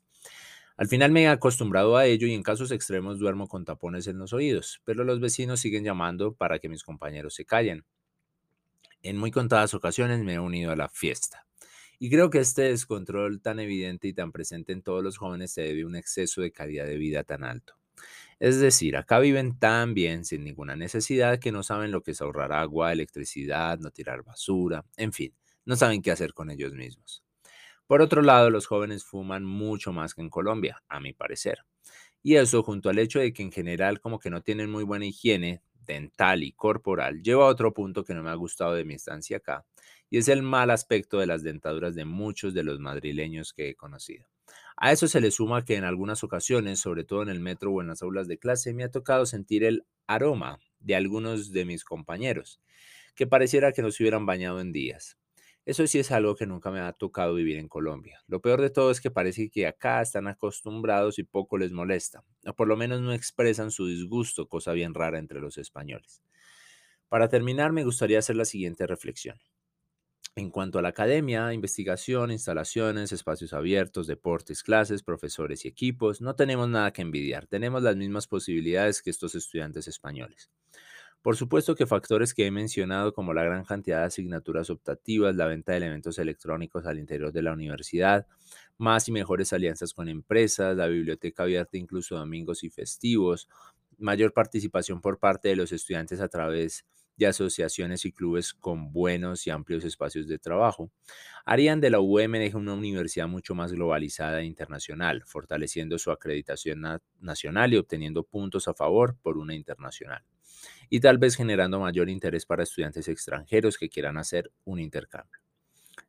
Al 0.77 0.87
final 0.87 1.11
me 1.11 1.23
he 1.23 1.27
acostumbrado 1.27 1.97
a 1.97 2.05
ello 2.05 2.27
y 2.27 2.33
en 2.33 2.43
casos 2.43 2.71
extremos 2.71 3.17
duermo 3.17 3.47
con 3.47 3.65
tapones 3.65 4.05
en 4.05 4.19
los 4.19 4.31
oídos, 4.31 4.79
pero 4.85 5.03
los 5.03 5.19
vecinos 5.19 5.59
siguen 5.59 5.83
llamando 5.83 6.35
para 6.35 6.59
que 6.59 6.69
mis 6.69 6.83
compañeros 6.83 7.33
se 7.33 7.45
callen. 7.45 7.83
En 9.01 9.17
muy 9.17 9.31
contadas 9.31 9.73
ocasiones 9.73 10.23
me 10.23 10.35
he 10.35 10.39
unido 10.39 10.71
a 10.71 10.75
la 10.75 10.87
fiesta. 10.87 11.47
Y 11.97 12.11
creo 12.11 12.29
que 12.29 12.37
este 12.39 12.61
descontrol 12.63 13.41
tan 13.41 13.59
evidente 13.59 14.07
y 14.07 14.13
tan 14.13 14.31
presente 14.31 14.71
en 14.71 14.83
todos 14.83 15.03
los 15.03 15.17
jóvenes 15.17 15.51
se 15.51 15.61
debe 15.61 15.81
a 15.81 15.87
un 15.87 15.95
exceso 15.95 16.41
de 16.41 16.51
calidad 16.51 16.85
de 16.85 16.97
vida 16.97 17.23
tan 17.23 17.43
alto. 17.43 17.73
Es 18.39 18.59
decir, 18.59 18.97
acá 18.97 19.17
viven 19.17 19.57
tan 19.57 19.95
bien 19.95 20.25
sin 20.25 20.43
ninguna 20.43 20.75
necesidad 20.75 21.39
que 21.39 21.51
no 21.51 21.63
saben 21.63 21.91
lo 21.91 22.03
que 22.03 22.11
es 22.11 22.21
ahorrar 22.21 22.53
agua, 22.53 22.93
electricidad, 22.93 23.79
no 23.79 23.89
tirar 23.89 24.23
basura, 24.23 24.85
en 24.95 25.11
fin, 25.11 25.33
no 25.65 25.75
saben 25.75 26.03
qué 26.03 26.11
hacer 26.11 26.33
con 26.35 26.51
ellos 26.51 26.73
mismos. 26.73 27.23
Por 27.87 28.01
otro 28.01 28.21
lado, 28.21 28.49
los 28.49 28.67
jóvenes 28.67 29.03
fuman 29.05 29.45
mucho 29.45 29.93
más 29.93 30.13
que 30.13 30.21
en 30.21 30.29
Colombia, 30.29 30.83
a 30.89 30.99
mi 30.99 31.13
parecer. 31.13 31.59
Y 32.23 32.35
eso, 32.35 32.63
junto 32.63 32.89
al 32.89 32.99
hecho 32.99 33.19
de 33.19 33.33
que 33.33 33.43
en 33.43 33.51
general 33.51 33.99
como 34.01 34.19
que 34.19 34.29
no 34.29 34.41
tienen 34.41 34.69
muy 34.71 34.83
buena 34.83 35.05
higiene 35.05 35.61
dental 35.85 36.43
y 36.43 36.51
corporal, 36.53 37.21
lleva 37.23 37.45
a 37.45 37.49
otro 37.49 37.73
punto 37.73 38.03
que 38.03 38.13
no 38.13 38.23
me 38.23 38.29
ha 38.29 38.35
gustado 38.35 38.73
de 38.73 38.85
mi 38.85 38.95
estancia 38.95 39.37
acá, 39.37 39.65
y 40.09 40.17
es 40.17 40.27
el 40.27 40.43
mal 40.43 40.69
aspecto 40.71 41.19
de 41.19 41.27
las 41.27 41.43
dentaduras 41.43 41.95
de 41.95 42.05
muchos 42.05 42.53
de 42.53 42.63
los 42.63 42.79
madrileños 42.79 43.53
que 43.53 43.69
he 43.69 43.75
conocido. 43.75 44.27
A 44.77 44.91
eso 44.91 45.07
se 45.07 45.21
le 45.21 45.31
suma 45.31 45.65
que 45.65 45.75
en 45.75 45.85
algunas 45.85 46.23
ocasiones, 46.23 46.79
sobre 46.79 47.03
todo 47.05 47.23
en 47.23 47.29
el 47.29 47.39
metro 47.39 47.71
o 47.71 47.81
en 47.81 47.87
las 47.87 48.01
aulas 48.03 48.27
de 48.27 48.37
clase, 48.37 48.73
me 48.73 48.83
ha 48.83 48.91
tocado 48.91 49.25
sentir 49.25 49.63
el 49.63 49.85
aroma 50.07 50.59
de 50.79 50.95
algunos 50.95 51.51
de 51.51 51.65
mis 51.65 51.83
compañeros, 51.85 52.61
que 53.15 53.27
pareciera 53.27 53.71
que 53.73 53.81
no 53.81 53.91
se 53.91 54.03
hubieran 54.03 54.25
bañado 54.25 54.61
en 54.61 54.71
días. 54.73 55.17
Eso 55.67 55.85
sí 55.85 55.99
es 55.99 56.11
algo 56.13 56.37
que 56.37 56.45
nunca 56.45 56.71
me 56.71 56.79
ha 56.79 56.93
tocado 56.93 57.33
vivir 57.33 57.57
en 57.57 57.67
Colombia. 57.67 58.23
Lo 58.27 58.41
peor 58.41 58.61
de 58.61 58.69
todo 58.69 58.89
es 58.89 59.01
que 59.01 59.11
parece 59.11 59.49
que 59.49 59.67
acá 59.67 60.01
están 60.01 60.29
acostumbrados 60.29 61.19
y 61.19 61.23
poco 61.23 61.57
les 61.57 61.73
molesta, 61.73 62.23
o 62.45 62.53
por 62.55 62.69
lo 62.69 62.77
menos 62.77 63.01
no 63.01 63.11
expresan 63.11 63.69
su 63.69 63.85
disgusto, 63.85 64.47
cosa 64.47 64.71
bien 64.71 64.93
rara 64.93 65.19
entre 65.19 65.41
los 65.41 65.57
españoles. 65.57 66.21
Para 67.09 67.27
terminar, 67.27 67.73
me 67.73 67.83
gustaría 67.83 68.19
hacer 68.19 68.37
la 68.37 68.45
siguiente 68.45 68.87
reflexión. 68.87 69.41
En 70.37 70.51
cuanto 70.51 70.79
a 70.79 70.81
la 70.81 70.87
academia, 70.87 71.51
investigación, 71.51 72.31
instalaciones, 72.31 73.11
espacios 73.11 73.51
abiertos, 73.51 74.07
deportes, 74.07 74.63
clases, 74.63 75.03
profesores 75.03 75.65
y 75.65 75.67
equipos, 75.67 76.21
no 76.21 76.33
tenemos 76.33 76.69
nada 76.69 76.93
que 76.93 77.01
envidiar. 77.01 77.45
Tenemos 77.45 77.83
las 77.83 77.97
mismas 77.97 78.25
posibilidades 78.27 79.01
que 79.01 79.09
estos 79.09 79.35
estudiantes 79.35 79.89
españoles. 79.89 80.49
Por 81.21 81.35
supuesto 81.35 81.75
que 81.75 81.85
factores 81.85 82.33
que 82.33 82.45
he 82.45 82.51
mencionado 82.51 83.13
como 83.13 83.33
la 83.33 83.43
gran 83.43 83.65
cantidad 83.65 83.99
de 83.99 84.05
asignaturas 84.05 84.69
optativas, 84.69 85.35
la 85.35 85.45
venta 85.45 85.73
de 85.73 85.79
elementos 85.79 86.17
electrónicos 86.19 86.85
al 86.85 86.99
interior 86.99 87.33
de 87.33 87.41
la 87.41 87.51
universidad, 87.53 88.27
más 88.77 89.07
y 89.09 89.11
mejores 89.11 89.51
alianzas 89.51 89.93
con 89.93 90.07
empresas, 90.09 90.77
la 90.77 90.87
biblioteca 90.87 91.43
abierta 91.43 91.77
incluso 91.77 92.15
domingos 92.17 92.63
y 92.63 92.69
festivos, 92.69 93.49
mayor 93.97 94.31
participación 94.31 95.01
por 95.01 95.19
parte 95.19 95.49
de 95.49 95.55
los 95.57 95.71
estudiantes 95.71 96.21
a 96.21 96.29
través 96.29 96.85
de 97.17 97.25
asociaciones 97.27 98.05
y 98.05 98.11
clubes 98.13 98.53
con 98.53 98.93
buenos 98.93 99.47
y 99.47 99.49
amplios 99.49 99.83
espacios 99.83 100.27
de 100.27 100.37
trabajo, 100.37 100.91
harían 101.45 101.81
de 101.81 101.89
la 101.89 101.99
UMNG 101.99 102.55
una 102.55 102.73
universidad 102.75 103.27
mucho 103.27 103.55
más 103.55 103.73
globalizada 103.73 104.41
e 104.41 104.45
internacional, 104.45 105.23
fortaleciendo 105.25 105.97
su 105.97 106.11
acreditación 106.11 106.83
nacional 107.19 107.73
y 107.73 107.77
obteniendo 107.77 108.23
puntos 108.23 108.67
a 108.67 108.75
favor 108.75 109.17
por 109.21 109.37
una 109.39 109.55
internacional 109.55 110.23
y 110.89 110.99
tal 110.99 111.17
vez 111.17 111.35
generando 111.35 111.79
mayor 111.79 112.09
interés 112.09 112.45
para 112.45 112.63
estudiantes 112.63 113.07
extranjeros 113.07 113.77
que 113.77 113.89
quieran 113.89 114.17
hacer 114.17 114.51
un 114.65 114.79
intercambio. 114.79 115.39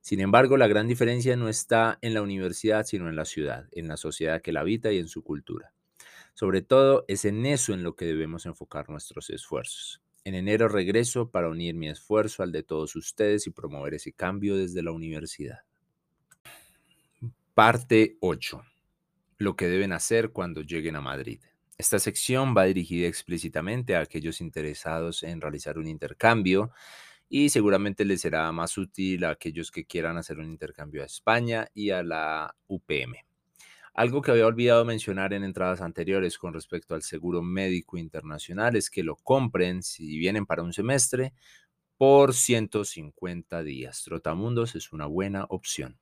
Sin 0.01 0.21
embargo, 0.21 0.57
la 0.57 0.69
gran 0.69 0.87
diferencia 0.87 1.37
no 1.37 1.49
está 1.49 1.99
en 2.03 2.15
la 2.15 2.23
universidad, 2.23 2.87
sino 2.87 3.09
en 3.09 3.17
la 3.17 3.25
ciudad, 3.25 3.69
en 3.73 3.89
la 3.89 3.97
sociedad 3.97 4.41
que 4.41 4.53
la 4.53 4.61
habita 4.61 4.93
y 4.93 4.99
en 4.99 5.09
su 5.09 5.23
cultura. 5.23 5.73
Sobre 6.35 6.63
todo, 6.63 7.05
es 7.09 7.25
en 7.25 7.45
eso 7.47 7.75
en 7.75 7.83
lo 7.83 7.97
que 7.97 8.05
debemos 8.05 8.47
enfocar 8.47 8.89
nuestros 8.89 9.29
esfuerzos. 9.31 10.01
En 10.25 10.35
enero 10.35 10.69
regreso 10.69 11.31
para 11.31 11.49
unir 11.49 11.75
mi 11.75 11.89
esfuerzo 11.89 12.43
al 12.43 12.53
de 12.53 12.63
todos 12.63 12.95
ustedes 12.97 13.47
y 13.47 13.51
promover 13.51 13.95
ese 13.95 14.13
cambio 14.13 14.57
desde 14.57 14.83
la 14.83 14.93
universidad. 14.93 15.61
Parte 17.55 18.19
8. 18.21 18.63
Lo 19.39 19.57
que 19.57 19.69
deben 19.69 19.93
hacer 19.93 20.31
cuando 20.31 20.63
lleguen 20.63 20.97
a 20.97 21.01
Madrid. 21.01 21.41
Esta 21.79 22.01
sección 22.01 22.57
va 22.57 22.65
dirigida 22.65 23.07
explícitamente 23.07 23.95
a 23.95 24.01
aquellos 24.01 24.41
interesados 24.41 25.23
en 25.23 25.41
realizar 25.41 25.79
un 25.79 25.87
intercambio 25.87 26.73
y 27.29 27.51
seguramente 27.51 28.05
les 28.05 28.21
será 28.21 28.51
más 28.51 28.77
útil 28.79 29.23
a 29.23 29.31
aquellos 29.31 29.71
que 29.71 29.87
quieran 29.87 30.17
hacer 30.17 30.41
un 30.41 30.51
intercambio 30.51 31.05
a 31.05 31.07
España 31.07 31.69
y 31.75 31.91
a 31.91 32.03
la 32.03 32.53
UPM. 32.67 33.25
Algo 33.95 34.23
que 34.23 34.33
había 34.33 34.49
olvidado 34.49 34.85
mencionar 34.85 35.33
en 35.33 35.45
entradas 35.45 35.81
anteriores 35.81 36.37
con 36.37 36.53
respecto 36.53 36.97
al 36.97 37.03
seguro 37.03 37.43
médico 37.43 37.97
internacional 37.97 38.75
es 38.75 38.91
que 38.91 39.05
lo 39.05 39.15
compren 39.15 39.85
si 39.85 40.19
vienen 40.19 40.47
para 40.47 40.65
un 40.65 40.73
semestre 40.73 41.33
por 41.97 42.35
150 42.35 43.63
días. 43.63 44.03
Trotamundos 44.03 44.75
es 44.75 44.93
una 44.93 45.07
buena 45.07 45.45
opción. 45.49 45.97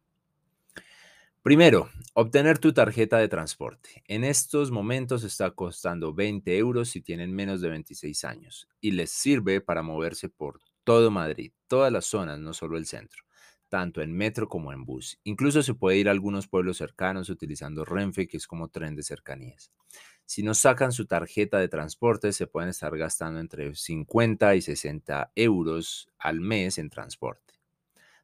Primero, 1.46 1.90
obtener 2.14 2.58
tu 2.58 2.72
tarjeta 2.72 3.18
de 3.18 3.28
transporte. 3.28 4.02
En 4.08 4.24
estos 4.24 4.72
momentos 4.72 5.22
está 5.22 5.52
costando 5.52 6.12
20 6.12 6.58
euros 6.58 6.88
si 6.88 7.00
tienen 7.00 7.32
menos 7.32 7.60
de 7.60 7.68
26 7.68 8.24
años 8.24 8.68
y 8.80 8.90
les 8.90 9.12
sirve 9.12 9.60
para 9.60 9.84
moverse 9.84 10.28
por 10.28 10.60
todo 10.82 11.08
Madrid, 11.12 11.52
todas 11.68 11.92
las 11.92 12.06
zonas, 12.06 12.40
no 12.40 12.52
solo 12.52 12.76
el 12.76 12.84
centro, 12.84 13.22
tanto 13.68 14.02
en 14.02 14.12
metro 14.12 14.48
como 14.48 14.72
en 14.72 14.84
bus. 14.84 15.20
Incluso 15.22 15.62
se 15.62 15.74
puede 15.74 15.98
ir 15.98 16.08
a 16.08 16.10
algunos 16.10 16.48
pueblos 16.48 16.78
cercanos 16.78 17.30
utilizando 17.30 17.84
Renfe, 17.84 18.26
que 18.26 18.38
es 18.38 18.48
como 18.48 18.66
tren 18.66 18.96
de 18.96 19.04
cercanías. 19.04 19.70
Si 20.24 20.42
no 20.42 20.52
sacan 20.52 20.90
su 20.90 21.06
tarjeta 21.06 21.60
de 21.60 21.68
transporte, 21.68 22.32
se 22.32 22.48
pueden 22.48 22.70
estar 22.70 22.98
gastando 22.98 23.38
entre 23.38 23.72
50 23.72 24.56
y 24.56 24.62
60 24.62 25.30
euros 25.36 26.08
al 26.18 26.40
mes 26.40 26.78
en 26.78 26.90
transporte. 26.90 27.54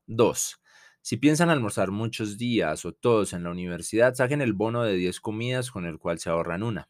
Dos, 0.08 0.60
si 1.02 1.16
piensan 1.16 1.50
almorzar 1.50 1.90
muchos 1.90 2.38
días 2.38 2.84
o 2.84 2.92
todos 2.92 3.32
en 3.32 3.42
la 3.42 3.50
universidad, 3.50 4.14
saquen 4.14 4.40
el 4.40 4.52
bono 4.52 4.84
de 4.84 4.94
10 4.94 5.20
comidas 5.20 5.72
con 5.72 5.84
el 5.84 5.98
cual 5.98 6.20
se 6.20 6.30
ahorran 6.30 6.62
una. 6.62 6.88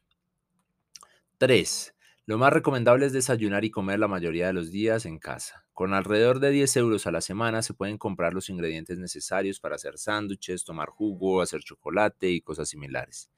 3. 1.39 1.95
Lo 2.27 2.37
más 2.37 2.53
recomendable 2.53 3.07
es 3.07 3.11
desayunar 3.11 3.65
y 3.65 3.71
comer 3.71 3.97
la 3.97 4.07
mayoría 4.07 4.45
de 4.45 4.53
los 4.53 4.71
días 4.71 5.07
en 5.07 5.17
casa. 5.17 5.65
Con 5.73 5.95
alrededor 5.95 6.39
de 6.39 6.51
10 6.51 6.77
euros 6.77 7.07
a 7.07 7.11
la 7.11 7.21
semana 7.21 7.63
se 7.63 7.73
pueden 7.73 7.97
comprar 7.97 8.35
los 8.35 8.49
ingredientes 8.49 8.99
necesarios 8.99 9.59
para 9.59 9.75
hacer 9.75 9.97
sándwiches, 9.97 10.63
tomar 10.63 10.89
jugo, 10.89 11.41
hacer 11.41 11.61
chocolate 11.61 12.29
y 12.29 12.41
cosas 12.41 12.69
similares. 12.69 13.31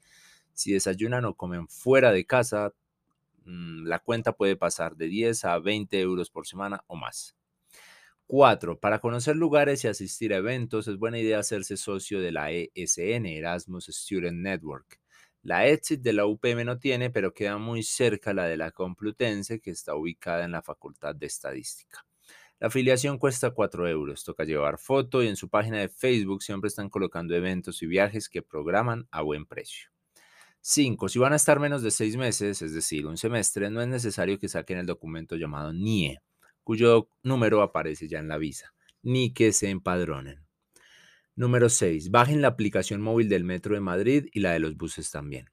Si 0.53 0.73
desayunan 0.73 1.23
o 1.23 1.35
comen 1.35 1.69
fuera 1.69 2.11
de 2.11 2.25
casa, 2.25 2.73
mm, 3.45 3.85
la 3.87 3.99
cuenta 3.99 4.33
puede 4.33 4.57
pasar 4.57 4.97
de 4.97 5.07
10 5.07 5.45
a 5.45 5.57
20 5.57 6.01
euros 6.01 6.29
por 6.29 6.45
semana 6.45 6.83
o 6.87 6.97
más. 6.97 7.37
4. 8.27 8.79
Para 8.79 8.99
conocer 8.99 9.35
lugares 9.35 9.83
y 9.83 9.87
asistir 9.87 10.33
a 10.33 10.37
eventos 10.37 10.87
es 10.87 10.97
buena 10.97 11.19
idea 11.19 11.39
hacerse 11.39 11.77
socio 11.77 12.19
de 12.19 12.31
la 12.31 12.51
ESN, 12.51 13.27
Erasmus 13.27 13.85
Student 13.85 14.39
Network. 14.39 14.99
La 15.43 15.67
EXIT 15.67 16.01
de 16.01 16.13
la 16.13 16.25
UPM 16.25 16.65
no 16.65 16.79
tiene, 16.79 17.11
pero 17.11 17.35
queda 17.35 17.59
muy 17.59 17.83
cerca 17.83 18.33
la 18.33 18.45
de 18.45 18.57
la 18.57 18.71
Complutense, 18.71 19.59
que 19.59 19.69
está 19.69 19.93
ubicada 19.93 20.43
en 20.43 20.53
la 20.53 20.63
Facultad 20.63 21.13
de 21.13 21.27
Estadística. 21.27 22.03
La 22.59 22.67
afiliación 22.67 23.19
cuesta 23.19 23.51
4 23.51 23.87
euros, 23.87 24.23
toca 24.23 24.43
llevar 24.43 24.79
foto 24.79 25.21
y 25.21 25.27
en 25.27 25.35
su 25.35 25.47
página 25.47 25.77
de 25.77 25.89
Facebook 25.89 26.41
siempre 26.41 26.69
están 26.69 26.89
colocando 26.89 27.35
eventos 27.35 27.83
y 27.83 27.85
viajes 27.85 28.27
que 28.27 28.41
programan 28.41 29.07
a 29.11 29.21
buen 29.21 29.45
precio. 29.45 29.89
5. 30.61 31.09
Si 31.09 31.19
van 31.19 31.33
a 31.33 31.35
estar 31.35 31.59
menos 31.59 31.83
de 31.83 31.91
6 31.91 32.17
meses, 32.17 32.63
es 32.63 32.73
decir, 32.73 33.05
un 33.05 33.17
semestre, 33.17 33.69
no 33.69 33.83
es 33.83 33.87
necesario 33.87 34.39
que 34.39 34.49
saquen 34.49 34.79
el 34.79 34.87
documento 34.87 35.35
llamado 35.35 35.73
NIE 35.73 36.21
cuyo 36.65 37.07
número 37.23 37.61
aparece 37.61 38.09
ya 38.09 38.19
en 38.19 38.27
la 38.27 38.37
visa, 38.37 38.73
ni 39.01 39.33
que 39.33 39.53
se 39.53 39.69
empadronen. 39.69 40.45
Número 41.37 41.69
6. 41.69 42.11
Bajen 42.11 42.41
la 42.41 42.49
aplicación 42.49 43.01
móvil 43.01 43.29
del 43.29 43.45
Metro 43.45 43.75
de 43.75 43.81
Madrid 43.81 44.27
y 44.33 44.39
la 44.41 44.51
de 44.51 44.59
los 44.59 44.75
buses 44.75 45.11
también. 45.11 45.45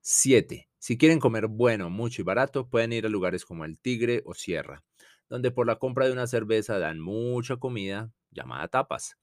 7. 0.00 0.68
Si 0.78 0.98
quieren 0.98 1.20
comer 1.20 1.46
bueno, 1.48 1.90
mucho 1.90 2.22
y 2.22 2.24
barato, 2.24 2.68
pueden 2.68 2.92
ir 2.92 3.06
a 3.06 3.08
lugares 3.08 3.44
como 3.44 3.64
El 3.64 3.78
Tigre 3.78 4.22
o 4.24 4.34
Sierra, 4.34 4.82
donde 5.28 5.50
por 5.50 5.66
la 5.66 5.78
compra 5.78 6.06
de 6.06 6.12
una 6.12 6.26
cerveza 6.26 6.78
dan 6.78 6.98
mucha 6.98 7.56
comida 7.56 8.12
llamada 8.30 8.68
tapas. 8.68 9.16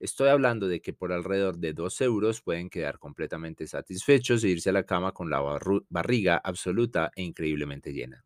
Estoy 0.00 0.28
hablando 0.28 0.68
de 0.68 0.80
que 0.80 0.92
por 0.92 1.12
alrededor 1.12 1.58
de 1.58 1.72
2 1.72 2.00
euros 2.02 2.40
pueden 2.40 2.70
quedar 2.70 2.98
completamente 2.98 3.66
satisfechos 3.66 4.44
e 4.44 4.48
irse 4.48 4.70
a 4.70 4.72
la 4.72 4.84
cama 4.84 5.12
con 5.12 5.30
la 5.30 5.40
barriga 5.88 6.40
absoluta 6.42 7.10
e 7.14 7.22
increíblemente 7.22 7.92
llena. 7.92 8.24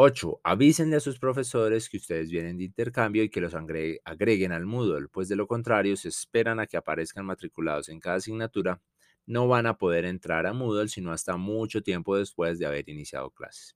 8. 0.00 0.40
Avísenle 0.44 0.94
a 0.94 1.00
sus 1.00 1.18
profesores 1.18 1.88
que 1.88 1.96
ustedes 1.96 2.30
vienen 2.30 2.56
de 2.56 2.62
intercambio 2.62 3.24
y 3.24 3.30
que 3.30 3.40
los 3.40 3.52
agreguen 3.56 4.52
al 4.52 4.64
Moodle, 4.64 5.08
pues 5.08 5.28
de 5.28 5.34
lo 5.34 5.48
contrario, 5.48 5.96
se 5.96 6.08
esperan 6.08 6.60
a 6.60 6.68
que 6.68 6.76
aparezcan 6.76 7.26
matriculados 7.26 7.88
en 7.88 7.98
cada 7.98 8.18
asignatura, 8.18 8.80
no 9.26 9.48
van 9.48 9.66
a 9.66 9.76
poder 9.76 10.04
entrar 10.04 10.46
a 10.46 10.52
Moodle 10.52 10.86
sino 10.88 11.10
hasta 11.10 11.36
mucho 11.36 11.82
tiempo 11.82 12.16
después 12.16 12.60
de 12.60 12.66
haber 12.66 12.88
iniciado 12.88 13.32
clases. 13.32 13.74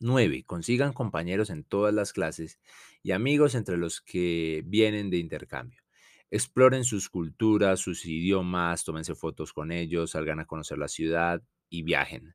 9. 0.00 0.42
Consigan 0.44 0.92
compañeros 0.92 1.48
en 1.48 1.62
todas 1.62 1.94
las 1.94 2.12
clases 2.12 2.58
y 3.04 3.12
amigos 3.12 3.54
entre 3.54 3.76
los 3.76 4.00
que 4.00 4.64
vienen 4.66 5.10
de 5.10 5.18
intercambio. 5.18 5.80
Exploren 6.32 6.82
sus 6.82 7.08
culturas, 7.08 7.78
sus 7.78 8.04
idiomas, 8.04 8.82
tómense 8.82 9.14
fotos 9.14 9.52
con 9.52 9.70
ellos, 9.70 10.10
salgan 10.10 10.40
a 10.40 10.46
conocer 10.46 10.78
la 10.78 10.88
ciudad 10.88 11.40
y 11.70 11.84
viajen. 11.84 12.34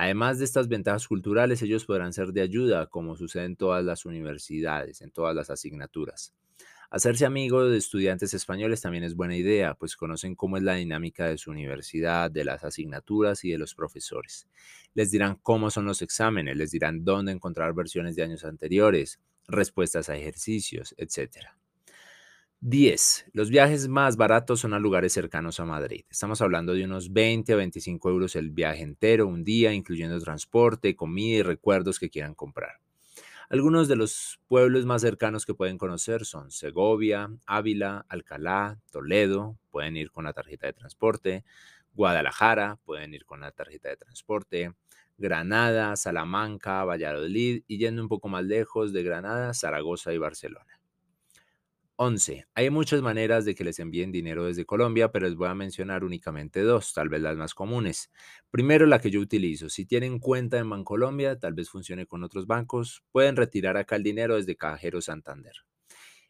Además 0.00 0.38
de 0.38 0.44
estas 0.44 0.68
ventajas 0.68 1.08
culturales, 1.08 1.60
ellos 1.60 1.84
podrán 1.84 2.12
ser 2.12 2.28
de 2.28 2.40
ayuda, 2.40 2.86
como 2.86 3.16
sucede 3.16 3.46
en 3.46 3.56
todas 3.56 3.84
las 3.84 4.04
universidades, 4.04 5.02
en 5.02 5.10
todas 5.10 5.34
las 5.34 5.50
asignaturas. 5.50 6.32
Hacerse 6.88 7.26
amigo 7.26 7.64
de 7.64 7.76
estudiantes 7.76 8.32
españoles 8.32 8.80
también 8.80 9.02
es 9.02 9.16
buena 9.16 9.36
idea, 9.36 9.74
pues 9.74 9.96
conocen 9.96 10.36
cómo 10.36 10.56
es 10.56 10.62
la 10.62 10.74
dinámica 10.74 11.26
de 11.26 11.36
su 11.36 11.50
universidad, 11.50 12.30
de 12.30 12.44
las 12.44 12.62
asignaturas 12.62 13.44
y 13.44 13.50
de 13.50 13.58
los 13.58 13.74
profesores. 13.74 14.46
Les 14.94 15.10
dirán 15.10 15.34
cómo 15.42 15.68
son 15.68 15.86
los 15.86 16.00
exámenes, 16.00 16.56
les 16.56 16.70
dirán 16.70 17.04
dónde 17.04 17.32
encontrar 17.32 17.74
versiones 17.74 18.14
de 18.14 18.22
años 18.22 18.44
anteriores, 18.44 19.18
respuestas 19.48 20.08
a 20.10 20.16
ejercicios, 20.16 20.94
etc. 20.96 21.58
10. 22.60 23.26
Los 23.32 23.50
viajes 23.50 23.86
más 23.86 24.16
baratos 24.16 24.58
son 24.60 24.74
a 24.74 24.80
lugares 24.80 25.12
cercanos 25.12 25.60
a 25.60 25.64
Madrid. 25.64 26.04
Estamos 26.10 26.40
hablando 26.40 26.74
de 26.74 26.84
unos 26.84 27.12
20 27.12 27.52
a 27.52 27.56
25 27.56 28.10
euros 28.10 28.34
el 28.34 28.50
viaje 28.50 28.82
entero, 28.82 29.28
un 29.28 29.44
día, 29.44 29.72
incluyendo 29.72 30.18
transporte, 30.18 30.96
comida 30.96 31.36
y 31.38 31.42
recuerdos 31.42 32.00
que 32.00 32.10
quieran 32.10 32.34
comprar. 32.34 32.80
Algunos 33.48 33.86
de 33.86 33.94
los 33.94 34.40
pueblos 34.48 34.86
más 34.86 35.02
cercanos 35.02 35.46
que 35.46 35.54
pueden 35.54 35.78
conocer 35.78 36.24
son 36.24 36.50
Segovia, 36.50 37.30
Ávila, 37.46 38.04
Alcalá, 38.08 38.80
Toledo, 38.90 39.56
pueden 39.70 39.96
ir 39.96 40.10
con 40.10 40.24
la 40.24 40.32
tarjeta 40.32 40.66
de 40.66 40.72
transporte, 40.72 41.44
Guadalajara, 41.94 42.80
pueden 42.84 43.14
ir 43.14 43.24
con 43.24 43.40
la 43.40 43.52
tarjeta 43.52 43.88
de 43.88 43.96
transporte, 43.96 44.72
Granada, 45.16 45.94
Salamanca, 45.94 46.84
Valladolid 46.84 47.62
y 47.68 47.78
yendo 47.78 48.02
un 48.02 48.08
poco 48.08 48.28
más 48.28 48.44
lejos 48.44 48.92
de 48.92 49.04
Granada, 49.04 49.54
Zaragoza 49.54 50.12
y 50.12 50.18
Barcelona. 50.18 50.77
11. 52.00 52.46
Hay 52.54 52.70
muchas 52.70 53.02
maneras 53.02 53.44
de 53.44 53.56
que 53.56 53.64
les 53.64 53.80
envíen 53.80 54.12
dinero 54.12 54.44
desde 54.44 54.64
Colombia, 54.64 55.10
pero 55.10 55.26
les 55.26 55.34
voy 55.34 55.48
a 55.48 55.54
mencionar 55.54 56.04
únicamente 56.04 56.62
dos, 56.62 56.92
tal 56.94 57.08
vez 57.08 57.20
las 57.20 57.36
más 57.36 57.54
comunes. 57.54 58.12
Primero, 58.52 58.86
la 58.86 59.00
que 59.00 59.10
yo 59.10 59.18
utilizo. 59.18 59.68
Si 59.68 59.84
tienen 59.84 60.20
cuenta 60.20 60.58
en 60.58 60.70
Bancolombia, 60.70 61.40
tal 61.40 61.54
vez 61.54 61.70
funcione 61.70 62.06
con 62.06 62.22
otros 62.22 62.46
bancos, 62.46 63.02
pueden 63.10 63.34
retirar 63.34 63.76
acá 63.76 63.96
el 63.96 64.04
dinero 64.04 64.36
desde 64.36 64.54
Cajero 64.54 65.00
Santander. 65.00 65.54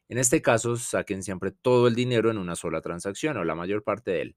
En 0.09 0.17
este 0.17 0.41
caso, 0.41 0.77
saquen 0.77 1.23
siempre 1.23 1.51
todo 1.53 1.87
el 1.87 1.95
dinero 1.95 2.31
en 2.31 2.39
una 2.39 2.57
sola 2.57 2.81
transacción 2.81 3.37
o 3.37 3.45
la 3.45 3.55
mayor 3.55 3.85
parte 3.85 4.13
de 4.13 4.23
él. 4.23 4.37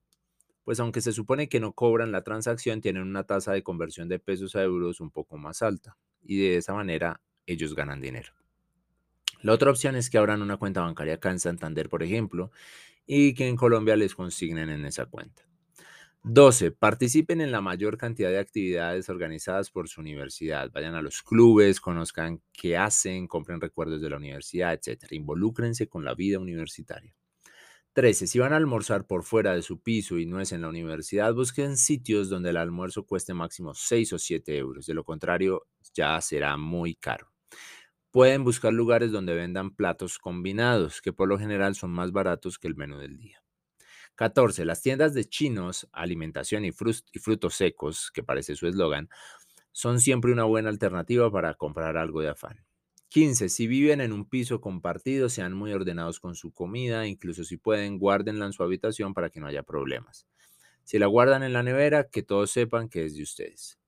Pues 0.64 0.80
aunque 0.80 1.00
se 1.00 1.12
supone 1.14 1.48
que 1.48 1.60
no 1.60 1.72
cobran 1.72 2.12
la 2.12 2.24
transacción, 2.24 2.82
tienen 2.82 3.04
una 3.04 3.24
tasa 3.24 3.52
de 3.52 3.62
conversión 3.62 4.06
de 4.06 4.18
pesos 4.18 4.54
a 4.54 4.62
euros 4.62 5.00
un 5.00 5.10
poco 5.10 5.38
más 5.38 5.62
alta 5.62 5.96
y 6.20 6.38
de 6.38 6.58
esa 6.58 6.74
manera 6.74 7.22
ellos 7.46 7.74
ganan 7.74 8.02
dinero. 8.02 8.41
La 9.42 9.52
otra 9.52 9.70
opción 9.70 9.96
es 9.96 10.08
que 10.08 10.18
abran 10.18 10.40
una 10.40 10.56
cuenta 10.56 10.82
bancaria 10.82 11.14
acá 11.14 11.30
en 11.30 11.40
Santander, 11.40 11.88
por 11.88 12.02
ejemplo, 12.02 12.52
y 13.06 13.34
que 13.34 13.48
en 13.48 13.56
Colombia 13.56 13.96
les 13.96 14.14
consignen 14.14 14.70
en 14.70 14.84
esa 14.84 15.06
cuenta. 15.06 15.44
12. 16.24 16.70
Participen 16.70 17.40
en 17.40 17.50
la 17.50 17.60
mayor 17.60 17.98
cantidad 17.98 18.30
de 18.30 18.38
actividades 18.38 19.08
organizadas 19.08 19.70
por 19.72 19.88
su 19.88 20.00
universidad. 20.00 20.70
Vayan 20.70 20.94
a 20.94 21.02
los 21.02 21.22
clubes, 21.22 21.80
conozcan 21.80 22.40
qué 22.52 22.76
hacen, 22.76 23.26
compren 23.26 23.60
recuerdos 23.60 24.00
de 24.00 24.10
la 24.10 24.18
universidad, 24.18 24.72
etc. 24.74 25.10
Involúcrense 25.10 25.88
con 25.88 26.04
la 26.04 26.14
vida 26.14 26.38
universitaria. 26.38 27.12
13. 27.94 28.28
Si 28.28 28.38
van 28.38 28.52
a 28.52 28.56
almorzar 28.56 29.06
por 29.08 29.24
fuera 29.24 29.52
de 29.54 29.62
su 29.62 29.82
piso 29.82 30.16
y 30.18 30.24
no 30.24 30.40
es 30.40 30.52
en 30.52 30.62
la 30.62 30.68
universidad, 30.68 31.34
busquen 31.34 31.76
sitios 31.76 32.28
donde 32.30 32.50
el 32.50 32.56
almuerzo 32.56 33.04
cueste 33.04 33.34
máximo 33.34 33.74
6 33.74 34.12
o 34.12 34.18
7 34.18 34.56
euros. 34.56 34.86
De 34.86 34.94
lo 34.94 35.02
contrario, 35.02 35.66
ya 35.92 36.20
será 36.20 36.56
muy 36.56 36.94
caro. 36.94 37.32
Pueden 38.12 38.44
buscar 38.44 38.74
lugares 38.74 39.10
donde 39.10 39.34
vendan 39.34 39.74
platos 39.74 40.18
combinados, 40.18 41.00
que 41.00 41.14
por 41.14 41.28
lo 41.28 41.38
general 41.38 41.74
son 41.74 41.92
más 41.92 42.12
baratos 42.12 42.58
que 42.58 42.68
el 42.68 42.76
menú 42.76 42.98
del 42.98 43.16
día. 43.16 43.42
14. 44.16 44.66
Las 44.66 44.82
tiendas 44.82 45.14
de 45.14 45.24
chinos, 45.24 45.88
alimentación 45.92 46.66
y, 46.66 46.72
frutos 46.72 47.54
secos, 47.54 48.10
que 48.12 48.22
parece 48.22 48.54
su 48.54 48.66
eslogan, 48.66 49.08
son 49.72 49.98
siempre 49.98 50.30
una 50.30 50.44
buena 50.44 50.68
alternativa 50.68 51.32
para 51.32 51.54
comprar 51.54 51.96
algo 51.96 52.20
de 52.20 52.28
afán. 52.28 52.66
15. 53.08 53.48
Si 53.48 53.66
viven 53.66 54.02
en 54.02 54.12
un 54.12 54.28
piso 54.28 54.60
compartido, 54.60 55.30
sean 55.30 55.54
muy 55.54 55.72
ordenados 55.72 56.20
con 56.20 56.34
su 56.34 56.52
comida, 56.52 57.06
incluso 57.06 57.44
si 57.44 57.56
pueden, 57.56 57.98
guárdenla 57.98 58.44
en 58.44 58.52
su 58.52 58.62
habitación 58.62 59.14
para 59.14 59.30
que 59.30 59.40
no 59.40 59.46
haya 59.46 59.62
problemas. 59.62 60.26
Si 60.84 60.98
la 60.98 61.06
guardan 61.06 61.42
en 61.42 61.54
la 61.54 61.62
nevera, 61.62 62.10
que 62.10 62.22
todos 62.22 62.50
sepan 62.50 62.90
que 62.90 63.06
es 63.06 63.16
de 63.16 63.22
ustedes. 63.22 63.78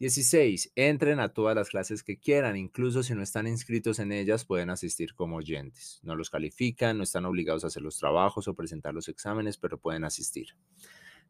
16. 0.00 0.72
Entren 0.74 1.20
a 1.20 1.28
todas 1.28 1.54
las 1.54 1.68
clases 1.68 2.02
que 2.02 2.18
quieran, 2.18 2.56
incluso 2.56 3.02
si 3.02 3.14
no 3.14 3.22
están 3.22 3.46
inscritos 3.46 4.00
en 4.00 4.10
ellas, 4.10 4.44
pueden 4.44 4.70
asistir 4.70 5.14
como 5.14 5.36
oyentes. 5.36 6.00
No 6.02 6.16
los 6.16 6.30
califican, 6.30 6.98
no 6.98 7.04
están 7.04 7.24
obligados 7.24 7.64
a 7.64 7.68
hacer 7.68 7.82
los 7.82 7.96
trabajos 7.98 8.48
o 8.48 8.54
presentar 8.54 8.92
los 8.92 9.08
exámenes, 9.08 9.56
pero 9.56 9.78
pueden 9.78 10.04
asistir. 10.04 10.48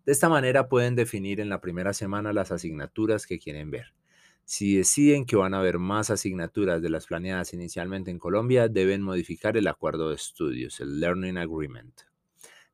De 0.07 0.13
esta 0.13 0.29
manera 0.29 0.69
pueden 0.69 0.97
definir 0.97 1.41
en 1.41 1.51
la 1.51 1.61
primera 1.61 1.93
semana 1.93 2.33
las 2.33 2.53
asignaturas 2.53 3.27
que 3.27 3.39
quieren 3.39 3.71
ver. 3.71 3.95
Si 4.47 4.77
deciden 4.77 5.25
que 5.25 5.37
van 5.37 5.55
a 5.55 5.59
haber 5.59 5.79
más 5.79 6.11
asignaturas 6.11 6.83
de 6.83 6.91
las 6.91 7.07
planeadas 7.07 7.55
inicialmente 7.55 8.11
en 8.11 8.19
Colombia, 8.19 8.69
deben 8.69 9.01
modificar 9.01 9.57
el 9.57 9.67
acuerdo 9.67 10.11
de 10.11 10.17
estudios, 10.17 10.81
el 10.81 11.01
Learning 11.01 11.39
Agreement. 11.39 12.14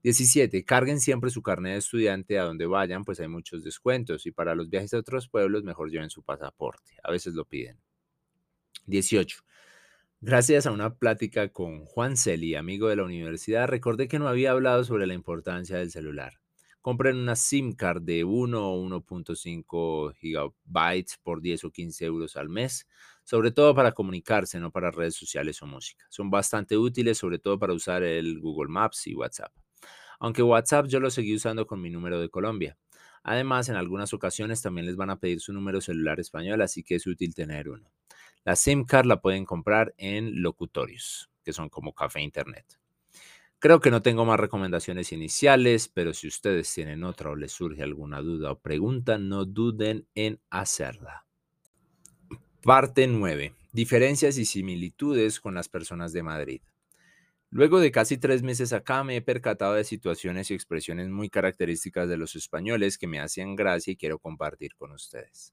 17. 0.02 0.64
Carguen 0.64 0.98
siempre 0.98 1.30
su 1.30 1.42
carnet 1.42 1.72
de 1.72 1.78
estudiante 1.78 2.38
a 2.38 2.44
donde 2.44 2.66
vayan, 2.66 3.04
pues 3.04 3.20
hay 3.20 3.28
muchos 3.28 3.62
descuentos 3.62 4.24
y 4.26 4.32
para 4.32 4.54
los 4.54 4.70
viajes 4.70 4.94
a 4.94 4.98
otros 4.98 5.28
pueblos 5.28 5.62
mejor 5.62 5.90
lleven 5.90 6.08
su 6.08 6.22
pasaporte. 6.22 6.96
A 7.02 7.10
veces 7.10 7.34
lo 7.34 7.44
piden. 7.44 7.78
18. 8.86 9.42
Gracias 10.22 10.66
a 10.66 10.70
una 10.70 10.96
plática 10.96 11.50
con 11.50 11.84
Juan 11.84 12.16
Celi, 12.16 12.54
amigo 12.54 12.88
de 12.88 12.96
la 12.96 13.04
universidad, 13.04 13.68
recordé 13.68 14.08
que 14.08 14.18
no 14.18 14.28
había 14.28 14.52
hablado 14.52 14.84
sobre 14.84 15.06
la 15.06 15.14
importancia 15.14 15.76
del 15.78 15.90
celular. 15.90 16.40
Compren 16.82 17.16
una 17.16 17.36
SIM 17.36 17.72
card 17.72 18.02
de 18.02 18.24
1 18.24 18.72
o 18.72 18.82
1.5 18.82 20.14
gigabytes 20.14 21.18
por 21.22 21.42
10 21.42 21.64
o 21.64 21.70
15 21.70 22.04
euros 22.06 22.36
al 22.36 22.48
mes, 22.48 22.86
sobre 23.24 23.50
todo 23.50 23.74
para 23.74 23.92
comunicarse, 23.92 24.58
no 24.60 24.70
para 24.70 24.90
redes 24.90 25.14
sociales 25.14 25.60
o 25.60 25.66
música. 25.66 26.06
Son 26.08 26.30
bastante 26.30 26.78
útiles, 26.78 27.18
sobre 27.18 27.38
todo 27.38 27.58
para 27.58 27.74
usar 27.74 28.02
el 28.02 28.40
Google 28.40 28.70
Maps 28.70 29.06
y 29.06 29.14
WhatsApp 29.14 29.52
aunque 30.20 30.42
WhatsApp 30.42 30.86
yo 30.86 31.00
lo 31.00 31.10
seguí 31.10 31.34
usando 31.34 31.66
con 31.66 31.80
mi 31.80 31.90
número 31.90 32.20
de 32.20 32.28
Colombia. 32.28 32.78
Además, 33.22 33.68
en 33.68 33.76
algunas 33.76 34.14
ocasiones 34.14 34.62
también 34.62 34.86
les 34.86 34.96
van 34.96 35.10
a 35.10 35.18
pedir 35.18 35.40
su 35.40 35.52
número 35.52 35.80
celular 35.80 36.20
español, 36.20 36.62
así 36.62 36.84
que 36.84 36.94
es 36.94 37.06
útil 37.06 37.34
tener 37.34 37.68
uno. 37.68 37.90
La 38.44 38.54
SIM 38.54 38.84
card 38.84 39.06
la 39.06 39.20
pueden 39.20 39.44
comprar 39.44 39.94
en 39.98 40.42
locutorios, 40.42 41.30
que 41.42 41.52
son 41.52 41.68
como 41.68 41.94
café 41.94 42.20
internet. 42.20 42.64
Creo 43.58 43.80
que 43.80 43.90
no 43.90 44.00
tengo 44.00 44.24
más 44.24 44.40
recomendaciones 44.40 45.12
iniciales, 45.12 45.88
pero 45.88 46.14
si 46.14 46.28
ustedes 46.28 46.72
tienen 46.72 47.04
otra 47.04 47.30
o 47.30 47.36
les 47.36 47.52
surge 47.52 47.82
alguna 47.82 48.22
duda 48.22 48.52
o 48.52 48.58
pregunta, 48.58 49.18
no 49.18 49.44
duden 49.44 50.06
en 50.14 50.40
hacerla. 50.48 51.26
Parte 52.62 53.06
9. 53.06 53.54
Diferencias 53.72 54.38
y 54.38 54.46
similitudes 54.46 55.40
con 55.40 55.54
las 55.54 55.68
personas 55.68 56.14
de 56.14 56.22
Madrid. 56.22 56.62
Luego 57.52 57.80
de 57.80 57.90
casi 57.90 58.16
tres 58.16 58.44
meses 58.44 58.72
acá 58.72 59.02
me 59.02 59.16
he 59.16 59.22
percatado 59.22 59.74
de 59.74 59.82
situaciones 59.82 60.50
y 60.50 60.54
expresiones 60.54 61.08
muy 61.08 61.28
características 61.28 62.08
de 62.08 62.16
los 62.16 62.36
españoles 62.36 62.96
que 62.96 63.08
me 63.08 63.18
hacían 63.18 63.56
gracia 63.56 63.92
y 63.92 63.96
quiero 63.96 64.20
compartir 64.20 64.76
con 64.76 64.92
ustedes. 64.92 65.52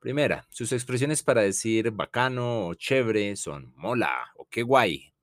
Primera, 0.00 0.48
sus 0.50 0.72
expresiones 0.72 1.22
para 1.22 1.42
decir 1.42 1.92
bacano 1.92 2.66
o 2.66 2.74
chévere 2.74 3.36
son 3.36 3.72
mola 3.76 4.32
o 4.34 4.48
qué 4.50 4.62
guay. 4.62 5.14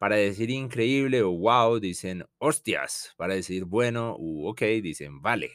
Para 0.00 0.16
decir 0.16 0.50
increíble 0.50 1.22
o 1.22 1.30
wow 1.30 1.78
dicen 1.78 2.24
hostias. 2.38 3.14
Para 3.16 3.34
decir 3.34 3.64
bueno 3.64 4.16
u 4.18 4.48
ok 4.48 4.62
dicen 4.82 5.22
vale. 5.22 5.52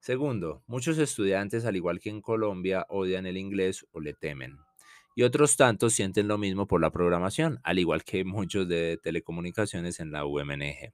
Segundo, 0.00 0.62
muchos 0.66 0.96
estudiantes, 0.96 1.66
al 1.66 1.76
igual 1.76 2.00
que 2.00 2.08
en 2.08 2.22
Colombia, 2.22 2.86
odian 2.88 3.26
el 3.26 3.36
inglés 3.36 3.86
o 3.92 4.00
le 4.00 4.14
temen 4.14 4.58
y 5.14 5.22
otros 5.22 5.56
tantos 5.56 5.92
sienten 5.92 6.28
lo 6.28 6.38
mismo 6.38 6.66
por 6.66 6.80
la 6.80 6.90
programación, 6.90 7.60
al 7.64 7.78
igual 7.78 8.04
que 8.04 8.24
muchos 8.24 8.68
de 8.68 8.98
telecomunicaciones 9.02 10.00
en 10.00 10.12
la 10.12 10.24
UMNG. 10.24 10.92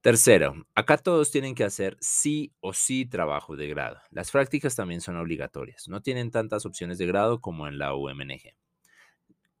Tercero, 0.00 0.54
acá 0.76 0.96
todos 0.96 1.30
tienen 1.32 1.56
que 1.56 1.64
hacer 1.64 1.96
sí 2.00 2.52
o 2.60 2.72
sí 2.72 3.04
trabajo 3.04 3.56
de 3.56 3.68
grado. 3.68 3.98
Las 4.10 4.30
prácticas 4.30 4.76
también 4.76 5.00
son 5.00 5.16
obligatorias. 5.16 5.88
No 5.88 6.00
tienen 6.02 6.30
tantas 6.30 6.64
opciones 6.66 6.98
de 6.98 7.06
grado 7.06 7.40
como 7.40 7.66
en 7.66 7.78
la 7.78 7.94
UMNG. 7.94 8.54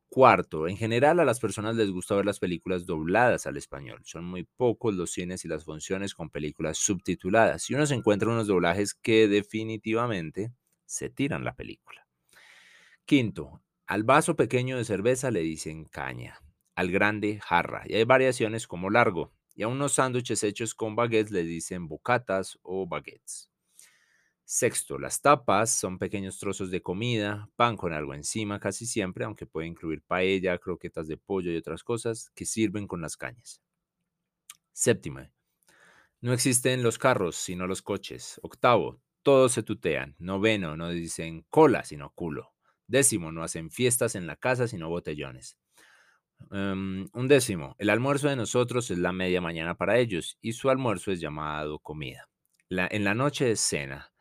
Cuarto, 0.08 0.68
en 0.68 0.76
general 0.76 1.20
a 1.20 1.24
las 1.24 1.38
personas 1.38 1.76
les 1.76 1.90
gusta 1.90 2.14
ver 2.14 2.24
las 2.24 2.38
películas 2.38 2.86
dobladas 2.86 3.46
al 3.46 3.56
español. 3.58 4.00
Son 4.04 4.24
muy 4.24 4.44
pocos 4.44 4.94
los 4.94 5.10
cines 5.10 5.44
y 5.44 5.48
las 5.48 5.64
funciones 5.64 6.14
con 6.14 6.30
películas 6.30 6.78
subtituladas 6.78 7.68
y 7.68 7.74
uno 7.74 7.84
se 7.84 7.94
encuentra 7.94 8.28
unos 8.28 8.46
doblajes 8.46 8.94
que 8.94 9.28
definitivamente 9.28 10.52
se 10.86 11.10
tiran 11.10 11.44
la 11.44 11.54
película. 11.54 12.07
Quinto, 13.08 13.62
al 13.86 14.02
vaso 14.02 14.36
pequeño 14.36 14.76
de 14.76 14.84
cerveza 14.84 15.30
le 15.30 15.40
dicen 15.40 15.86
caña, 15.86 16.42
al 16.74 16.90
grande 16.90 17.40
jarra, 17.40 17.84
y 17.86 17.94
hay 17.94 18.04
variaciones 18.04 18.66
como 18.66 18.90
largo, 18.90 19.32
y 19.54 19.62
a 19.62 19.68
unos 19.68 19.94
sándwiches 19.94 20.42
hechos 20.42 20.74
con 20.74 20.94
baguettes 20.94 21.32
le 21.32 21.42
dicen 21.42 21.88
bocatas 21.88 22.58
o 22.60 22.86
baguettes. 22.86 23.50
Sexto, 24.44 24.98
las 24.98 25.22
tapas 25.22 25.70
son 25.70 25.96
pequeños 25.96 26.38
trozos 26.38 26.70
de 26.70 26.82
comida, 26.82 27.48
pan 27.56 27.78
con 27.78 27.94
algo 27.94 28.12
encima 28.12 28.60
casi 28.60 28.84
siempre, 28.84 29.24
aunque 29.24 29.46
puede 29.46 29.68
incluir 29.68 30.02
paella, 30.02 30.58
croquetas 30.58 31.08
de 31.08 31.16
pollo 31.16 31.50
y 31.50 31.56
otras 31.56 31.82
cosas 31.82 32.30
que 32.34 32.44
sirven 32.44 32.86
con 32.86 33.00
las 33.00 33.16
cañas. 33.16 33.62
Séptima, 34.74 35.32
no 36.20 36.34
existen 36.34 36.82
los 36.82 36.98
carros, 36.98 37.36
sino 37.36 37.66
los 37.66 37.80
coches. 37.80 38.38
Octavo, 38.42 39.00
todos 39.22 39.52
se 39.52 39.62
tutean. 39.62 40.14
Noveno, 40.18 40.76
no 40.76 40.90
dicen 40.90 41.46
cola, 41.48 41.84
sino 41.84 42.10
culo. 42.10 42.52
Décimo, 42.88 43.30
no 43.30 43.42
hacen 43.42 43.70
fiestas 43.70 44.14
en 44.14 44.26
la 44.26 44.36
casa, 44.36 44.66
sino 44.66 44.88
botellones. 44.88 45.58
Em, 46.50 47.06
un 47.12 47.28
décimo, 47.28 47.76
el 47.78 47.90
almuerzo 47.90 48.28
de 48.28 48.36
nosotros 48.36 48.90
es 48.90 48.98
la 48.98 49.12
media 49.12 49.42
mañana 49.42 49.76
para 49.76 49.98
ellos 49.98 50.38
y 50.40 50.52
su 50.54 50.70
almuerzo 50.70 51.12
es 51.12 51.20
llamado 51.20 51.78
comida. 51.78 52.28
en 52.70 53.04
la 53.04 53.14
noche 53.14 53.50
es 53.52 53.60
cena. 53.60 54.12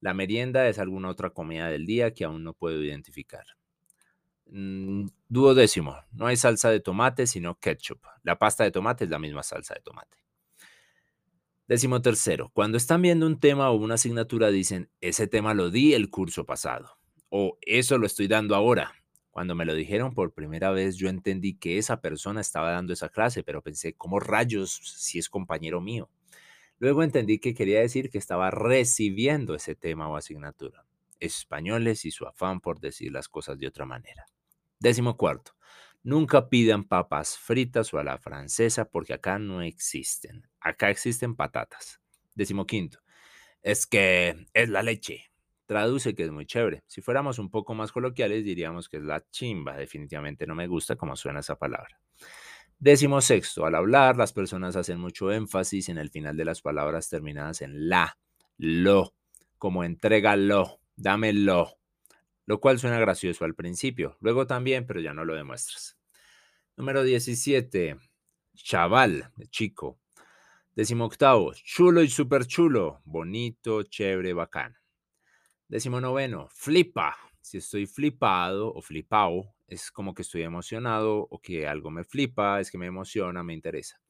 La 0.00 0.12
merienda 0.12 0.68
es 0.68 0.78
alguna 0.78 1.08
otra 1.08 1.30
comida 1.30 1.68
del 1.68 1.86
día 1.86 2.12
que 2.12 2.24
aún 2.24 2.44
no 2.44 2.52
puedo 2.52 2.82
identificar. 2.82 3.44
Mm, 4.46 5.06
duodécimo, 5.28 5.96
no 6.12 6.26
hay 6.26 6.36
salsa 6.36 6.70
de 6.70 6.80
tomate, 6.80 7.26
sino 7.26 7.58
ketchup. 7.58 8.02
La 8.22 8.38
pasta 8.38 8.64
de 8.64 8.70
tomate 8.70 9.04
es 9.04 9.10
la 9.10 9.18
misma 9.18 9.42
salsa 9.42 9.74
de 9.74 9.80
tomate. 9.80 10.18
Décimo 11.66 12.02
tercero, 12.02 12.50
cuando 12.52 12.76
están 12.76 13.00
viendo 13.00 13.26
un 13.26 13.40
tema 13.40 13.70
o 13.70 13.76
una 13.76 13.94
asignatura 13.94 14.50
dicen, 14.50 14.90
ese 15.00 15.26
tema 15.26 15.54
lo 15.54 15.70
di 15.70 15.94
el 15.94 16.10
curso 16.10 16.44
pasado 16.44 16.98
o 17.36 17.58
eso 17.62 17.98
lo 17.98 18.06
estoy 18.06 18.28
dando 18.28 18.54
ahora. 18.54 18.94
Cuando 19.32 19.56
me 19.56 19.64
lo 19.64 19.74
dijeron 19.74 20.14
por 20.14 20.32
primera 20.32 20.70
vez, 20.70 20.94
yo 20.94 21.08
entendí 21.08 21.54
que 21.54 21.78
esa 21.78 22.00
persona 22.00 22.40
estaba 22.40 22.70
dando 22.70 22.92
esa 22.92 23.08
clase, 23.08 23.42
pero 23.42 23.60
pensé, 23.60 23.94
¿cómo 23.94 24.20
rayos 24.20 24.80
si 24.96 25.18
es 25.18 25.28
compañero 25.28 25.80
mío? 25.80 26.08
Luego 26.78 27.02
entendí 27.02 27.40
que 27.40 27.52
quería 27.52 27.80
decir 27.80 28.08
que 28.08 28.18
estaba 28.18 28.52
recibiendo 28.52 29.56
ese 29.56 29.74
tema 29.74 30.08
o 30.08 30.16
asignatura. 30.16 30.86
Españoles 31.18 32.04
y 32.04 32.12
su 32.12 32.24
afán 32.24 32.60
por 32.60 32.78
decir 32.78 33.10
las 33.10 33.28
cosas 33.28 33.58
de 33.58 33.66
otra 33.66 33.84
manera. 33.84 34.26
Décimo 34.78 35.16
cuarto. 35.16 35.56
Nunca 36.04 36.48
pidan 36.48 36.84
papas 36.84 37.36
fritas 37.36 37.92
o 37.92 37.98
a 37.98 38.04
la 38.04 38.18
francesa 38.18 38.84
porque 38.84 39.14
acá 39.14 39.40
no 39.40 39.60
existen. 39.60 40.46
Acá 40.60 40.88
existen 40.88 41.34
patatas. 41.34 42.00
Décimo 42.36 42.64
quinto. 42.64 43.00
Es 43.60 43.88
que 43.88 44.46
es 44.52 44.68
la 44.68 44.84
leche. 44.84 45.33
Traduce 45.66 46.14
que 46.14 46.24
es 46.24 46.30
muy 46.30 46.46
chévere. 46.46 46.82
Si 46.86 47.00
fuéramos 47.00 47.38
un 47.38 47.50
poco 47.50 47.74
más 47.74 47.92
coloquiales, 47.92 48.44
diríamos 48.44 48.88
que 48.88 48.98
es 48.98 49.02
la 49.02 49.24
chimba. 49.30 49.76
Definitivamente 49.76 50.46
no 50.46 50.54
me 50.54 50.66
gusta 50.66 50.96
cómo 50.96 51.16
suena 51.16 51.40
esa 51.40 51.56
palabra. 51.56 52.00
Décimo 52.78 53.20
sexto, 53.20 53.64
al 53.64 53.74
hablar, 53.76 54.16
las 54.16 54.32
personas 54.32 54.76
hacen 54.76 55.00
mucho 55.00 55.32
énfasis 55.32 55.88
en 55.88 55.98
el 55.98 56.10
final 56.10 56.36
de 56.36 56.44
las 56.44 56.60
palabras 56.60 57.08
terminadas 57.08 57.62
en 57.62 57.88
la, 57.88 58.18
lo, 58.58 59.14
como 59.58 59.84
entrégalo, 59.84 60.80
dámelo, 60.96 61.78
lo 62.46 62.60
cual 62.60 62.78
suena 62.78 62.98
gracioso 62.98 63.44
al 63.44 63.54
principio, 63.54 64.18
luego 64.20 64.46
también, 64.46 64.86
pero 64.86 65.00
ya 65.00 65.14
no 65.14 65.24
lo 65.24 65.34
demuestras. 65.34 65.96
Número 66.76 67.04
17, 67.04 67.96
chaval, 68.54 69.30
chico. 69.50 69.98
Décimo 70.74 71.04
octavo, 71.04 71.54
chulo 71.54 72.02
y 72.02 72.08
súper 72.08 72.46
chulo, 72.46 73.00
bonito, 73.04 73.84
chévere, 73.84 74.34
bacán. 74.34 74.76
Décimo 75.68 76.00
noveno, 76.00 76.48
flipa. 76.50 77.16
Si 77.40 77.58
estoy 77.58 77.86
flipado 77.86 78.72
o 78.72 78.80
flipado, 78.80 79.54
es 79.66 79.90
como 79.90 80.14
que 80.14 80.22
estoy 80.22 80.42
emocionado 80.42 81.26
o 81.30 81.40
que 81.40 81.66
algo 81.66 81.90
me 81.90 82.04
flipa, 82.04 82.60
es 82.60 82.70
que 82.70 82.78
me 82.78 82.86
emociona, 82.86 83.42
me 83.42 83.54
interesa. 83.54 84.00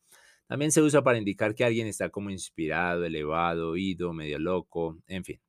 También 0.46 0.72
se 0.72 0.82
usa 0.82 1.02
para 1.02 1.18
indicar 1.18 1.54
que 1.54 1.64
alguien 1.64 1.86
está 1.86 2.10
como 2.10 2.30
inspirado, 2.30 3.04
elevado, 3.04 3.70
oído, 3.70 4.12
medio 4.12 4.38
loco, 4.38 4.98
en 5.06 5.24
fin. 5.24 5.40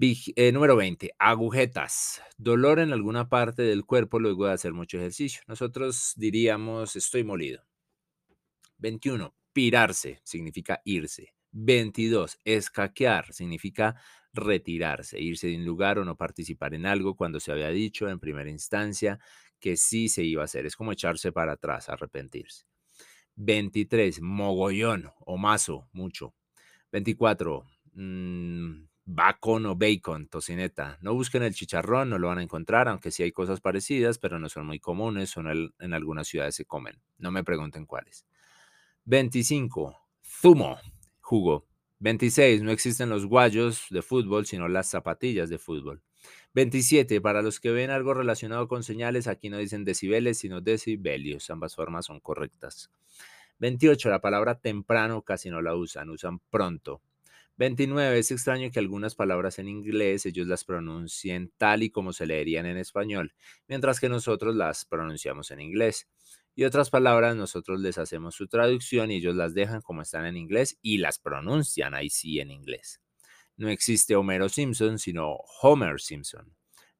Eh, 0.00 0.52
número 0.52 0.76
20, 0.76 1.10
agujetas. 1.18 2.22
Dolor 2.38 2.78
en 2.78 2.92
alguna 2.92 3.28
parte 3.28 3.62
del 3.62 3.84
cuerpo 3.84 4.18
luego 4.18 4.46
de 4.46 4.54
hacer 4.54 4.72
mucho 4.72 4.96
ejercicio. 4.96 5.42
Nosotros 5.46 6.14
diríamos 6.16 6.96
estoy 6.96 7.24
molido. 7.24 7.62
21, 8.78 9.34
pirarse 9.52 10.20
significa 10.24 10.80
irse. 10.84 11.34
22, 11.50 12.38
escaquear 12.44 13.34
significa 13.34 14.00
retirarse, 14.32 15.20
irse 15.20 15.48
de 15.48 15.56
un 15.56 15.64
lugar 15.64 15.98
o 15.98 16.04
no 16.04 16.16
participar 16.16 16.74
en 16.74 16.86
algo 16.86 17.16
cuando 17.16 17.40
se 17.40 17.52
había 17.52 17.68
dicho 17.70 18.08
en 18.08 18.18
primera 18.18 18.50
instancia 18.50 19.18
que 19.60 19.76
sí 19.76 20.08
se 20.08 20.24
iba 20.24 20.42
a 20.42 20.46
hacer. 20.46 20.66
Es 20.66 20.76
como 20.76 20.92
echarse 20.92 21.32
para 21.32 21.52
atrás, 21.52 21.88
arrepentirse. 21.88 22.64
23, 23.36 24.20
mogollón 24.20 25.10
o 25.20 25.36
mazo, 25.38 25.88
mucho. 25.92 26.34
24, 26.92 27.64
mmm, 27.94 28.84
bacon 29.04 29.66
o 29.66 29.76
bacon, 29.76 30.28
tocineta. 30.28 30.98
No 31.00 31.14
busquen 31.14 31.42
el 31.42 31.54
chicharrón, 31.54 32.10
no 32.10 32.18
lo 32.18 32.28
van 32.28 32.38
a 32.38 32.42
encontrar, 32.42 32.88
aunque 32.88 33.10
sí 33.10 33.22
hay 33.22 33.32
cosas 33.32 33.60
parecidas, 33.60 34.18
pero 34.18 34.38
no 34.38 34.48
son 34.48 34.66
muy 34.66 34.80
comunes, 34.80 35.30
son 35.30 35.72
en 35.78 35.94
algunas 35.94 36.28
ciudades 36.28 36.54
se 36.54 36.64
comen. 36.64 37.00
No 37.18 37.30
me 37.30 37.44
pregunten 37.44 37.86
cuáles. 37.86 38.26
25, 39.04 39.96
zumo, 40.22 40.78
jugo. 41.20 41.66
26. 42.02 42.62
No 42.62 42.72
existen 42.72 43.08
los 43.08 43.26
guayos 43.26 43.86
de 43.90 44.02
fútbol, 44.02 44.44
sino 44.44 44.66
las 44.66 44.90
zapatillas 44.90 45.48
de 45.48 45.58
fútbol. 45.58 46.02
27. 46.52 47.20
Para 47.20 47.42
los 47.42 47.60
que 47.60 47.70
ven 47.70 47.90
algo 47.90 48.12
relacionado 48.12 48.66
con 48.66 48.82
señales, 48.82 49.28
aquí 49.28 49.50
no 49.50 49.58
dicen 49.58 49.84
decibeles, 49.84 50.38
sino 50.38 50.60
decibelios. 50.60 51.48
Ambas 51.48 51.76
formas 51.76 52.06
son 52.06 52.18
correctas. 52.18 52.90
28. 53.60 54.10
La 54.10 54.20
palabra 54.20 54.58
temprano 54.58 55.22
casi 55.22 55.48
no 55.48 55.62
la 55.62 55.76
usan, 55.76 56.10
usan 56.10 56.40
pronto. 56.50 57.02
29. 57.56 58.18
Es 58.18 58.32
extraño 58.32 58.72
que 58.72 58.80
algunas 58.80 59.14
palabras 59.14 59.60
en 59.60 59.68
inglés 59.68 60.26
ellos 60.26 60.48
las 60.48 60.64
pronuncien 60.64 61.52
tal 61.56 61.84
y 61.84 61.90
como 61.90 62.12
se 62.12 62.26
leerían 62.26 62.66
en 62.66 62.78
español, 62.78 63.32
mientras 63.68 64.00
que 64.00 64.08
nosotros 64.08 64.56
las 64.56 64.84
pronunciamos 64.86 65.52
en 65.52 65.60
inglés. 65.60 66.08
Y 66.54 66.64
otras 66.64 66.90
palabras 66.90 67.34
nosotros 67.34 67.80
les 67.80 67.96
hacemos 67.96 68.34
su 68.34 68.46
traducción 68.46 69.10
y 69.10 69.16
ellos 69.16 69.34
las 69.34 69.54
dejan 69.54 69.80
como 69.80 70.02
están 70.02 70.26
en 70.26 70.36
inglés 70.36 70.78
y 70.82 70.98
las 70.98 71.18
pronuncian 71.18 71.94
ahí 71.94 72.10
sí 72.10 72.40
en 72.40 72.50
inglés. 72.50 73.00
No 73.56 73.68
existe 73.68 74.16
Homero 74.16 74.48
Simpson, 74.48 74.98
sino 74.98 75.36
Homer 75.62 76.00
Simpson. 76.00 76.54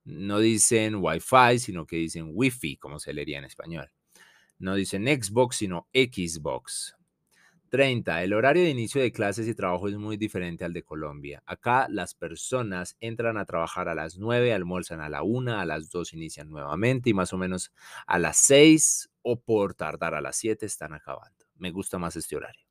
No 0.05 0.39
dicen 0.39 0.97
Wi-Fi, 0.97 1.59
sino 1.59 1.87
que 1.87 1.97
dicen 1.97 2.31
Wi-Fi, 2.33 2.77
como 2.79 2.99
se 2.99 3.13
leería 3.13 3.39
en 3.39 3.45
español. 3.45 3.91
No 4.59 4.75
dicen 4.75 5.07
Xbox, 5.07 5.57
sino 5.57 5.89
Xbox. 5.93 6.97
30. 7.73 8.23
El 8.23 8.35
horario 8.35 8.65
de 8.65 8.69
inicio 8.69 9.01
de 9.01 9.13
clases 9.13 9.49
y 9.49 9.55
trabajo 9.55 9.89
es 9.89 9.97
muy 9.97 10.19
diferente 10.19 10.63
al 10.67 10.75
de 10.75 10.83
Colombia. 10.83 11.43
Acá 11.47 11.87
las 11.89 12.15
personas 12.15 12.99
entran 13.01 13.39
a 13.39 13.47
trabajar 13.47 13.89
a 13.89 13.95
las 13.95 14.19
9, 14.19 14.53
almuerzan 14.53 15.01
a 15.01 15.09
la 15.09 15.23
1, 15.23 15.59
a 15.59 15.65
las 15.65 15.89
2 15.89 16.13
inician 16.13 16.51
nuevamente 16.51 17.09
y 17.09 17.15
más 17.15 17.33
o 17.33 17.39
menos 17.39 17.73
a 18.07 18.19
las 18.19 18.37
6 18.37 19.09
o 19.23 19.41
por 19.41 19.73
tardar 19.73 20.15
a 20.15 20.21
las 20.21 20.37
7 20.37 20.67
están 20.67 20.93
acabando. 20.93 21.47
Me 21.57 21.71
gusta 21.71 21.99
más 21.99 22.15
este 22.15 22.37
horario. 22.37 22.63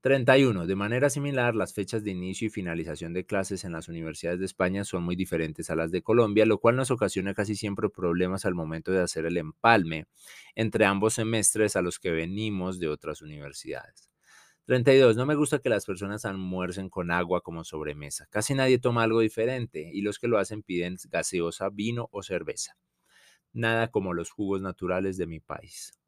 31. 0.00 0.64
De 0.68 0.76
manera 0.76 1.10
similar, 1.10 1.56
las 1.56 1.74
fechas 1.74 2.04
de 2.04 2.12
inicio 2.12 2.46
y 2.46 2.50
finalización 2.50 3.12
de 3.12 3.26
clases 3.26 3.64
en 3.64 3.72
las 3.72 3.88
universidades 3.88 4.38
de 4.38 4.46
España 4.46 4.84
son 4.84 5.02
muy 5.02 5.16
diferentes 5.16 5.70
a 5.70 5.74
las 5.74 5.90
de 5.90 6.02
Colombia, 6.02 6.46
lo 6.46 6.58
cual 6.58 6.76
nos 6.76 6.92
ocasiona 6.92 7.34
casi 7.34 7.56
siempre 7.56 7.90
problemas 7.90 8.44
al 8.44 8.54
momento 8.54 8.92
de 8.92 9.02
hacer 9.02 9.26
el 9.26 9.36
empalme 9.38 10.06
entre 10.54 10.84
ambos 10.84 11.14
semestres 11.14 11.74
a 11.74 11.82
los 11.82 11.98
que 11.98 12.12
venimos 12.12 12.78
de 12.78 12.86
otras 12.86 13.22
universidades. 13.22 14.09
32. 14.66 15.16
No 15.16 15.26
me 15.26 15.34
gusta 15.34 15.58
que 15.58 15.68
las 15.68 15.84
personas 15.84 16.24
almuercen 16.24 16.88
con 16.90 17.10
agua 17.10 17.40
como 17.40 17.64
sobremesa. 17.64 18.26
Casi 18.30 18.54
nadie 18.54 18.78
toma 18.78 19.02
algo 19.02 19.20
diferente 19.20 19.90
y 19.92 20.02
los 20.02 20.18
que 20.18 20.28
lo 20.28 20.38
hacen 20.38 20.62
piden 20.62 20.96
gaseosa, 21.08 21.70
vino 21.70 22.08
o 22.12 22.22
cerveza. 22.22 22.76
Nada 23.52 23.90
como 23.90 24.14
los 24.14 24.30
jugos 24.30 24.62
naturales 24.62 25.16
de 25.16 25.26
mi 25.26 25.40
país. 25.40 25.98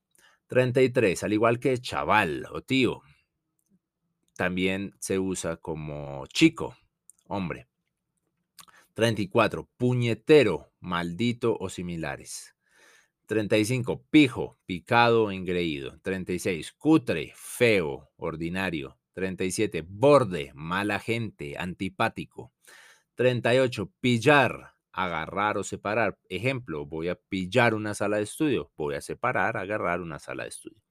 33. 0.46 1.24
Al 1.24 1.32
igual 1.32 1.59
que 1.59 1.76
chaval 1.78 2.46
o 2.53 2.62
tío, 2.62 3.03
también 4.36 4.94
se 4.98 5.18
usa 5.18 5.57
como 5.57 6.26
chico, 6.26 6.76
hombre. 7.26 7.68
34. 8.94 9.68
Puñetero, 9.76 10.72
maldito 10.78 11.57
o 11.59 11.68
similares. 11.68 12.55
35. 13.32 14.04
Pijo, 14.10 14.58
picado 14.66 15.30
engreído. 15.30 15.98
36. 16.02 16.72
Cutre, 16.72 17.32
feo, 17.34 18.10
ordinario. 18.16 18.98
37. 19.14 19.82
Borde, 19.88 20.52
mala 20.54 20.98
gente, 20.98 21.56
antipático. 21.56 22.52
38. 23.14 23.90
Pillar, 24.00 24.74
agarrar 24.92 25.56
o 25.56 25.64
separar. 25.64 26.18
Ejemplo, 26.28 26.84
voy 26.84 27.08
a 27.08 27.14
pillar 27.14 27.72
una 27.72 27.94
sala 27.94 28.18
de 28.18 28.24
estudio. 28.24 28.70
Voy 28.76 28.96
a 28.96 29.00
separar, 29.00 29.56
agarrar 29.56 30.02
una 30.02 30.18
sala 30.18 30.42
de 30.42 30.50
estudio. 30.50 30.82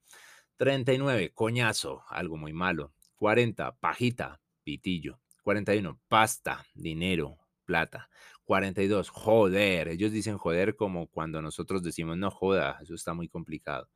39. 0.57 1.33
Coñazo, 1.35 2.01
algo 2.09 2.37
muy 2.37 2.53
malo. 2.53 2.91
40. 3.17 3.75
Pajita, 3.75 4.41
pitillo. 4.63 5.19
41. 5.43 6.01
Pasta, 6.07 6.65
dinero, 6.73 7.37
plata. 7.65 8.09
42, 8.51 9.09
joder. 9.09 9.87
Ellos 9.87 10.11
dicen 10.11 10.37
joder 10.37 10.75
como 10.75 11.07
cuando 11.07 11.41
nosotros 11.41 11.83
decimos 11.83 12.17
no 12.17 12.29
joda, 12.29 12.79
eso 12.81 12.95
está 12.95 13.13
muy 13.13 13.29
complicado. 13.29 13.87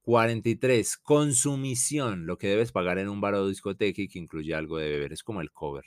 43, 0.00 0.96
consumición, 0.96 2.24
lo 2.24 2.38
que 2.38 2.48
debes 2.48 2.72
pagar 2.72 2.98
en 2.98 3.10
un 3.10 3.20
bar 3.20 3.34
o 3.34 3.46
discoteca 3.46 4.00
y 4.00 4.08
que 4.08 4.18
incluye 4.18 4.54
algo 4.54 4.78
de 4.78 4.88
beber, 4.88 5.12
es 5.12 5.22
como 5.22 5.42
el 5.42 5.52
cover. 5.52 5.84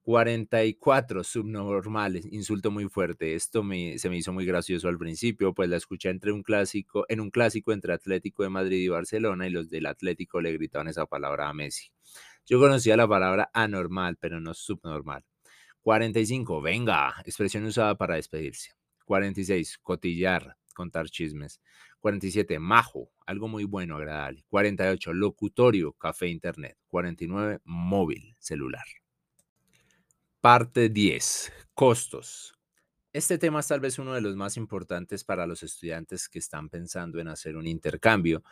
44, 0.00 1.22
subnormales, 1.22 2.24
insulto 2.32 2.70
muy 2.70 2.88
fuerte. 2.88 3.34
Esto 3.34 3.62
me, 3.62 3.98
se 3.98 4.08
me 4.08 4.16
hizo 4.16 4.32
muy 4.32 4.46
gracioso 4.46 4.88
al 4.88 4.96
principio, 4.96 5.52
pues 5.52 5.68
la 5.68 5.76
escuché 5.76 6.08
entre 6.08 6.32
un 6.32 6.42
clásico, 6.42 7.04
en 7.10 7.20
un 7.20 7.30
clásico 7.30 7.72
entre 7.72 7.92
Atlético 7.92 8.44
de 8.44 8.48
Madrid 8.48 8.78
y 8.78 8.88
Barcelona 8.88 9.46
y 9.46 9.50
los 9.50 9.68
del 9.68 9.84
Atlético 9.84 10.40
le 10.40 10.54
gritaban 10.54 10.88
esa 10.88 11.04
palabra 11.04 11.50
a 11.50 11.52
Messi. 11.52 11.90
Yo 12.46 12.58
conocía 12.58 12.96
la 12.96 13.06
palabra 13.06 13.50
anormal, 13.52 14.16
pero 14.18 14.40
no 14.40 14.54
subnormal. 14.54 15.22
45, 15.82 16.60
venga, 16.60 17.14
expresión 17.24 17.64
usada 17.64 17.96
para 17.96 18.16
despedirse. 18.16 18.72
46, 19.04 19.78
cotillar, 19.78 20.56
contar 20.74 21.08
chismes. 21.08 21.60
47, 22.00 22.58
majo, 22.58 23.10
algo 23.26 23.48
muy 23.48 23.64
bueno, 23.64 23.96
agradable. 23.96 24.44
48, 24.48 25.12
locutorio, 25.12 25.92
café, 25.92 26.28
internet. 26.28 26.76
49, 26.88 27.60
móvil, 27.64 28.34
celular. 28.38 28.84
Parte 30.40 30.88
10, 30.88 31.52
costos. 31.74 32.54
Este 33.12 33.38
tema 33.38 33.60
es 33.60 33.66
tal 33.66 33.80
vez 33.80 33.98
uno 33.98 34.14
de 34.14 34.20
los 34.20 34.36
más 34.36 34.56
importantes 34.56 35.24
para 35.24 35.44
los 35.46 35.64
estudiantes 35.64 36.28
que 36.28 36.38
están 36.38 36.68
pensando 36.68 37.18
en 37.18 37.26
hacer 37.26 37.56
un 37.56 37.66
intercambio, 37.66 38.44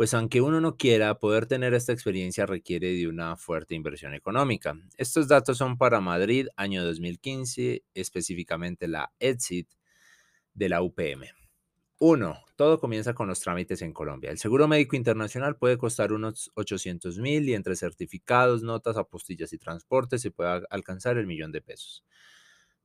pues 0.00 0.14
aunque 0.14 0.40
uno 0.40 0.62
no 0.62 0.78
quiera, 0.78 1.18
poder 1.18 1.44
tener 1.44 1.74
esta 1.74 1.92
experiencia 1.92 2.46
requiere 2.46 2.94
de 2.94 3.06
una 3.06 3.36
fuerte 3.36 3.74
inversión 3.74 4.14
económica. 4.14 4.74
Estos 4.96 5.28
datos 5.28 5.58
son 5.58 5.76
para 5.76 6.00
Madrid, 6.00 6.46
año 6.56 6.82
2015, 6.82 7.84
específicamente 7.92 8.88
la 8.88 9.12
EDSIT 9.18 9.68
de 10.54 10.68
la 10.70 10.80
UPM. 10.80 11.26
1. 11.98 12.44
Todo 12.56 12.80
comienza 12.80 13.12
con 13.12 13.28
los 13.28 13.40
trámites 13.40 13.82
en 13.82 13.92
Colombia. 13.92 14.30
El 14.30 14.38
seguro 14.38 14.66
médico 14.66 14.96
internacional 14.96 15.58
puede 15.58 15.76
costar 15.76 16.14
unos 16.14 16.50
800 16.54 17.18
mil 17.18 17.46
y 17.46 17.52
entre 17.52 17.76
certificados, 17.76 18.62
notas, 18.62 18.96
apostillas 18.96 19.52
y 19.52 19.58
transporte 19.58 20.18
se 20.18 20.30
puede 20.30 20.62
alcanzar 20.70 21.18
el 21.18 21.26
millón 21.26 21.52
de 21.52 21.60
pesos. 21.60 22.06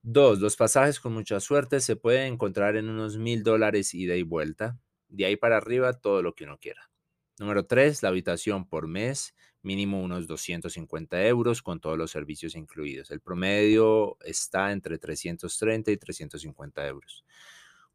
2. 0.02 0.42
Los 0.42 0.58
pasajes 0.58 1.00
con 1.00 1.14
mucha 1.14 1.40
suerte 1.40 1.80
se 1.80 1.96
pueden 1.96 2.34
encontrar 2.34 2.76
en 2.76 2.90
unos 2.90 3.18
mil 3.18 3.42
dólares 3.44 3.94
ida 3.94 4.18
y 4.18 4.24
vuelta. 4.24 4.78
De 5.08 5.24
ahí 5.24 5.38
para 5.38 5.56
arriba 5.56 5.94
todo 5.94 6.22
lo 6.22 6.36
que 6.36 6.44
uno 6.44 6.58
quiera. 6.58 6.90
Número 7.38 7.66
3, 7.66 8.02
la 8.02 8.10
habitación 8.10 8.66
por 8.66 8.88
mes, 8.88 9.36
mínimo 9.62 10.02
unos 10.02 10.26
250 10.26 11.26
euros 11.26 11.62
con 11.62 11.82
todos 11.82 11.98
los 11.98 12.12
servicios 12.12 12.56
incluidos. 12.56 13.12
El 13.12 13.20
promedio 13.20 14.18
está 14.22 14.72
entre 14.72 14.98
330 14.98 15.92
y 15.92 15.98
350 15.98 16.88
euros. 16.88 17.26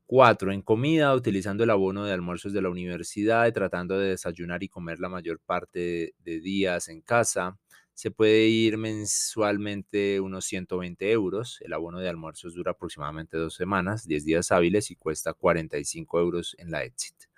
Cuatro, 0.05 0.53
en 0.53 0.61
comida, 0.61 1.15
utilizando 1.15 1.65
el 1.65 1.71
abono 1.71 2.05
de 2.05 2.13
almuerzos 2.13 2.53
de 2.53 2.61
la 2.61 2.69
universidad 2.69 3.47
y 3.47 3.53
tratando 3.53 3.99
de 3.99 4.11
desayunar 4.11 4.63
y 4.63 4.69
comer 4.69 4.99
la 5.01 5.09
mayor 5.09 5.41
parte 5.41 6.15
de 6.19 6.41
días 6.41 6.89
en 6.89 7.01
casa, 7.01 7.59
se 7.95 8.11
puede 8.11 8.49
ir 8.49 8.77
mensualmente 8.77 10.21
unos 10.21 10.45
120 10.47 11.11
euros. 11.13 11.59
El 11.63 11.73
abono 11.73 11.99
de 12.01 12.09
almuerzos 12.09 12.55
dura 12.55 12.73
aproximadamente 12.73 13.39
dos 13.39 13.55
semanas, 13.55 14.07
10 14.07 14.25
días 14.25 14.53
hábiles 14.53 14.91
y 14.91 14.97
cuesta 14.97 15.33
45 15.33 16.21
euros 16.21 16.57
en 16.59 16.71
la 16.73 16.83
Exit. 16.85 17.30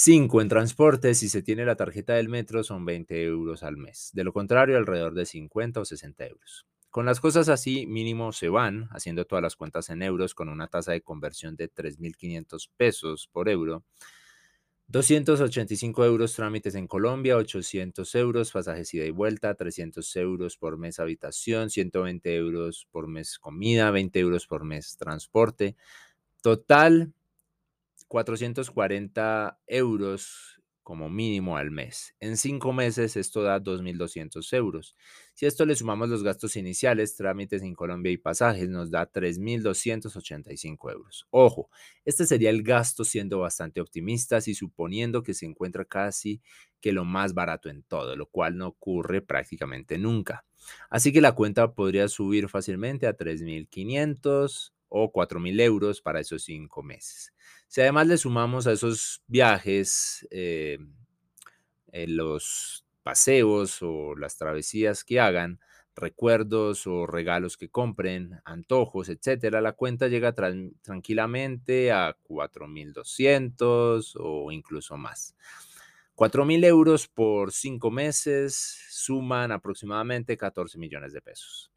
5. 0.00 0.40
En 0.40 0.48
transporte, 0.48 1.12
si 1.16 1.28
se 1.28 1.42
tiene 1.42 1.64
la 1.64 1.74
tarjeta 1.74 2.14
del 2.14 2.28
metro, 2.28 2.62
son 2.62 2.84
20 2.84 3.20
euros 3.24 3.64
al 3.64 3.76
mes. 3.76 4.10
De 4.12 4.22
lo 4.22 4.32
contrario, 4.32 4.76
alrededor 4.76 5.12
de 5.12 5.26
50 5.26 5.80
o 5.80 5.84
60 5.84 6.24
euros. 6.24 6.68
Con 6.88 7.04
las 7.04 7.18
cosas 7.18 7.48
así, 7.48 7.84
mínimo 7.88 8.30
se 8.30 8.48
van, 8.48 8.88
haciendo 8.92 9.24
todas 9.24 9.42
las 9.42 9.56
cuentas 9.56 9.90
en 9.90 10.02
euros 10.02 10.36
con 10.36 10.50
una 10.50 10.68
tasa 10.68 10.92
de 10.92 11.00
conversión 11.00 11.56
de 11.56 11.68
3.500 11.68 12.70
pesos 12.76 13.28
por 13.32 13.48
euro. 13.48 13.82
285 14.86 16.04
euros 16.04 16.32
trámites 16.32 16.76
en 16.76 16.86
Colombia, 16.86 17.36
800 17.36 18.14
euros 18.14 18.52
pasajes 18.52 18.94
ida 18.94 19.04
y 19.04 19.10
vuelta, 19.10 19.56
300 19.56 20.14
euros 20.14 20.56
por 20.58 20.78
mes 20.78 21.00
habitación, 21.00 21.70
120 21.70 22.36
euros 22.36 22.86
por 22.92 23.08
mes 23.08 23.40
comida, 23.40 23.90
20 23.90 24.20
euros 24.20 24.46
por 24.46 24.62
mes 24.62 24.96
transporte. 24.96 25.74
Total, 26.40 27.12
440 28.08 29.60
euros 29.66 30.58
como 30.88 31.10
mínimo 31.10 31.58
al 31.58 31.70
mes. 31.70 32.14
En 32.18 32.38
cinco 32.38 32.72
meses 32.72 33.14
esto 33.18 33.42
da 33.42 33.60
2.200 33.60 34.50
euros. 34.54 34.96
Si 35.34 35.44
esto 35.44 35.66
le 35.66 35.76
sumamos 35.76 36.08
los 36.08 36.22
gastos 36.22 36.56
iniciales, 36.56 37.14
trámites 37.14 37.60
en 37.60 37.74
Colombia 37.74 38.10
y 38.10 38.16
pasajes, 38.16 38.70
nos 38.70 38.90
da 38.90 39.12
3.285 39.12 40.90
euros. 40.90 41.26
Ojo, 41.28 41.68
este 42.06 42.24
sería 42.24 42.48
el 42.48 42.62
gasto 42.62 43.04
siendo 43.04 43.40
bastante 43.40 43.82
optimistas 43.82 44.48
y 44.48 44.54
suponiendo 44.54 45.22
que 45.22 45.34
se 45.34 45.44
encuentra 45.44 45.84
casi 45.84 46.40
que 46.80 46.92
lo 46.92 47.04
más 47.04 47.34
barato 47.34 47.68
en 47.68 47.82
todo, 47.82 48.16
lo 48.16 48.24
cual 48.24 48.56
no 48.56 48.68
ocurre 48.68 49.20
prácticamente 49.20 49.98
nunca. 49.98 50.46
Así 50.88 51.12
que 51.12 51.20
la 51.20 51.32
cuenta 51.32 51.74
podría 51.74 52.08
subir 52.08 52.48
fácilmente 52.48 53.06
a 53.06 53.14
3.500 53.14 54.72
o 54.88 55.12
4.000 55.12 55.60
euros 55.60 56.00
para 56.00 56.20
esos 56.20 56.44
cinco 56.44 56.82
meses. 56.82 57.32
Si 57.66 57.80
además 57.80 58.06
le 58.06 58.16
sumamos 58.16 58.66
a 58.66 58.72
esos 58.72 59.22
viajes 59.26 60.26
eh, 60.30 60.78
los 61.92 62.86
paseos 63.02 63.82
o 63.82 64.14
las 64.16 64.36
travesías 64.36 65.04
que 65.04 65.20
hagan, 65.20 65.60
recuerdos 65.98 66.86
o 66.86 67.06
regalos 67.06 67.56
que 67.56 67.68
compren, 67.68 68.40
antojos, 68.44 69.08
etcétera, 69.08 69.60
la 69.60 69.72
cuenta 69.72 70.08
llega 70.08 70.32
tranquilamente 70.32 71.92
a 71.92 72.16
4.200 72.22 74.16
o 74.18 74.52
incluso 74.52 74.96
más. 74.96 75.34
4.000 76.14 76.64
euros 76.64 77.08
por 77.08 77.52
cinco 77.52 77.90
meses 77.90 78.80
suman 78.90 79.52
aproximadamente 79.52 80.36
14 80.36 80.78
millones 80.78 81.12
de 81.12 81.20
pesos. 81.20 81.70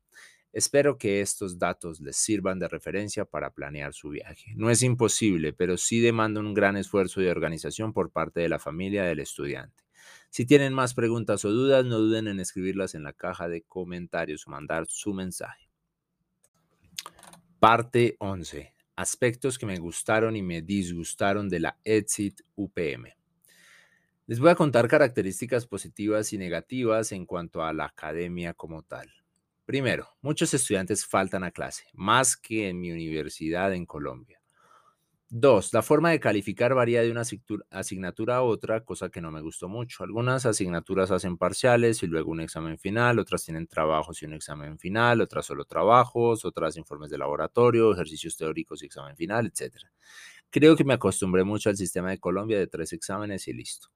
Espero 0.53 0.97
que 0.97 1.21
estos 1.21 1.57
datos 1.57 2.01
les 2.01 2.17
sirvan 2.17 2.59
de 2.59 2.67
referencia 2.67 3.23
para 3.23 3.53
planear 3.53 3.93
su 3.93 4.09
viaje. 4.09 4.53
No 4.55 4.69
es 4.69 4.83
imposible, 4.83 5.53
pero 5.53 5.77
sí 5.77 6.01
demanda 6.01 6.41
un 6.41 6.53
gran 6.53 6.75
esfuerzo 6.75 7.21
de 7.21 7.31
organización 7.31 7.93
por 7.93 8.11
parte 8.11 8.41
de 8.41 8.49
la 8.49 8.59
familia 8.59 9.03
del 9.03 9.19
estudiante. 9.19 9.83
Si 10.29 10.45
tienen 10.45 10.73
más 10.73 10.93
preguntas 10.93 11.45
o 11.45 11.51
dudas, 11.51 11.85
no 11.85 11.99
duden 11.99 12.27
en 12.27 12.39
escribirlas 12.39 12.95
en 12.95 13.03
la 13.03 13.13
caja 13.13 13.47
de 13.47 13.61
comentarios 13.61 14.45
o 14.45 14.51
mandar 14.51 14.85
su 14.87 15.13
mensaje. 15.13 15.69
Parte 17.59 18.17
11. 18.19 18.73
Aspectos 18.97 19.57
que 19.57 19.65
me 19.65 19.77
gustaron 19.77 20.35
y 20.35 20.41
me 20.41 20.61
disgustaron 20.61 21.47
de 21.47 21.59
la 21.61 21.77
EXIT 21.83 22.41
UPM. 22.55 23.13
Les 24.27 24.39
voy 24.39 24.49
a 24.49 24.55
contar 24.55 24.87
características 24.87 25.65
positivas 25.65 26.33
y 26.33 26.37
negativas 26.37 27.11
en 27.11 27.25
cuanto 27.25 27.63
a 27.63 27.73
la 27.73 27.85
academia 27.85 28.53
como 28.53 28.83
tal. 28.83 29.11
Primero, 29.71 30.09
muchos 30.21 30.53
estudiantes 30.53 31.05
faltan 31.05 31.45
a 31.45 31.51
clase, 31.51 31.85
más 31.93 32.35
que 32.35 32.67
en 32.67 32.81
mi 32.81 32.91
universidad 32.91 33.73
en 33.73 33.85
Colombia. 33.85 34.41
Dos, 35.29 35.71
la 35.71 35.81
forma 35.81 36.09
de 36.09 36.19
calificar 36.19 36.73
varía 36.73 37.01
de 37.01 37.09
una 37.09 37.23
asignatura 37.69 38.35
a 38.35 38.41
otra, 38.41 38.83
cosa 38.83 39.07
que 39.07 39.21
no 39.21 39.31
me 39.31 39.39
gustó 39.39 39.69
mucho. 39.69 40.03
Algunas 40.03 40.45
asignaturas 40.45 41.09
hacen 41.11 41.37
parciales 41.37 42.03
y 42.03 42.07
luego 42.07 42.31
un 42.31 42.41
examen 42.41 42.77
final, 42.77 43.17
otras 43.17 43.45
tienen 43.45 43.65
trabajos 43.65 44.21
y 44.21 44.25
un 44.25 44.33
examen 44.33 44.77
final, 44.77 45.21
otras 45.21 45.45
solo 45.45 45.63
trabajos, 45.63 46.43
otras 46.43 46.75
informes 46.75 47.09
de 47.09 47.19
laboratorio, 47.19 47.93
ejercicios 47.93 48.35
teóricos 48.35 48.83
y 48.83 48.87
examen 48.87 49.15
final, 49.15 49.45
etc. 49.45 49.85
Creo 50.49 50.75
que 50.75 50.83
me 50.83 50.95
acostumbré 50.95 51.45
mucho 51.45 51.69
al 51.69 51.77
sistema 51.77 52.09
de 52.09 52.19
Colombia 52.19 52.59
de 52.59 52.67
tres 52.67 52.91
exámenes 52.91 53.47
y 53.47 53.53
listo. 53.53 53.87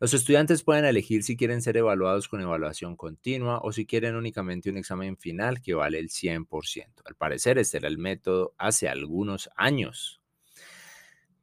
Los 0.00 0.14
estudiantes 0.14 0.62
pueden 0.62 0.84
elegir 0.84 1.24
si 1.24 1.36
quieren 1.36 1.60
ser 1.60 1.76
evaluados 1.76 2.28
con 2.28 2.40
evaluación 2.40 2.96
continua 2.96 3.58
o 3.64 3.72
si 3.72 3.84
quieren 3.84 4.14
únicamente 4.14 4.70
un 4.70 4.76
examen 4.76 5.16
final 5.16 5.60
que 5.60 5.74
vale 5.74 5.98
el 5.98 6.08
100%. 6.08 7.02
Al 7.04 7.16
parecer, 7.16 7.58
este 7.58 7.78
era 7.78 7.88
el 7.88 7.98
método 7.98 8.54
hace 8.58 8.88
algunos 8.88 9.50
años. 9.56 10.22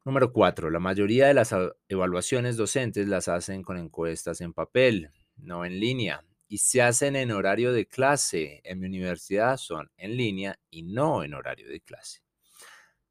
Número 0.06 0.32
4. 0.32 0.70
La 0.70 0.78
mayoría 0.78 1.26
de 1.26 1.34
las 1.34 1.54
evaluaciones 1.88 2.56
docentes 2.56 3.08
las 3.08 3.28
hacen 3.28 3.62
con 3.62 3.76
encuestas 3.76 4.40
en 4.40 4.54
papel, 4.54 5.10
no 5.36 5.66
en 5.66 5.78
línea, 5.78 6.24
y 6.48 6.56
se 6.56 6.80
hacen 6.80 7.14
en 7.14 7.32
horario 7.32 7.74
de 7.74 7.86
clase. 7.86 8.62
En 8.64 8.80
mi 8.80 8.86
universidad 8.86 9.58
son 9.58 9.90
en 9.98 10.16
línea 10.16 10.58
y 10.70 10.82
no 10.82 11.24
en 11.24 11.34
horario 11.34 11.68
de 11.68 11.80
clase. 11.80 12.25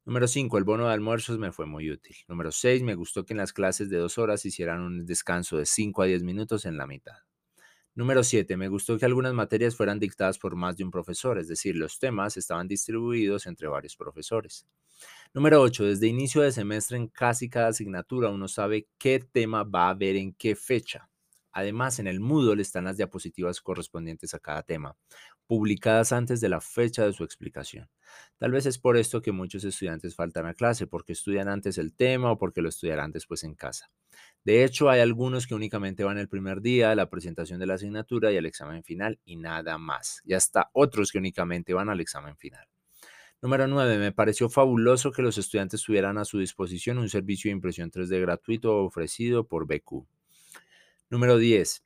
Número 0.06 0.28
5. 0.28 0.56
El 0.56 0.62
bono 0.62 0.86
de 0.86 0.92
almuerzos 0.92 1.36
me 1.36 1.50
fue 1.50 1.66
muy 1.66 1.90
útil. 1.90 2.14
Número 2.28 2.52
6. 2.52 2.84
Me 2.84 2.94
gustó 2.94 3.26
que 3.26 3.32
en 3.32 3.38
las 3.38 3.52
clases 3.52 3.90
de 3.90 3.96
dos 3.96 4.18
horas 4.18 4.44
hicieran 4.44 4.80
un 4.80 5.04
descanso 5.04 5.56
de 5.56 5.66
5 5.66 6.00
a 6.00 6.06
10 6.06 6.22
minutos 6.22 6.64
en 6.64 6.76
la 6.76 6.86
mitad. 6.86 7.16
Número 7.96 8.22
7. 8.22 8.56
Me 8.56 8.68
gustó 8.68 8.98
que 8.98 9.04
algunas 9.04 9.34
materias 9.34 9.74
fueran 9.74 9.98
dictadas 9.98 10.38
por 10.38 10.54
más 10.54 10.76
de 10.76 10.84
un 10.84 10.92
profesor, 10.92 11.40
es 11.40 11.48
decir, 11.48 11.74
los 11.74 11.98
temas 11.98 12.36
estaban 12.36 12.68
distribuidos 12.68 13.48
entre 13.48 13.66
varios 13.66 13.96
profesores. 13.96 14.64
Número 15.34 15.60
8. 15.60 15.86
Desde 15.86 16.06
inicio 16.06 16.42
de 16.42 16.52
semestre 16.52 16.98
en 16.98 17.08
casi 17.08 17.48
cada 17.48 17.68
asignatura 17.68 18.30
uno 18.30 18.46
sabe 18.46 18.86
qué 18.98 19.18
tema 19.18 19.64
va 19.64 19.86
a 19.86 19.90
haber 19.90 20.14
en 20.14 20.34
qué 20.34 20.54
fecha. 20.54 21.08
Además, 21.56 21.98
en 22.00 22.06
el 22.06 22.20
Moodle 22.20 22.60
están 22.60 22.84
las 22.84 22.98
diapositivas 22.98 23.62
correspondientes 23.62 24.34
a 24.34 24.38
cada 24.38 24.62
tema, 24.62 24.94
publicadas 25.46 26.12
antes 26.12 26.42
de 26.42 26.50
la 26.50 26.60
fecha 26.60 27.06
de 27.06 27.14
su 27.14 27.24
explicación. 27.24 27.88
Tal 28.36 28.52
vez 28.52 28.66
es 28.66 28.78
por 28.78 28.98
esto 28.98 29.22
que 29.22 29.32
muchos 29.32 29.64
estudiantes 29.64 30.14
faltan 30.14 30.44
a 30.44 30.52
clase, 30.52 30.86
porque 30.86 31.14
estudian 31.14 31.48
antes 31.48 31.78
el 31.78 31.94
tema 31.94 32.30
o 32.30 32.36
porque 32.36 32.60
lo 32.60 32.68
estudiarán 32.68 33.10
después 33.10 33.42
en 33.42 33.54
casa. 33.54 33.90
De 34.44 34.64
hecho, 34.64 34.90
hay 34.90 35.00
algunos 35.00 35.46
que 35.46 35.54
únicamente 35.54 36.04
van 36.04 36.18
el 36.18 36.28
primer 36.28 36.60
día 36.60 36.90
a 36.90 36.94
la 36.94 37.08
presentación 37.08 37.58
de 37.58 37.64
la 37.64 37.74
asignatura 37.76 38.30
y 38.30 38.36
al 38.36 38.44
examen 38.44 38.84
final 38.84 39.18
y 39.24 39.36
nada 39.36 39.78
más. 39.78 40.20
Y 40.26 40.34
hasta 40.34 40.68
otros 40.74 41.10
que 41.10 41.16
únicamente 41.16 41.72
van 41.72 41.88
al 41.88 42.02
examen 42.02 42.36
final. 42.36 42.68
Número 43.40 43.66
9. 43.66 43.96
Me 43.96 44.12
pareció 44.12 44.50
fabuloso 44.50 45.10
que 45.10 45.22
los 45.22 45.38
estudiantes 45.38 45.82
tuvieran 45.82 46.18
a 46.18 46.26
su 46.26 46.38
disposición 46.38 46.98
un 46.98 47.08
servicio 47.08 47.48
de 47.48 47.52
impresión 47.52 47.90
3D 47.90 48.20
gratuito 48.20 48.76
ofrecido 48.76 49.48
por 49.48 49.66
BQ. 49.66 50.06
Número 51.08 51.38
10. 51.38 51.84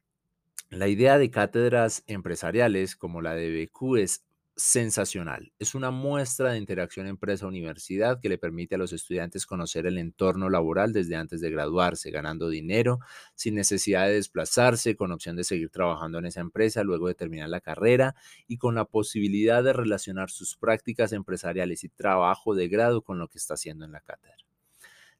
La 0.71 0.89
idea 0.89 1.19
de 1.19 1.31
cátedras 1.31 2.05
empresariales 2.07 2.97
como 2.97 3.21
la 3.21 3.35
de 3.35 3.67
BQ 3.67 3.99
es 3.99 4.25
sensacional. 4.57 5.53
Es 5.59 5.75
una 5.75 5.91
muestra 5.91 6.53
de 6.53 6.59
interacción 6.59 7.07
empresa-universidad 7.07 8.19
que 8.19 8.31
le 8.31 8.39
permite 8.39 8.77
a 8.77 8.79
los 8.79 8.95
estudiantes 8.95 9.45
conocer 9.45 9.87
el 9.87 9.99
entorno 9.99 10.49
laboral 10.49 10.95
desde 10.95 11.17
antes 11.17 11.43
de 11.43 11.51
graduarse, 11.51 12.11
ganando 12.11 12.49
dinero 12.49 13.01
sin 13.35 13.57
necesidad 13.57 14.07
de 14.07 14.15
desplazarse, 14.15 14.97
con 14.97 15.13
opción 15.13 15.37
de 15.37 15.45
seguir 15.45 15.69
trabajando 15.69 16.19
en 16.19 16.25
esa 16.25 16.41
empresa 16.41 16.83
luego 16.83 17.09
de 17.09 17.15
terminar 17.15 17.51
la 17.51 17.61
carrera 17.61 18.15
y 18.47 18.57
con 18.57 18.75
la 18.75 18.87
posibilidad 18.87 19.63
de 19.63 19.75
relacionar 19.75 20.31
sus 20.31 20.57
prácticas 20.57 21.13
empresariales 21.13 21.85
y 21.85 21.91
trabajo 21.91 22.55
de 22.55 22.69
grado 22.69 23.03
con 23.03 23.19
lo 23.19 23.29
que 23.29 23.37
está 23.37 23.53
haciendo 23.53 23.85
en 23.85 23.93
la 23.93 24.01
cátedra. 24.01 24.50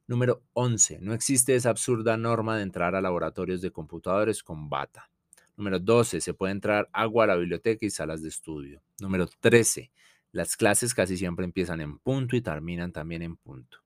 Número 0.07 0.43
11. 0.53 0.99
No 1.01 1.13
existe 1.13 1.55
esa 1.55 1.69
absurda 1.69 2.17
norma 2.17 2.57
de 2.57 2.63
entrar 2.63 2.95
a 2.95 3.01
laboratorios 3.01 3.61
de 3.61 3.71
computadores 3.71 4.43
con 4.43 4.69
bata. 4.69 5.09
Número 5.55 5.79
12. 5.79 6.21
Se 6.21 6.33
puede 6.33 6.51
entrar 6.51 6.89
agua 6.91 7.23
a 7.23 7.27
la 7.27 7.35
biblioteca 7.35 7.85
y 7.85 7.89
salas 7.89 8.21
de 8.21 8.29
estudio. 8.29 8.81
Número 8.99 9.27
13. 9.39 9.91
Las 10.31 10.55
clases 10.55 10.93
casi 10.93 11.17
siempre 11.17 11.45
empiezan 11.45 11.81
en 11.81 11.97
punto 11.99 12.35
y 12.35 12.41
terminan 12.41 12.91
también 12.91 13.21
en 13.21 13.35
punto. 13.35 13.79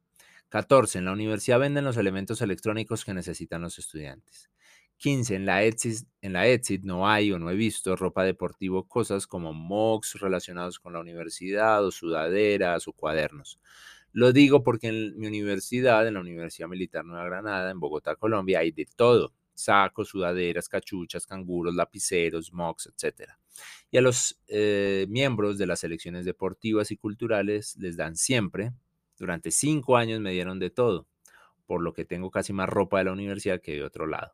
14. 0.50 1.00
En 1.00 1.06
la 1.06 1.12
universidad 1.12 1.60
venden 1.60 1.86
los 1.86 1.98
elementos 1.98 2.42
electrónicos 2.42 3.04
que 3.04 3.14
necesitan 3.14 3.62
los 3.62 3.78
estudiantes. 3.80 4.50
15. 4.98 5.36
En 5.36 5.46
la, 5.46 5.64
Etsy, 5.64 6.08
en 6.22 6.34
la 6.34 6.46
no 6.84 7.08
hay 7.08 7.32
o 7.32 7.40
no 7.40 7.50
he 7.50 7.56
visto 7.56 7.96
ropa 7.96 8.24
deportiva 8.24 8.82
cosas 8.88 9.28
como 9.28 9.54
mocks 9.54 10.20
relacionados 10.20 10.80
con 10.80 10.94
la 10.94 11.00
universidad 11.00 11.84
o 11.84 11.92
sudaderas 11.92 12.88
o 12.88 12.94
cuadernos. 12.94 13.60
Lo 14.16 14.32
digo 14.32 14.64
porque 14.64 14.88
en 14.88 15.20
mi 15.20 15.28
universidad, 15.28 16.08
en 16.08 16.14
la 16.14 16.22
Universidad 16.22 16.70
Militar 16.70 17.04
Nueva 17.04 17.26
Granada, 17.26 17.70
en 17.70 17.82
Bogotá, 17.82 18.16
Colombia, 18.16 18.60
hay 18.60 18.72
de 18.72 18.88
todo. 18.96 19.34
sacos, 19.54 20.08
sudaderas, 20.08 20.70
cachuchas, 20.70 21.28
canguros, 21.28 21.76
lapiceros, 21.76 22.54
mocks, 22.54 22.88
etc. 22.88 23.32
Y 23.92 23.98
a 23.98 24.02
los 24.02 24.40
eh, 24.48 25.06
miembros 25.10 25.58
de 25.58 25.68
las 25.68 25.82
selecciones 25.82 26.24
deportivas 26.24 26.92
y 26.92 26.98
culturales 26.98 27.76
les 27.78 27.98
dan 27.98 28.16
siempre, 28.16 28.72
durante 29.18 29.52
cinco 29.52 29.98
años 29.98 30.22
me 30.22 30.32
dieron 30.32 30.60
de 30.60 30.70
todo, 30.70 31.08
por 31.66 31.82
lo 31.82 31.94
que 31.94 32.06
tengo 32.06 32.32
casi 32.32 32.54
más 32.54 32.70
ropa 32.70 33.00
de 33.00 33.06
la 33.06 33.12
universidad 33.12 33.60
que 33.60 33.74
de 33.74 33.84
otro 33.84 34.08
lado. 34.08 34.34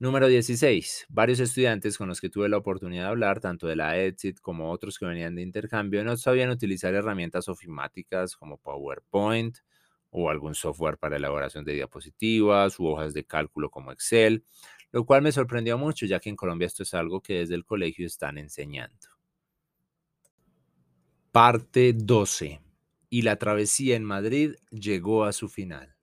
Número 0.00 0.28
16. 0.28 1.08
Varios 1.10 1.40
estudiantes 1.40 1.98
con 1.98 2.08
los 2.08 2.22
que 2.22 2.30
tuve 2.30 2.48
la 2.48 2.56
oportunidad 2.56 3.02
de 3.02 3.08
hablar, 3.10 3.38
tanto 3.38 3.66
de 3.66 3.76
la 3.76 3.98
EXIT 3.98 4.40
como 4.40 4.70
otros 4.70 4.98
que 4.98 5.04
venían 5.04 5.34
de 5.34 5.42
intercambio, 5.42 6.02
no 6.02 6.16
sabían 6.16 6.48
utilizar 6.48 6.94
herramientas 6.94 7.50
ofimáticas 7.50 8.34
como 8.34 8.56
PowerPoint 8.56 9.58
o 10.08 10.30
algún 10.30 10.54
software 10.54 10.96
para 10.96 11.18
elaboración 11.18 11.66
de 11.66 11.74
diapositivas 11.74 12.80
u 12.80 12.86
hojas 12.86 13.12
de 13.12 13.26
cálculo 13.26 13.70
como 13.70 13.92
Excel, 13.92 14.42
lo 14.90 15.04
cual 15.04 15.20
me 15.20 15.32
sorprendió 15.32 15.76
mucho 15.76 16.06
ya 16.06 16.18
que 16.18 16.30
en 16.30 16.36
Colombia 16.36 16.64
esto 16.64 16.82
es 16.82 16.94
algo 16.94 17.20
que 17.20 17.40
desde 17.40 17.54
el 17.54 17.66
colegio 17.66 18.06
están 18.06 18.38
enseñando. 18.38 19.06
Parte 21.30 21.92
12. 21.92 22.62
Y 23.10 23.20
la 23.20 23.36
travesía 23.36 23.96
en 23.96 24.04
Madrid 24.04 24.54
llegó 24.70 25.24
a 25.24 25.34
su 25.34 25.50
final. 25.50 25.99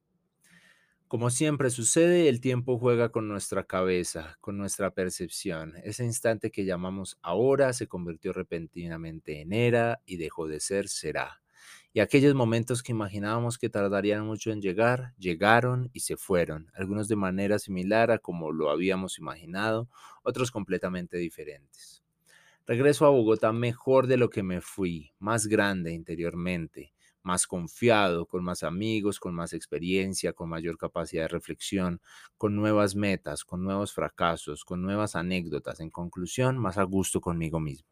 Como 1.08 1.30
siempre 1.30 1.70
sucede, 1.70 2.28
el 2.28 2.42
tiempo 2.42 2.78
juega 2.78 3.14
con 3.14 3.30
nuestra 3.30 3.64
cabeza, 3.64 4.38
con 4.42 4.58
nuestra 4.58 4.92
percepción. 4.92 5.76
Ese 5.86 6.04
instante 6.04 6.52
que 6.52 6.66
llamamos 6.66 7.18
ahora 7.22 7.72
se 7.72 7.88
convirtió 7.88 8.34
repentinamente 8.34 9.40
en 9.40 9.54
era 9.54 10.02
y 10.06 10.18
dejó 10.18 10.50
de 10.50 10.60
ser 10.60 10.90
será. 10.90 11.42
Y 11.94 12.02
aquellos 12.02 12.36
momentos 12.36 12.84
que 12.84 12.92
imaginábamos 12.92 13.58
que 13.58 13.70
tardarían 13.70 14.26
mucho 14.26 14.52
en 14.52 14.62
llegar, 14.62 15.14
llegaron 15.18 15.90
y 15.94 16.02
se 16.02 16.18
fueron, 16.18 16.70
algunos 16.74 17.08
de 17.08 17.16
manera 17.16 17.58
similar 17.58 18.12
a 18.12 18.20
como 18.20 18.52
lo 18.52 18.70
habíamos 18.70 19.18
imaginado, 19.18 19.88
otros 20.24 20.52
completamente 20.52 21.16
diferentes. 21.16 22.04
Regreso 22.66 23.06
a 23.06 23.12
Bogotá 23.12 23.54
mejor 23.54 24.08
de 24.08 24.18
lo 24.18 24.30
que 24.30 24.44
me 24.44 24.60
fui, 24.60 25.14
más 25.20 25.48
grande 25.48 25.94
interiormente, 25.94 26.94
más 27.28 27.46
confiado, 27.46 28.26
con 28.26 28.44
más 28.44 28.64
amigos, 28.64 29.20
con 29.20 29.36
más 29.36 29.52
experiencia, 29.52 30.32
con 30.32 30.48
mayor 30.50 30.78
capacidad 30.78 31.24
de 31.24 31.28
reflexión, 31.28 32.02
con 32.38 32.56
nuevas 32.56 32.96
metas, 32.96 33.44
con 33.44 33.64
nuevos 33.64 33.94
fracasos, 33.94 34.64
con 34.64 34.82
nuevas 34.82 35.16
anécdotas, 35.16 35.82
en 35.82 35.90
conclusión, 35.90 36.58
más 36.58 36.78
a 36.78 36.84
gusto 36.84 37.20
conmigo 37.20 37.60
mismo. 37.60 37.90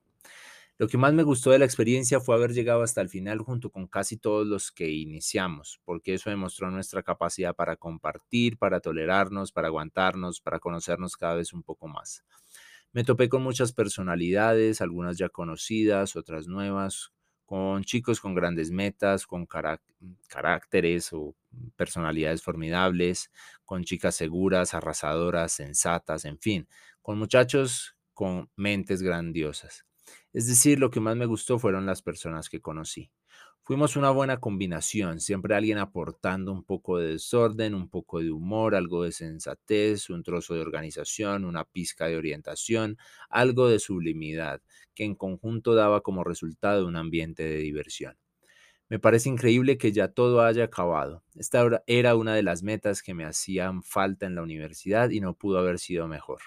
Lo 0.77 0.87
que 0.87 0.97
más 0.97 1.13
me 1.13 1.23
gustó 1.23 1.51
de 1.51 1.59
la 1.59 1.65
experiencia 1.65 2.21
fue 2.21 2.35
haber 2.35 2.53
llegado 2.53 2.81
hasta 2.81 3.01
el 3.01 3.09
final 3.09 3.39
junto 3.39 3.69
con 3.69 3.87
casi 3.87 4.17
todos 4.17 4.47
los 4.47 4.71
que 4.71 4.89
iniciamos, 4.89 5.81
porque 5.83 6.13
eso 6.13 6.29
demostró 6.29 6.71
nuestra 6.71 7.03
capacidad 7.03 7.53
para 7.55 7.75
compartir, 7.75 8.57
para 8.57 8.79
tolerarnos, 8.79 9.51
para 9.51 9.67
aguantarnos, 9.67 10.39
para 10.39 10.59
conocernos 10.59 11.17
cada 11.17 11.35
vez 11.35 11.51
un 11.51 11.63
poco 11.63 11.87
más. 11.87 12.23
Me 12.93 13.03
topé 13.03 13.27
con 13.27 13.43
muchas 13.43 13.73
personalidades, 13.73 14.79
algunas 14.79 15.17
ya 15.17 15.27
conocidas, 15.27 16.15
otras 16.15 16.47
nuevas, 16.47 17.11
con 17.45 17.83
chicos 17.83 18.19
con 18.19 18.33
grandes 18.33 18.71
metas, 18.71 19.27
con 19.27 19.47
caracteres 20.27 21.13
o 21.13 21.35
personalidades 21.75 22.41
formidables, 22.41 23.31
con 23.63 23.83
chicas 23.83 24.15
seguras, 24.15 24.73
arrasadoras, 24.73 25.51
sensatas, 25.51 26.25
en 26.25 26.39
fin, 26.39 26.67
con 27.01 27.17
muchachos 27.17 27.95
con 28.13 28.49
mentes 28.55 29.01
grandiosas. 29.01 29.85
Es 30.33 30.47
decir, 30.47 30.79
lo 30.79 30.89
que 30.89 30.99
más 30.99 31.15
me 31.15 31.25
gustó 31.25 31.59
fueron 31.59 31.85
las 31.85 32.01
personas 32.01 32.49
que 32.49 32.61
conocí. 32.61 33.11
Fuimos 33.65 33.95
una 33.95 34.11
buena 34.11 34.39
combinación, 34.39 35.19
siempre 35.19 35.55
alguien 35.55 35.79
aportando 35.79 36.51
un 36.51 36.63
poco 36.63 36.99
de 36.99 37.13
desorden, 37.13 37.73
un 37.73 37.89
poco 37.89 38.19
de 38.19 38.29
humor, 38.29 38.75
algo 38.75 39.05
de 39.05 39.11
sensatez, 39.11 40.11
un 40.11 40.21
trozo 40.21 40.53
de 40.53 40.61
organización, 40.61 41.43
una 41.45 41.63
pizca 41.65 42.05
de 42.05 42.15
orientación, 42.15 42.99
algo 43.27 43.67
de 43.67 43.79
sublimidad, 43.79 44.61
que 44.93 45.03
en 45.03 45.15
conjunto 45.15 45.73
daba 45.73 46.01
como 46.01 46.23
resultado 46.23 46.85
un 46.85 46.95
ambiente 46.95 47.41
de 47.41 47.57
diversión. 47.57 48.19
Me 48.87 48.99
parece 48.99 49.29
increíble 49.29 49.79
que 49.79 49.91
ya 49.91 50.09
todo 50.09 50.43
haya 50.43 50.65
acabado. 50.65 51.23
Esta 51.33 51.81
era 51.87 52.15
una 52.15 52.35
de 52.35 52.43
las 52.43 52.61
metas 52.61 53.01
que 53.01 53.15
me 53.15 53.25
hacían 53.25 53.81
falta 53.81 54.27
en 54.27 54.35
la 54.35 54.43
universidad 54.43 55.09
y 55.09 55.21
no 55.21 55.33
pudo 55.33 55.57
haber 55.57 55.79
sido 55.79 56.07
mejor. 56.07 56.41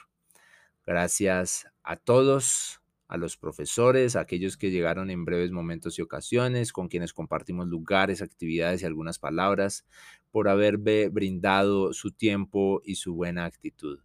Gracias 0.87 1.67
a 1.83 1.97
todos 1.97 2.81
a 3.09 3.17
los 3.17 3.39
profesores, 3.39 4.17
a 4.17 4.21
aquellos 4.21 4.57
que 4.59 4.71
llegaron 4.71 5.11
en 5.11 5.25
breves 5.25 5.51
momentos 5.51 5.99
y 5.99 6.03
ocasiones, 6.03 6.73
con 6.73 6.89
quienes 6.89 7.15
compartimos 7.15 7.67
lugares, 7.67 8.21
actividades 8.21 8.83
y 8.83 8.87
algunas 8.87 9.19
palabras, 9.19 9.87
por 10.31 10.49
haber 10.49 10.77
brindado 10.77 11.95
su 11.95 12.13
tiempo 12.13 12.83
y 12.85 12.97
su 12.97 13.15
buena 13.15 13.47
actitud. 13.47 14.01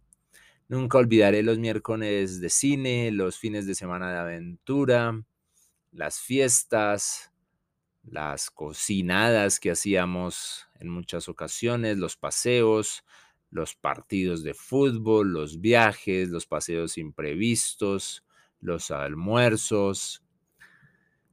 Nunca 0.68 0.96
olvidaré 0.96 1.42
los 1.42 1.58
miércoles 1.58 2.40
de 2.40 2.48
cine, 2.48 3.10
los 3.10 3.38
fines 3.38 3.66
de 3.66 3.74
semana 3.74 4.10
de 4.10 4.18
aventura, 4.18 5.22
las 5.92 6.18
fiestas, 6.18 7.30
las 8.02 8.50
cocinadas 8.50 9.60
que 9.60 9.70
hacíamos 9.70 10.66
en 10.80 10.88
muchas 10.88 11.28
ocasiones, 11.28 11.98
los 11.98 12.16
paseos, 12.16 13.04
los 13.50 13.74
partidos 13.74 14.42
de 14.42 14.54
fútbol, 14.54 15.32
los 15.32 15.60
viajes, 15.60 16.30
los 16.30 16.46
paseos 16.46 16.96
imprevistos, 16.96 18.23
los 18.64 18.90
almuerzos. 18.90 20.24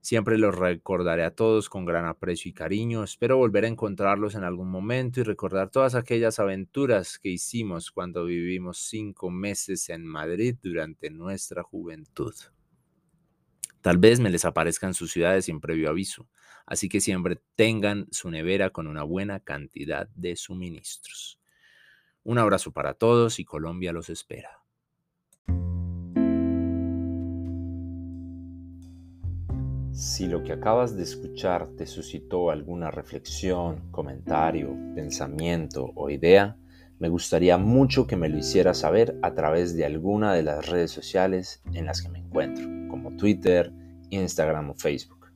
Siempre 0.01 0.37
los 0.37 0.55
recordaré 0.55 1.23
a 1.23 1.35
todos 1.35 1.69
con 1.69 1.85
gran 1.85 2.05
aprecio 2.05 2.49
y 2.49 2.53
cariño. 2.53 3.03
Espero 3.03 3.37
volver 3.37 3.65
a 3.65 3.67
encontrarlos 3.67 4.35
en 4.35 4.43
algún 4.43 4.69
momento 4.69 5.19
y 5.19 5.23
recordar 5.23 5.69
todas 5.69 5.95
aquellas 5.95 6.39
aventuras 6.39 7.19
que 7.19 7.29
hicimos 7.29 7.91
cuando 7.91 8.25
vivimos 8.25 8.79
cinco 8.79 9.29
meses 9.29 9.89
en 9.89 10.05
Madrid 10.05 10.55
durante 10.61 11.09
nuestra 11.09 11.63
juventud. 11.63 12.33
Tal 13.81 13.97
vez 13.97 14.19
me 14.19 14.29
les 14.29 14.45
aparezca 14.45 14.87
en 14.87 14.93
sus 14.93 15.11
ciudades 15.11 15.45
sin 15.45 15.59
previo 15.59 15.89
aviso, 15.89 16.27
así 16.65 16.89
que 16.89 16.99
siempre 16.99 17.41
tengan 17.55 18.07
su 18.11 18.29
nevera 18.29 18.71
con 18.71 18.87
una 18.87 19.03
buena 19.03 19.39
cantidad 19.39 20.07
de 20.15 20.35
suministros. 20.35 21.39
Un 22.23 22.37
abrazo 22.37 22.71
para 22.71 22.95
todos 22.95 23.39
y 23.39 23.45
Colombia 23.45 23.93
los 23.93 24.09
espera. 24.09 24.60
Si 29.93 30.25
lo 30.25 30.41
que 30.41 30.53
acabas 30.53 30.95
de 30.95 31.03
escuchar 31.03 31.67
te 31.75 31.85
suscitó 31.85 32.49
alguna 32.49 32.91
reflexión, 32.91 33.91
comentario, 33.91 34.73
pensamiento 34.95 35.91
o 35.95 36.09
idea, 36.09 36.55
me 36.97 37.09
gustaría 37.09 37.57
mucho 37.57 38.07
que 38.07 38.15
me 38.15 38.29
lo 38.29 38.37
hicieras 38.37 38.77
saber 38.79 39.17
a 39.21 39.33
través 39.33 39.75
de 39.75 39.85
alguna 39.85 40.33
de 40.33 40.43
las 40.43 40.69
redes 40.69 40.91
sociales 40.91 41.61
en 41.73 41.87
las 41.87 42.01
que 42.01 42.07
me 42.07 42.19
encuentro, 42.19 42.65
como 42.89 43.17
Twitter, 43.17 43.73
Instagram 44.11 44.69
o 44.69 44.75
Facebook. 44.75 45.27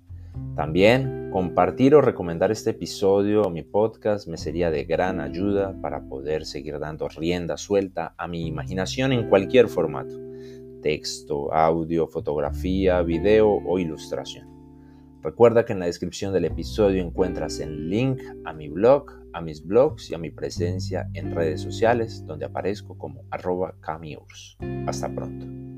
También 0.56 1.32
compartir 1.32 1.94
o 1.94 2.02
recomendar 2.02 2.50
este 2.50 2.70
episodio 2.70 3.42
o 3.42 3.50
mi 3.50 3.64
podcast 3.64 4.26
me 4.28 4.38
sería 4.38 4.72
de 4.72 4.86
gran 4.86 5.20
ayuda 5.20 5.76
para 5.82 6.08
poder 6.08 6.46
seguir 6.46 6.80
dando 6.80 7.10
rienda 7.10 7.58
suelta 7.58 8.16
a 8.18 8.28
mi 8.30 8.48
imaginación 8.48 9.12
en 9.12 9.28
cualquier 9.28 9.68
formato, 9.68 10.16
texto, 10.86 11.52
audio, 11.52 12.08
fotografía, 12.08 13.02
video 13.02 13.50
o 13.50 13.80
ilustración. 13.80 14.48
Recuerda 15.24 15.66
que 15.66 15.74
en 15.74 15.80
la 15.80 15.88
descripción 15.88 16.32
del 16.32 16.46
episodio 16.46 17.02
encuentras 17.02 17.60
el 17.60 17.90
link 17.90 18.22
a 18.46 18.54
mi 18.54 18.70
blog, 18.70 19.08
a 19.34 19.42
mis 19.42 19.66
blogs 19.66 20.12
y 20.12 20.14
a 20.14 20.20
mi 20.20 20.30
presencia 20.30 21.10
en 21.16 21.34
redes 21.34 21.62
sociales 21.62 22.24
donde 22.28 22.46
aparezco 22.46 22.96
como 23.00 23.24
arroba 23.32 23.74
camiurs. 23.82 24.58
Hasta 24.86 25.10
pronto. 25.10 25.75